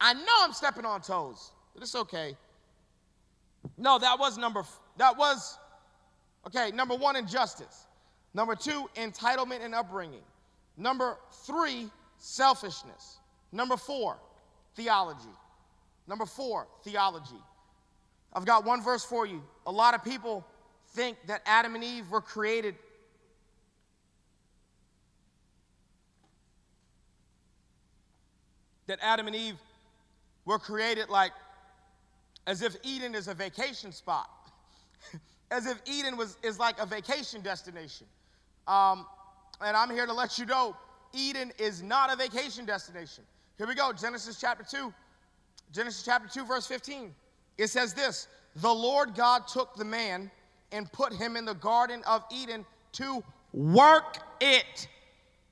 I 0.00 0.14
know 0.14 0.32
I'm 0.40 0.52
stepping 0.52 0.84
on 0.84 1.02
toes, 1.02 1.52
but 1.74 1.82
it's 1.82 1.94
okay. 1.94 2.36
No, 3.76 3.98
that 3.98 4.18
was 4.18 4.38
number, 4.38 4.64
that 4.96 5.16
was, 5.16 5.58
okay, 6.48 6.74
number 6.74 6.94
one, 6.94 7.16
injustice. 7.16 7.86
Number 8.34 8.54
two, 8.54 8.88
entitlement 8.96 9.64
and 9.64 9.74
upbringing. 9.74 10.22
Number 10.76 11.16
three, 11.46 11.88
selfishness. 12.18 13.18
Number 13.52 13.76
four, 13.76 14.18
theology. 14.74 15.28
Number 16.06 16.26
four, 16.26 16.66
theology. 16.84 17.40
I've 18.32 18.44
got 18.44 18.64
one 18.64 18.82
verse 18.82 19.04
for 19.04 19.26
you. 19.26 19.42
A 19.66 19.72
lot 19.72 19.94
of 19.94 20.04
people 20.04 20.46
think 20.94 21.16
that 21.26 21.42
Adam 21.46 21.74
and 21.74 21.84
Eve 21.84 22.10
were 22.10 22.20
created 22.20 22.74
that 28.86 28.98
Adam 29.02 29.26
and 29.26 29.36
Eve 29.36 29.58
were 30.46 30.58
created 30.58 31.10
like 31.10 31.32
as 32.46 32.62
if 32.62 32.74
Eden 32.82 33.14
is 33.14 33.28
a 33.28 33.34
vacation 33.34 33.92
spot. 33.92 34.30
as 35.50 35.66
if 35.66 35.80
Eden 35.86 36.16
was 36.16 36.36
is 36.42 36.58
like 36.58 36.78
a 36.80 36.86
vacation 36.86 37.40
destination. 37.40 38.06
Um, 38.66 39.06
and 39.60 39.76
I'm 39.76 39.90
here 39.90 40.06
to 40.06 40.12
let 40.12 40.38
you 40.38 40.46
know 40.46 40.76
Eden 41.12 41.52
is 41.58 41.82
not 41.82 42.12
a 42.12 42.16
vacation 42.16 42.64
destination. 42.64 43.24
Here 43.56 43.66
we 43.66 43.74
go 43.74 43.92
Genesis 43.92 44.40
chapter 44.40 44.64
2. 44.64 44.92
Genesis 45.72 46.02
chapter 46.04 46.28
2, 46.28 46.46
verse 46.46 46.66
15. 46.66 47.14
It 47.56 47.68
says 47.68 47.94
this 47.94 48.28
The 48.56 48.72
Lord 48.72 49.14
God 49.14 49.48
took 49.48 49.74
the 49.76 49.84
man 49.84 50.30
and 50.72 50.90
put 50.92 51.12
him 51.12 51.36
in 51.36 51.44
the 51.44 51.54
Garden 51.54 52.02
of 52.06 52.24
Eden 52.30 52.64
to 52.92 53.22
work 53.52 54.18
it. 54.40 54.88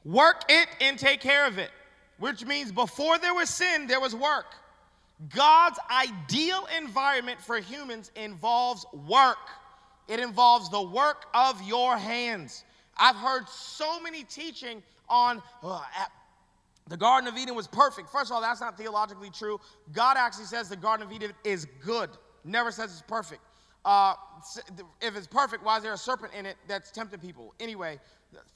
Work 0.04 0.44
it 0.48 0.68
and 0.80 0.98
take 0.98 1.20
care 1.20 1.46
of 1.46 1.58
it, 1.58 1.70
which 2.18 2.44
means 2.46 2.70
before 2.70 3.18
there 3.18 3.34
was 3.34 3.50
sin, 3.50 3.88
there 3.88 4.00
was 4.00 4.14
work. 4.14 4.54
God's 5.34 5.78
ideal 5.90 6.68
environment 6.78 7.40
for 7.40 7.58
humans 7.58 8.12
involves 8.14 8.86
work. 9.08 9.38
It 10.08 10.20
involves 10.20 10.70
the 10.70 10.82
work 10.82 11.26
of 11.34 11.60
your 11.62 11.96
hands. 11.96 12.64
I've 12.96 13.16
heard 13.16 13.48
so 13.48 14.00
many 14.00 14.24
teaching 14.24 14.82
on 15.08 15.42
uh, 15.62 15.82
the 16.88 16.96
Garden 16.96 17.28
of 17.28 17.36
Eden 17.36 17.54
was 17.54 17.66
perfect. 17.66 18.10
First 18.10 18.30
of 18.30 18.36
all, 18.36 18.40
that's 18.40 18.60
not 18.60 18.78
theologically 18.78 19.30
true. 19.30 19.60
God 19.92 20.16
actually 20.16 20.44
says 20.44 20.68
the 20.68 20.76
Garden 20.76 21.06
of 21.06 21.12
Eden 21.12 21.32
is 21.44 21.66
good, 21.84 22.10
never 22.44 22.70
says 22.70 22.92
it's 22.92 23.02
perfect. 23.02 23.40
Uh, 23.84 24.14
if 25.00 25.16
it's 25.16 25.26
perfect, 25.26 25.64
why 25.64 25.76
is 25.76 25.82
there 25.82 25.92
a 25.92 25.98
serpent 25.98 26.32
in 26.34 26.46
it 26.46 26.56
that's 26.66 26.90
tempting 26.90 27.20
people? 27.20 27.54
Anyway, 27.60 28.00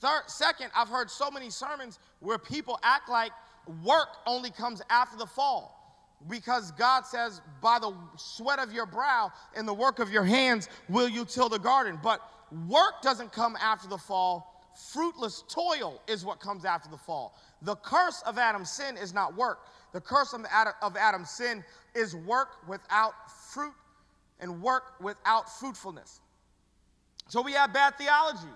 third, 0.01 0.23
second, 0.27 0.71
I've 0.77 0.89
heard 0.89 1.11
so 1.11 1.31
many 1.31 1.51
sermons 1.51 1.99
where 2.19 2.39
people 2.39 2.79
act 2.83 3.09
like 3.09 3.33
work 3.85 4.09
only 4.27 4.51
comes 4.51 4.83
after 4.91 5.17
the 5.17 5.27
fall 5.27 5.80
because 6.29 6.71
God 6.73 7.07
says, 7.07 7.41
by 7.61 7.79
the 7.79 7.95
sweat 8.17 8.59
of 8.59 8.73
your 8.73 8.87
brow 8.87 9.33
and 9.57 9.67
the 9.67 9.75
work 9.75 9.99
of 9.99 10.13
your 10.13 10.25
hands 10.25 10.69
will 10.89 11.09
you 11.09 11.25
till 11.25 11.49
the 11.49 11.59
garden. 11.59 11.99
But 12.03 12.21
work 12.69 13.01
doesn't 13.03 13.33
come 13.33 13.57
after 13.57 13.89
the 13.89 13.99
fall, 13.99 14.71
fruitless 14.93 15.45
toil 15.49 16.01
is 16.07 16.25
what 16.25 16.41
comes 16.41 16.65
after 16.65 16.91
the 16.91 16.99
fall. 16.99 17.37
The 17.63 17.77
curse 17.77 18.23
of 18.27 18.39
Adam's 18.39 18.71
sin 18.71 18.97
is 18.97 19.15
not 19.15 19.37
work. 19.37 19.61
The 19.93 20.01
curse 20.01 20.33
of, 20.35 20.45
Adam's 20.97 21.31
sin 21.31 21.65
is 21.95 22.15
work 22.15 22.69
without 22.69 23.13
fruit 23.53 23.75
and 24.39 24.63
work 24.63 25.01
without 25.01 25.51
fruitfulness. 25.59 26.21
So 27.29 27.43
we 27.43 27.53
have 27.53 27.73
bad 27.73 27.97
theology. 27.99 28.49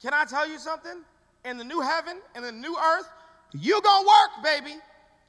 Can 0.00 0.14
I 0.14 0.24
tell 0.24 0.48
you 0.48 0.58
something? 0.58 1.02
In 1.44 1.58
the 1.58 1.64
new 1.64 1.80
heaven, 1.80 2.18
in 2.34 2.42
the 2.42 2.52
new 2.52 2.76
earth, 2.76 3.08
you 3.52 3.80
gonna 3.82 4.06
work, 4.06 4.44
baby. 4.44 4.76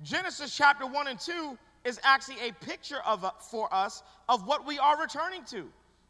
Genesis 0.03 0.55
chapter 0.55 0.85
1 0.85 1.07
and 1.07 1.19
2 1.19 1.57
is 1.85 1.99
actually 2.03 2.37
a 2.47 2.53
picture 2.65 2.99
of 3.05 3.23
uh, 3.23 3.31
for 3.39 3.73
us 3.73 4.03
of 4.29 4.45
what 4.45 4.65
we 4.65 4.77
are 4.77 4.99
returning 4.99 5.43
to, 5.45 5.67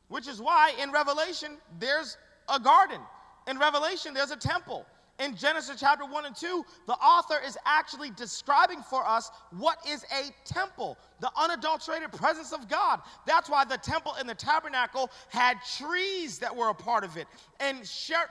which 0.09 0.27
is 0.27 0.41
why 0.41 0.73
in 0.81 0.91
Revelation 0.91 1.57
there's 1.79 2.17
a 2.53 2.59
garden. 2.59 2.99
In 3.47 3.57
Revelation 3.57 4.13
there's 4.13 4.31
a 4.31 4.37
temple 4.37 4.85
in 5.19 5.35
Genesis 5.35 5.79
chapter 5.79 6.05
1 6.05 6.25
and 6.25 6.35
2, 6.35 6.63
the 6.85 6.93
author 6.93 7.37
is 7.45 7.57
actually 7.65 8.11
describing 8.11 8.81
for 8.83 9.07
us 9.07 9.31
what 9.51 9.79
is 9.87 10.05
a 10.05 10.31
temple, 10.45 10.97
the 11.19 11.31
unadulterated 11.35 12.11
presence 12.11 12.53
of 12.53 12.67
God. 12.69 13.01
That's 13.25 13.49
why 13.49 13.65
the 13.65 13.77
temple 13.77 14.13
and 14.19 14.27
the 14.29 14.35
tabernacle 14.35 15.09
had 15.29 15.57
trees 15.77 16.39
that 16.39 16.55
were 16.55 16.69
a 16.69 16.73
part 16.73 17.03
of 17.03 17.17
it, 17.17 17.27
and 17.59 17.87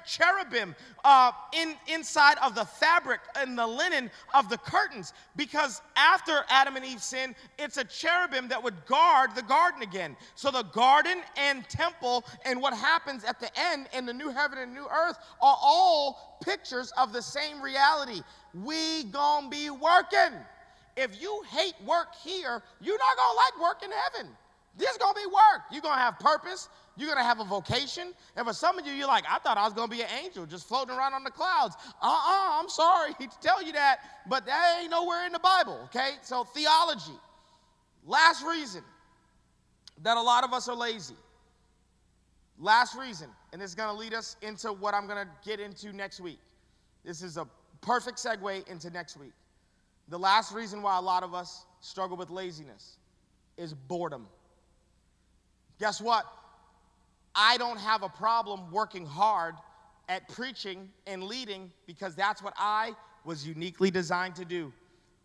cherubim 0.07 0.75
uh, 1.05 1.33
in, 1.53 1.75
inside 1.89 2.37
of 2.43 2.55
the 2.55 2.65
fabric 2.65 3.21
and 3.37 3.59
the 3.59 3.67
linen 3.67 4.11
of 4.35 4.49
the 4.49 4.59
curtains. 4.59 5.13
Because 5.35 5.83
after 5.97 6.45
Adam 6.49 6.77
and 6.77 6.85
Eve 6.85 7.03
sinned, 7.03 7.35
it's 7.59 7.77
a 7.77 7.85
cherubim 7.85 8.49
that 8.49 8.63
would 8.63 8.87
guard 8.87 9.35
the 9.35 9.43
garden 9.43 9.83
again. 9.83 10.17
So 10.35 10.51
the 10.51 10.63
garden 10.65 11.19
and 11.37 11.69
temple 11.69 12.25
and 12.45 12.61
what 12.61 12.75
happens 12.75 13.25
at 13.25 13.41
the 13.41 13.51
end 13.59 13.89
in 13.93 14.07
the 14.07 14.15
new 14.15 14.31
heaven 14.31 14.59
and 14.59 14.73
new 14.73 14.87
earth 14.87 15.19
are 15.41 15.57
all 15.61 16.39
pictures 16.43 16.93
of 16.97 17.13
the 17.13 17.23
same 17.23 17.61
reality. 17.61 18.23
We 18.55 19.05
gonna 19.05 19.49
be 19.49 19.71
working. 19.71 20.39
If 20.97 21.21
you 21.21 21.43
hate 21.51 21.75
work 21.85 22.15
here, 22.25 22.63
you're 22.81 22.99
not 22.99 23.17
gonna 23.17 23.37
like 23.37 23.61
work 23.61 23.83
in 23.83 23.91
heaven. 23.91 24.33
This 24.77 24.91
is 24.91 24.99
gonna 24.99 25.15
be 25.15 25.27
work. 25.27 25.63
You're 25.71 25.83
gonna 25.83 26.01
have 26.01 26.19
purpose. 26.19 26.69
You're 26.97 27.09
gonna 27.09 27.23
have 27.23 27.41
a 27.41 27.45
vocation. 27.45 28.13
And 28.37 28.47
for 28.47 28.53
some 28.53 28.79
of 28.79 28.87
you, 28.87 28.93
you're 28.93 29.07
like, 29.07 29.25
I 29.29 29.39
thought 29.39 29.59
I 29.59 29.65
was 29.65 29.73
gonna 29.73 29.91
be 29.91 30.03
an 30.03 30.09
angel 30.25 30.47
just 30.47 30.69
floating 30.69 30.95
around 30.95 31.15
on 31.15 31.25
the 31.25 31.31
clouds. 31.31 31.77
Uh-uh, 32.03 32.61
I'm 32.61 32.69
sorry 32.69 33.15
to 33.21 33.29
tell 33.41 33.63
you 33.63 33.73
that, 33.73 33.99
but 34.29 34.47
that 34.47 34.79
ain't 34.81 34.91
nowhere 34.91 35.27
in 35.27 35.33
the 35.33 35.39
Bible, 35.39 35.81
okay? 35.85 36.13
So 36.23 36.45
theology. 36.45 37.19
Last 38.05 38.45
reason 38.45 38.83
that 40.03 40.17
a 40.17 40.23
lot 40.23 40.45
of 40.45 40.53
us 40.53 40.69
are 40.69 40.77
lazy. 40.77 41.17
Last 42.59 42.97
reason, 42.97 43.29
and 43.53 43.61
this 43.61 43.71
is 43.71 43.75
gonna 43.75 43.99
lead 43.99 44.15
us 44.15 44.37
into 44.41 44.73
what 44.73 44.95
I'm 44.95 45.07
gonna 45.07 45.29
get 45.45 45.61
into 45.61 45.93
next 45.93 46.21
week. 46.21 46.39
This 47.05 47.23
is 47.23 47.37
a 47.37 47.47
perfect 47.83 48.19
segue 48.19 48.67
into 48.69 48.91
next 48.91 49.17
week. 49.17 49.33
The 50.09 50.19
last 50.19 50.53
reason 50.53 50.83
why 50.83 50.97
a 50.97 51.01
lot 51.01 51.23
of 51.23 51.35
us 51.35 51.65
struggle 51.81 52.17
with 52.17 52.31
laziness 52.31 52.99
is 53.57 53.75
boredom. 53.75 54.27
Guess 55.79 56.01
what? 56.01 56.27
I 57.35 57.57
don't 57.59 57.79
have 57.79 58.03
a 58.03 58.09
problem 58.09 58.71
working 58.71 59.05
hard 59.05 59.57
at 60.09 60.29
preaching 60.29 60.89
and 61.07 61.25
leading 61.25 61.71
because 61.87 62.15
that's 62.15 62.43
what 62.43 62.55
I 62.57 62.95
was 63.25 63.47
uniquely 63.47 63.91
designed 63.91 64.37
to 64.37 64.45
do. 64.45 64.73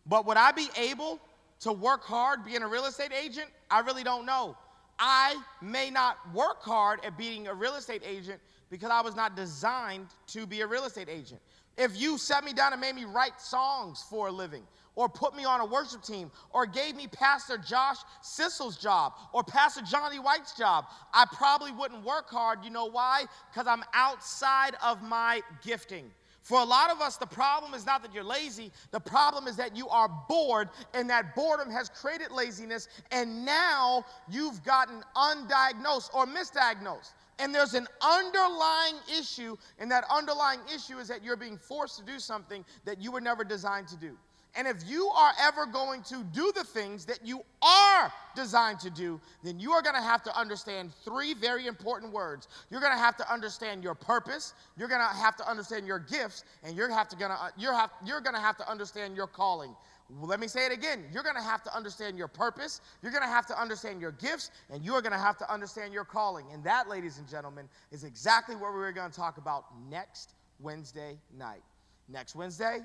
But 0.06 0.26
would 0.26 0.38
I 0.38 0.52
be 0.52 0.68
able 0.76 1.20
to 1.62 1.72
work 1.72 2.04
hard 2.04 2.44
being 2.44 2.64
a 2.64 2.68
real 2.68 2.86
estate 2.86 3.12
agent? 3.14 3.48
I 3.70 3.80
really 3.82 4.04
don't 4.04 4.26
know. 4.26 4.58
I 4.98 5.36
may 5.62 5.90
not 5.90 6.18
work 6.34 6.62
hard 6.62 7.04
at 7.06 7.18
being 7.18 7.48
a 7.48 7.54
real 7.54 7.76
estate 7.76 8.02
agent 8.06 8.40
because 8.70 8.90
I 8.90 9.02
was 9.02 9.16
not 9.16 9.36
designed 9.36 10.08
to 10.28 10.46
be 10.46 10.62
a 10.62 10.68
real 10.68 10.86
estate 10.86 11.10
agent. 11.10 11.42
If 11.82 12.00
you 12.00 12.20
sat 12.20 12.46
me 12.46 12.54
down 12.54 12.74
and 12.74 12.80
made 12.80 12.94
me 12.94 13.06
write 13.06 13.42
songs 13.42 14.06
for 14.08 14.28
a 14.28 14.32
living, 14.32 14.62
or 14.94 15.10
put 15.10 15.36
me 15.36 15.46
on 15.46 15.62
a 15.62 15.66
worship 15.66 16.04
team, 16.04 16.30
or 16.52 16.68
gave 16.68 16.96
me 16.96 17.08
Pastor 17.08 17.58
Josh 17.58 17.98
Sissel's 18.22 18.78
job, 18.78 19.14
or 19.34 19.44
Pastor 19.44 19.82
Johnny 19.82 20.20
White's 20.20 20.56
job, 20.56 20.86
I 21.12 21.26
probably 21.34 21.72
wouldn't 21.72 22.06
work 22.06 22.30
hard. 22.30 22.64
You 22.64 22.70
know 22.70 22.86
why? 22.86 23.24
Because 23.50 23.66
I'm 23.66 23.84
outside 23.96 24.76
of 24.84 25.02
my 25.02 25.42
gifting. 25.64 26.12
For 26.44 26.60
a 26.60 26.64
lot 26.64 26.92
of 26.92 27.02
us, 27.02 27.18
the 27.18 27.26
problem 27.26 27.74
is 27.74 27.84
not 27.84 28.04
that 28.04 28.14
you're 28.14 28.24
lazy, 28.24 28.72
the 28.92 29.00
problem 29.00 29.48
is 29.48 29.56
that 29.56 29.76
you 29.76 29.90
are 29.90 30.08
bored, 30.30 30.70
and 30.94 31.10
that 31.10 31.34
boredom 31.34 31.72
has 31.72 31.90
created 31.90 32.30
laziness, 32.30 32.90
and 33.10 33.44
now 33.44 34.06
you've 34.30 34.64
gotten 34.64 35.02
undiagnosed 35.16 36.14
or 36.14 36.28
misdiagnosed. 36.28 37.14
And 37.42 37.54
there's 37.54 37.74
an 37.74 37.88
underlying 38.02 38.96
issue, 39.20 39.58
and 39.80 39.90
that 39.90 40.06
underlying 40.12 40.60
issue 40.74 41.00
is 41.00 41.08
that 41.08 41.24
you're 41.24 41.36
being 41.36 41.58
forced 41.58 41.98
to 41.98 42.06
do 42.06 42.20
something 42.20 42.64
that 42.86 43.02
you 43.02 43.12
were 43.12 43.20
never 43.20 43.44
designed 43.44 43.88
to 43.88 43.98
do. 43.98 44.16
And 44.56 44.68
if 44.68 44.78
you 44.86 45.08
are 45.08 45.32
ever 45.42 45.66
going 45.66 46.04
to 46.04 46.24
do 46.26 46.52
the 46.54 46.64
things 46.64 47.06
that 47.06 47.26
you 47.26 47.42
are 47.62 48.12
designed 48.36 48.80
to 48.82 48.90
do, 48.90 49.20
then 49.44 49.60
you 49.60 49.72
are 49.72 49.82
going 49.82 49.96
to 49.96 50.02
have 50.02 50.22
to 50.24 50.38
understand 50.38 50.92
three 51.06 51.34
very 51.34 51.68
important 51.68 52.12
words. 52.12 52.48
You're 52.70 52.82
going 52.82 52.92
to 52.92 53.00
have 53.00 53.16
to 53.18 53.34
understand 53.34 53.84
your 53.84 53.96
purpose, 53.96 54.54
you're 54.78 54.90
going 54.90 55.02
to 55.02 55.16
have 55.16 55.38
to 55.38 55.50
understand 55.50 55.88
your 55.88 56.00
gifts, 56.00 56.44
and 56.64 56.76
you're, 56.76 56.90
gonna, 56.90 57.52
you're, 57.58 57.74
have, 57.74 57.92
you're 58.06 58.22
going 58.22 58.36
to 58.36 58.42
have 58.42 58.58
to 58.58 58.70
understand 58.70 59.16
your 59.16 59.28
calling. 59.28 59.74
Let 60.20 60.40
me 60.40 60.48
say 60.48 60.66
it 60.66 60.72
again. 60.72 61.06
You're 61.12 61.24
going 61.24 61.36
to 61.36 61.42
have 61.42 61.64
to 61.64 61.76
understand 61.76 62.18
your 62.18 62.28
purpose. 62.28 62.82
You're 63.02 63.12
going 63.12 63.24
to 63.24 63.30
have 63.30 63.46
to 63.48 63.60
understand 63.60 64.02
your 64.02 64.12
gifts, 64.12 64.52
and 64.70 64.84
you're 64.84 65.02
going 65.02 65.14
to 65.14 65.18
have 65.18 65.38
to 65.38 65.52
understand 65.52 65.94
your 65.94 66.04
calling. 66.04 66.46
And 66.52 66.64
that, 66.64 66.90
ladies 66.90 67.18
and 67.18 67.28
gentlemen, 67.28 67.70
is 67.92 68.04
exactly 68.04 68.56
what 68.56 68.74
we're 68.74 68.92
going 68.92 69.10
to 69.10 69.16
talk 69.16 69.38
about 69.38 69.66
next 69.90 70.34
Wednesday 70.60 71.18
night. 71.38 71.62
Next 72.10 72.36
Wednesday, 72.36 72.80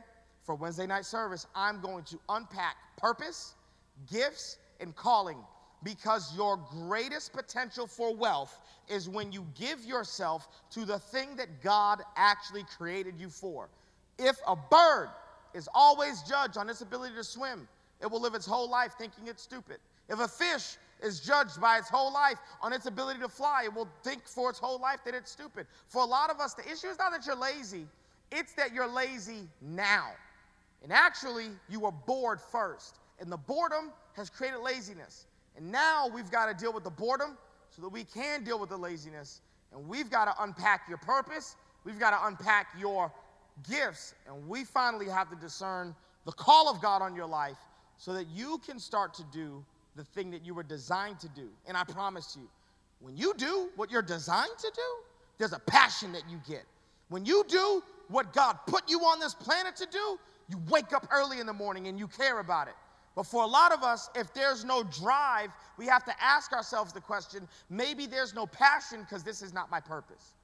for 0.45 0.55
Wednesday 0.55 0.87
night 0.87 1.05
service, 1.05 1.47
I'm 1.55 1.81
going 1.81 2.05
to 2.05 2.19
unpack 2.29 2.77
purpose, 2.97 3.55
gifts, 4.11 4.59
and 4.81 4.95
calling 4.95 5.39
because 5.83 6.35
your 6.37 6.57
greatest 6.71 7.33
potential 7.33 7.87
for 7.87 8.15
wealth 8.15 8.61
is 8.89 9.09
when 9.09 9.33
you 9.33 9.47
give 9.59 9.85
yourself 9.85 10.49
to 10.71 10.85
the 10.85 10.99
thing 10.99 11.37
that 11.37 11.63
God 11.63 12.03
actually 12.17 12.65
created 12.77 13.15
you 13.19 13.29
for. 13.29 13.69
If 14.19 14.37
a 14.47 14.57
bird 14.57 15.09
is 15.57 15.69
always 15.75 16.23
judged 16.23 16.59
on 16.59 16.69
its 16.69 16.83
ability 16.83 17.15
to 17.15 17.25
swim. 17.25 17.67
It 18.03 18.11
will 18.11 18.21
live 18.21 18.35
its 18.35 18.47
whole 18.47 18.69
life 18.69 18.93
thinking 18.99 19.27
it's 19.27 19.43
stupid. 19.43 19.79
If 20.09 20.21
a 20.21 20.29
fish 20.29 20.77
is 21.03 21.21
judged 21.21 21.61
by 21.61 21.79
its 21.79 21.89
whole 21.89 22.13
life 22.13 22.37
on 22.61 22.75
its 22.75 22.85
ability 22.85 23.21
to 23.21 23.29
fly, 23.29 23.63
it 23.65 23.75
will 23.75 23.89
think 24.03 24.27
for 24.27 24.51
its 24.51 24.59
whole 24.59 24.79
life 24.79 25.01
that 25.07 25.15
it's 25.15 25.31
stupid. 25.31 25.67
For 25.89 26.03
a 26.03 26.07
lot 26.07 26.31
of 26.31 26.41
us, 26.41 26.53
the 26.53 26.71
issue 26.71 26.89
is 26.89 26.99
not 26.99 27.11
that 27.13 27.25
you're 27.27 27.35
lazy, 27.35 27.87
it's 28.31 28.53
that 28.53 28.75
you're 28.75 28.87
lazy 28.87 29.49
now. 29.63 30.11
And 30.83 30.93
actually, 30.93 31.47
you 31.71 31.81
were 31.81 31.93
bored 31.93 32.41
first. 32.41 32.99
And 33.19 33.33
the 33.33 33.39
boredom 33.39 33.93
has 34.13 34.29
created 34.29 34.61
laziness. 34.61 35.27
And 35.57 35.73
now 35.73 36.07
we've 36.07 36.31
got 36.31 36.47
to 36.47 36.55
deal 36.55 36.73
with 36.73 36.85
the 36.85 36.91
boredom 36.91 37.39
so 37.71 37.81
that 37.81 37.89
we 37.89 38.05
can 38.05 38.45
deal 38.45 38.59
with 38.59 38.69
the 38.69 38.77
laziness. 38.77 39.41
And 39.73 39.89
we've 39.89 40.11
got 40.11 40.27
to 40.27 40.43
unpack 40.43 40.83
your 40.87 40.99
purpose. 40.99 41.57
We've 41.85 41.99
got 41.99 42.11
to 42.11 42.27
unpack 42.27 42.69
your 42.79 43.11
gifts, 43.69 44.15
and 44.27 44.49
we 44.49 44.65
finally 44.65 45.09
have 45.09 45.31
to 45.31 45.37
discern 45.37 45.95
the 46.25 46.33
call 46.33 46.69
of 46.69 46.81
God 46.81 47.03
on 47.03 47.15
your 47.15 47.27
life 47.27 47.59
so 47.97 48.13
that 48.13 48.27
you 48.29 48.59
can 48.67 48.79
start 48.79 49.15
to 49.15 49.25
do 49.33 49.65
the 49.95 50.05
thing 50.05 50.31
that 50.31 50.45
you 50.45 50.55
were 50.55 50.63
designed 50.63 51.19
to 51.21 51.29
do. 51.29 51.49
And 51.67 51.77
I 51.77 51.85
promise 51.85 52.37
you, 52.39 52.49
when 53.01 53.17
you 53.17 53.35
do 53.35 53.71
what 53.77 53.91
you're 53.91 54.03
designed 54.03 54.59
to 54.59 54.71
do, 54.75 54.83
there's 55.39 55.53
a 55.53 55.59
passion 55.59 56.13
that 56.13 56.23
you 56.29 56.41
get. 56.47 56.65
When 57.09 57.25
you 57.25 57.45
do 57.49 57.83
what 58.09 58.33
God 58.33 58.59
put 58.67 58.89
you 58.89 59.01
on 59.01 59.21
this 59.21 59.35
planet 59.35 59.77
to 59.77 59.87
do, 59.91 60.19
you 60.49 60.61
wake 60.69 60.93
up 60.93 61.07
early 61.11 61.41
in 61.41 61.47
the 61.47 61.53
morning 61.53 61.89
and 61.89 61.99
you 61.99 62.07
care 62.09 62.41
about 62.41 62.69
it. 62.69 62.75
But 63.15 63.25
for 63.25 63.43
a 63.43 63.47
lot 63.47 63.73
of 63.73 63.83
us, 63.83 64.11
if 64.15 64.33
there's 64.35 64.65
no 64.65 64.83
drive, 64.83 65.51
we 65.79 65.87
have 65.87 66.05
to 66.05 66.13
ask 66.23 66.53
ourselves 66.53 66.93
the 66.93 67.01
question 67.01 67.49
maybe 67.71 68.07
there's 68.07 68.35
no 68.35 68.47
passion 68.47 69.01
because 69.01 69.25
this 69.25 69.41
is 69.41 69.55
not 69.55 69.71
my 69.71 69.81
purpose. 69.81 70.35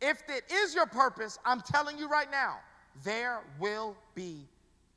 If 0.00 0.22
it 0.28 0.44
is 0.52 0.74
your 0.74 0.86
purpose, 0.86 1.38
I'm 1.44 1.60
telling 1.60 1.98
you 1.98 2.08
right 2.08 2.30
now, 2.30 2.58
there 3.02 3.40
will 3.58 3.96
be 4.14 4.46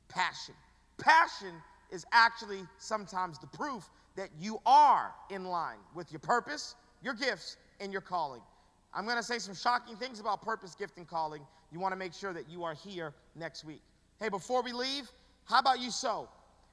passion. 0.08 0.54
Passion 0.98 1.54
is 1.90 2.04
actually 2.12 2.60
sometimes 2.78 3.38
the 3.38 3.46
proof 3.46 3.88
that 4.16 4.28
you 4.40 4.60
are 4.66 5.12
in 5.30 5.44
line 5.44 5.78
with 5.94 6.10
your 6.12 6.18
purpose, 6.18 6.74
your 7.02 7.14
gifts, 7.14 7.56
and 7.80 7.92
your 7.92 8.00
calling. 8.00 8.42
I'm 8.92 9.04
going 9.04 9.16
to 9.16 9.22
say 9.22 9.38
some 9.38 9.54
shocking 9.54 9.96
things 9.96 10.18
about 10.18 10.42
purpose, 10.42 10.74
gift, 10.74 10.96
and 10.96 11.06
calling. 11.06 11.42
You 11.70 11.78
want 11.78 11.92
to 11.92 11.96
make 11.96 12.12
sure 12.12 12.32
that 12.32 12.48
you 12.48 12.64
are 12.64 12.74
here 12.74 13.14
next 13.36 13.64
week. 13.64 13.82
Hey, 14.18 14.28
before 14.28 14.62
we 14.62 14.72
leave, 14.72 15.10
how 15.44 15.60
about 15.60 15.80
you 15.80 15.90
sow? 15.90 16.28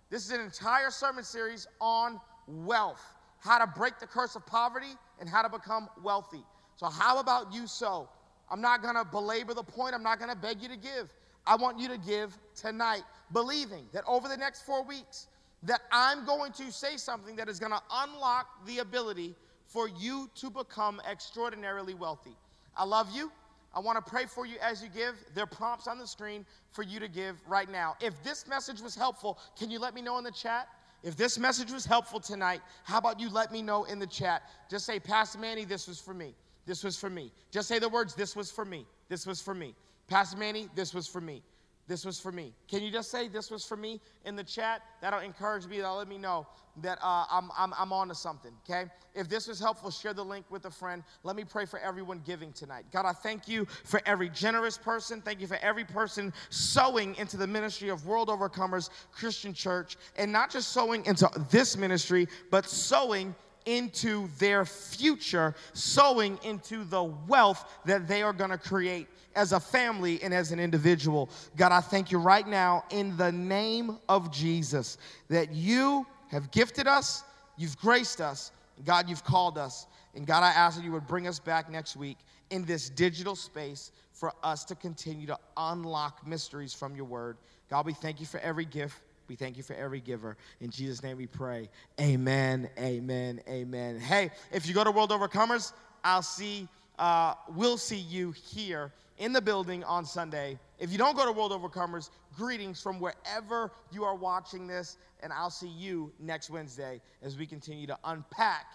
This 0.09 0.25
is 0.25 0.31
an 0.31 0.41
entire 0.41 0.89
sermon 0.89 1.23
series 1.23 1.67
on 1.79 2.19
wealth, 2.47 3.01
how 3.39 3.57
to 3.57 3.67
break 3.67 3.99
the 3.99 4.07
curse 4.07 4.35
of 4.35 4.45
poverty 4.45 4.93
and 5.19 5.29
how 5.29 5.41
to 5.41 5.49
become 5.49 5.89
wealthy. 6.03 6.43
So, 6.77 6.87
how 6.87 7.19
about 7.19 7.53
you 7.53 7.67
sow? 7.67 8.09
I'm 8.49 8.61
not 8.61 8.81
going 8.81 8.95
to 8.95 9.05
belabor 9.05 9.53
the 9.53 9.63
point, 9.63 9.95
I'm 9.95 10.03
not 10.03 10.19
going 10.19 10.31
to 10.31 10.37
beg 10.37 10.61
you 10.61 10.69
to 10.69 10.77
give. 10.77 11.13
I 11.47 11.55
want 11.55 11.79
you 11.79 11.87
to 11.89 11.97
give 11.97 12.37
tonight, 12.55 13.03
believing 13.31 13.85
that 13.93 14.03
over 14.07 14.27
the 14.27 14.37
next 14.37 14.65
four 14.65 14.83
weeks, 14.83 15.27
that 15.63 15.81
I'm 15.91 16.25
going 16.25 16.51
to 16.53 16.71
say 16.71 16.97
something 16.97 17.35
that 17.35 17.49
is 17.49 17.59
going 17.59 17.71
to 17.71 17.81
unlock 17.91 18.65
the 18.65 18.79
ability 18.79 19.35
for 19.65 19.87
you 19.87 20.29
to 20.35 20.49
become 20.49 21.01
extraordinarily 21.09 21.93
wealthy. 21.93 22.35
I 22.77 22.85
love 22.85 23.09
you. 23.13 23.31
I 23.73 23.79
want 23.79 24.03
to 24.03 24.09
pray 24.09 24.25
for 24.25 24.45
you 24.45 24.55
as 24.61 24.81
you 24.81 24.89
give. 24.89 25.15
There 25.33 25.43
are 25.43 25.47
prompts 25.47 25.87
on 25.87 25.97
the 25.97 26.07
screen 26.07 26.45
for 26.71 26.83
you 26.83 26.99
to 26.99 27.07
give 27.07 27.35
right 27.47 27.69
now. 27.69 27.95
If 27.99 28.23
this 28.23 28.47
message 28.47 28.79
was 28.79 28.95
helpful, 28.95 29.37
can 29.57 29.69
you 29.69 29.79
let 29.79 29.93
me 29.93 30.01
know 30.01 30.17
in 30.17 30.23
the 30.23 30.31
chat? 30.31 30.69
If 31.03 31.17
this 31.17 31.37
message 31.37 31.71
was 31.71 31.85
helpful 31.85 32.19
tonight, 32.19 32.61
how 32.83 32.97
about 32.97 33.19
you 33.19 33.29
let 33.29 33.51
me 33.51 33.61
know 33.61 33.83
in 33.83 33.99
the 33.99 34.07
chat? 34.07 34.43
Just 34.69 34.85
say, 34.85 34.99
Pastor 34.99 35.39
Manny, 35.39 35.65
this 35.65 35.87
was 35.87 35.99
for 35.99 36.13
me. 36.13 36.33
This 36.65 36.83
was 36.83 36.97
for 36.97 37.09
me. 37.09 37.31
Just 37.51 37.67
say 37.67 37.79
the 37.79 37.89
words, 37.89 38.15
this 38.15 38.35
was 38.35 38.51
for 38.51 38.65
me. 38.65 38.85
This 39.09 39.25
was 39.27 39.41
for 39.41 39.53
me. 39.53 39.75
Pastor 40.07 40.37
Manny, 40.37 40.67
this 40.75 40.93
was 40.93 41.07
for 41.07 41.21
me. 41.21 41.41
This 41.87 42.03
was 42.03 42.19
for 42.19 42.31
me. 42.31 42.51
Can 42.67 42.81
you 42.81 42.91
just 42.91 43.11
say 43.11 43.27
this 43.27 43.51
was 43.51 43.63
for 43.63 43.77
me 43.77 44.01
in 44.25 44.35
the 44.35 44.43
chat? 44.43 44.81
That'll 45.01 45.19
encourage 45.19 45.67
me. 45.67 45.77
That'll 45.77 45.97
let 45.97 46.07
me 46.07 46.17
know 46.17 46.47
that 46.81 46.97
uh, 47.01 47.25
I'm, 47.29 47.51
I'm, 47.57 47.73
I'm 47.77 47.93
on 47.93 48.07
to 48.09 48.15
something, 48.15 48.51
okay? 48.67 48.89
If 49.13 49.29
this 49.29 49.47
was 49.47 49.59
helpful, 49.59 49.91
share 49.91 50.13
the 50.13 50.25
link 50.25 50.45
with 50.49 50.65
a 50.65 50.71
friend. 50.71 51.03
Let 51.23 51.35
me 51.35 51.43
pray 51.43 51.65
for 51.65 51.79
everyone 51.79 52.21
giving 52.25 52.51
tonight. 52.51 52.85
God, 52.91 53.05
I 53.05 53.13
thank 53.13 53.47
you 53.47 53.65
for 53.83 54.01
every 54.05 54.29
generous 54.29 54.77
person. 54.77 55.21
Thank 55.21 55.39
you 55.39 55.47
for 55.47 55.57
every 55.61 55.85
person 55.85 56.33
sowing 56.49 57.15
into 57.15 57.37
the 57.37 57.47
ministry 57.47 57.89
of 57.89 58.05
World 58.07 58.29
Overcomers 58.29 58.89
Christian 59.11 59.53
Church, 59.53 59.95
and 60.17 60.31
not 60.31 60.49
just 60.49 60.69
sowing 60.69 61.05
into 61.05 61.29
this 61.49 61.77
ministry, 61.77 62.27
but 62.51 62.65
sowing 62.65 63.35
into 63.65 64.27
their 64.37 64.65
future, 64.65 65.55
sowing 65.73 66.39
into 66.43 66.83
the 66.83 67.03
wealth 67.03 67.79
that 67.85 68.07
they 68.07 68.21
are 68.21 68.33
going 68.33 68.51
to 68.51 68.57
create 68.57 69.07
as 69.35 69.51
a 69.51 69.59
family 69.59 70.21
and 70.23 70.33
as 70.33 70.51
an 70.51 70.59
individual. 70.59 71.29
God, 71.57 71.71
I 71.71 71.81
thank 71.81 72.11
you 72.11 72.19
right 72.19 72.47
now 72.47 72.85
in 72.89 73.17
the 73.17 73.31
name 73.31 73.99
of 74.07 74.31
Jesus 74.31 74.97
that 75.29 75.53
you 75.53 76.05
have 76.29 76.51
gifted 76.51 76.87
us, 76.87 77.23
you've 77.57 77.77
graced 77.77 78.21
us, 78.21 78.51
God, 78.83 79.09
you've 79.09 79.23
called 79.23 79.57
us. 79.57 79.87
And 80.15 80.25
God, 80.25 80.43
I 80.43 80.49
ask 80.49 80.77
that 80.77 80.83
you 80.83 80.91
would 80.93 81.07
bring 81.07 81.27
us 81.27 81.39
back 81.39 81.69
next 81.69 81.95
week 81.95 82.17
in 82.49 82.63
this 82.65 82.89
digital 82.89 83.35
space 83.35 83.91
for 84.13 84.31
us 84.43 84.63
to 84.65 84.75
continue 84.75 85.27
to 85.27 85.37
unlock 85.57 86.25
mysteries 86.25 86.73
from 86.73 86.95
your 86.95 87.05
word. 87.05 87.37
God, 87.69 87.85
we 87.85 87.93
thank 87.93 88.19
you 88.19 88.25
for 88.25 88.39
every 88.39 88.65
gift. 88.65 89.01
We 89.27 89.35
thank 89.35 89.57
you 89.57 89.63
for 89.63 89.73
every 89.73 90.01
giver. 90.01 90.37
In 90.59 90.69
Jesus' 90.69 91.01
name 91.01 91.17
we 91.17 91.27
pray. 91.27 91.69
Amen, 91.99 92.69
amen, 92.77 93.41
amen. 93.47 93.99
Hey, 93.99 94.31
if 94.51 94.67
you 94.67 94.73
go 94.73 94.83
to 94.83 94.91
World 94.91 95.09
Overcomers, 95.09 95.73
I'll 96.03 96.21
see, 96.21 96.67
uh, 96.99 97.33
we'll 97.49 97.77
see 97.77 97.97
you 97.97 98.31
here 98.31 98.91
in 99.17 99.33
the 99.33 99.41
building 99.41 99.83
on 99.83 100.05
Sunday. 100.05 100.59
If 100.79 100.91
you 100.91 100.97
don't 100.97 101.15
go 101.15 101.25
to 101.25 101.31
World 101.31 101.51
Overcomers, 101.51 102.09
greetings 102.37 102.81
from 102.81 102.99
wherever 102.99 103.71
you 103.91 104.03
are 104.03 104.15
watching 104.15 104.67
this, 104.67 104.97
and 105.21 105.33
I'll 105.33 105.49
see 105.49 105.69
you 105.69 106.11
next 106.19 106.49
Wednesday 106.49 107.01
as 107.23 107.37
we 107.37 107.45
continue 107.47 107.87
to 107.87 107.97
unpack 108.03 108.65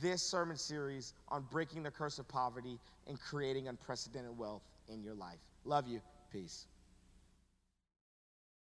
this 0.00 0.22
sermon 0.22 0.56
series 0.56 1.14
on 1.28 1.44
breaking 1.50 1.82
the 1.82 1.90
curse 1.90 2.18
of 2.18 2.28
poverty 2.28 2.78
and 3.08 3.18
creating 3.20 3.66
unprecedented 3.68 4.36
wealth 4.38 4.62
in 4.88 5.02
your 5.02 5.14
life. 5.14 5.38
Love 5.64 5.88
you. 5.88 6.00
Peace. 6.32 6.66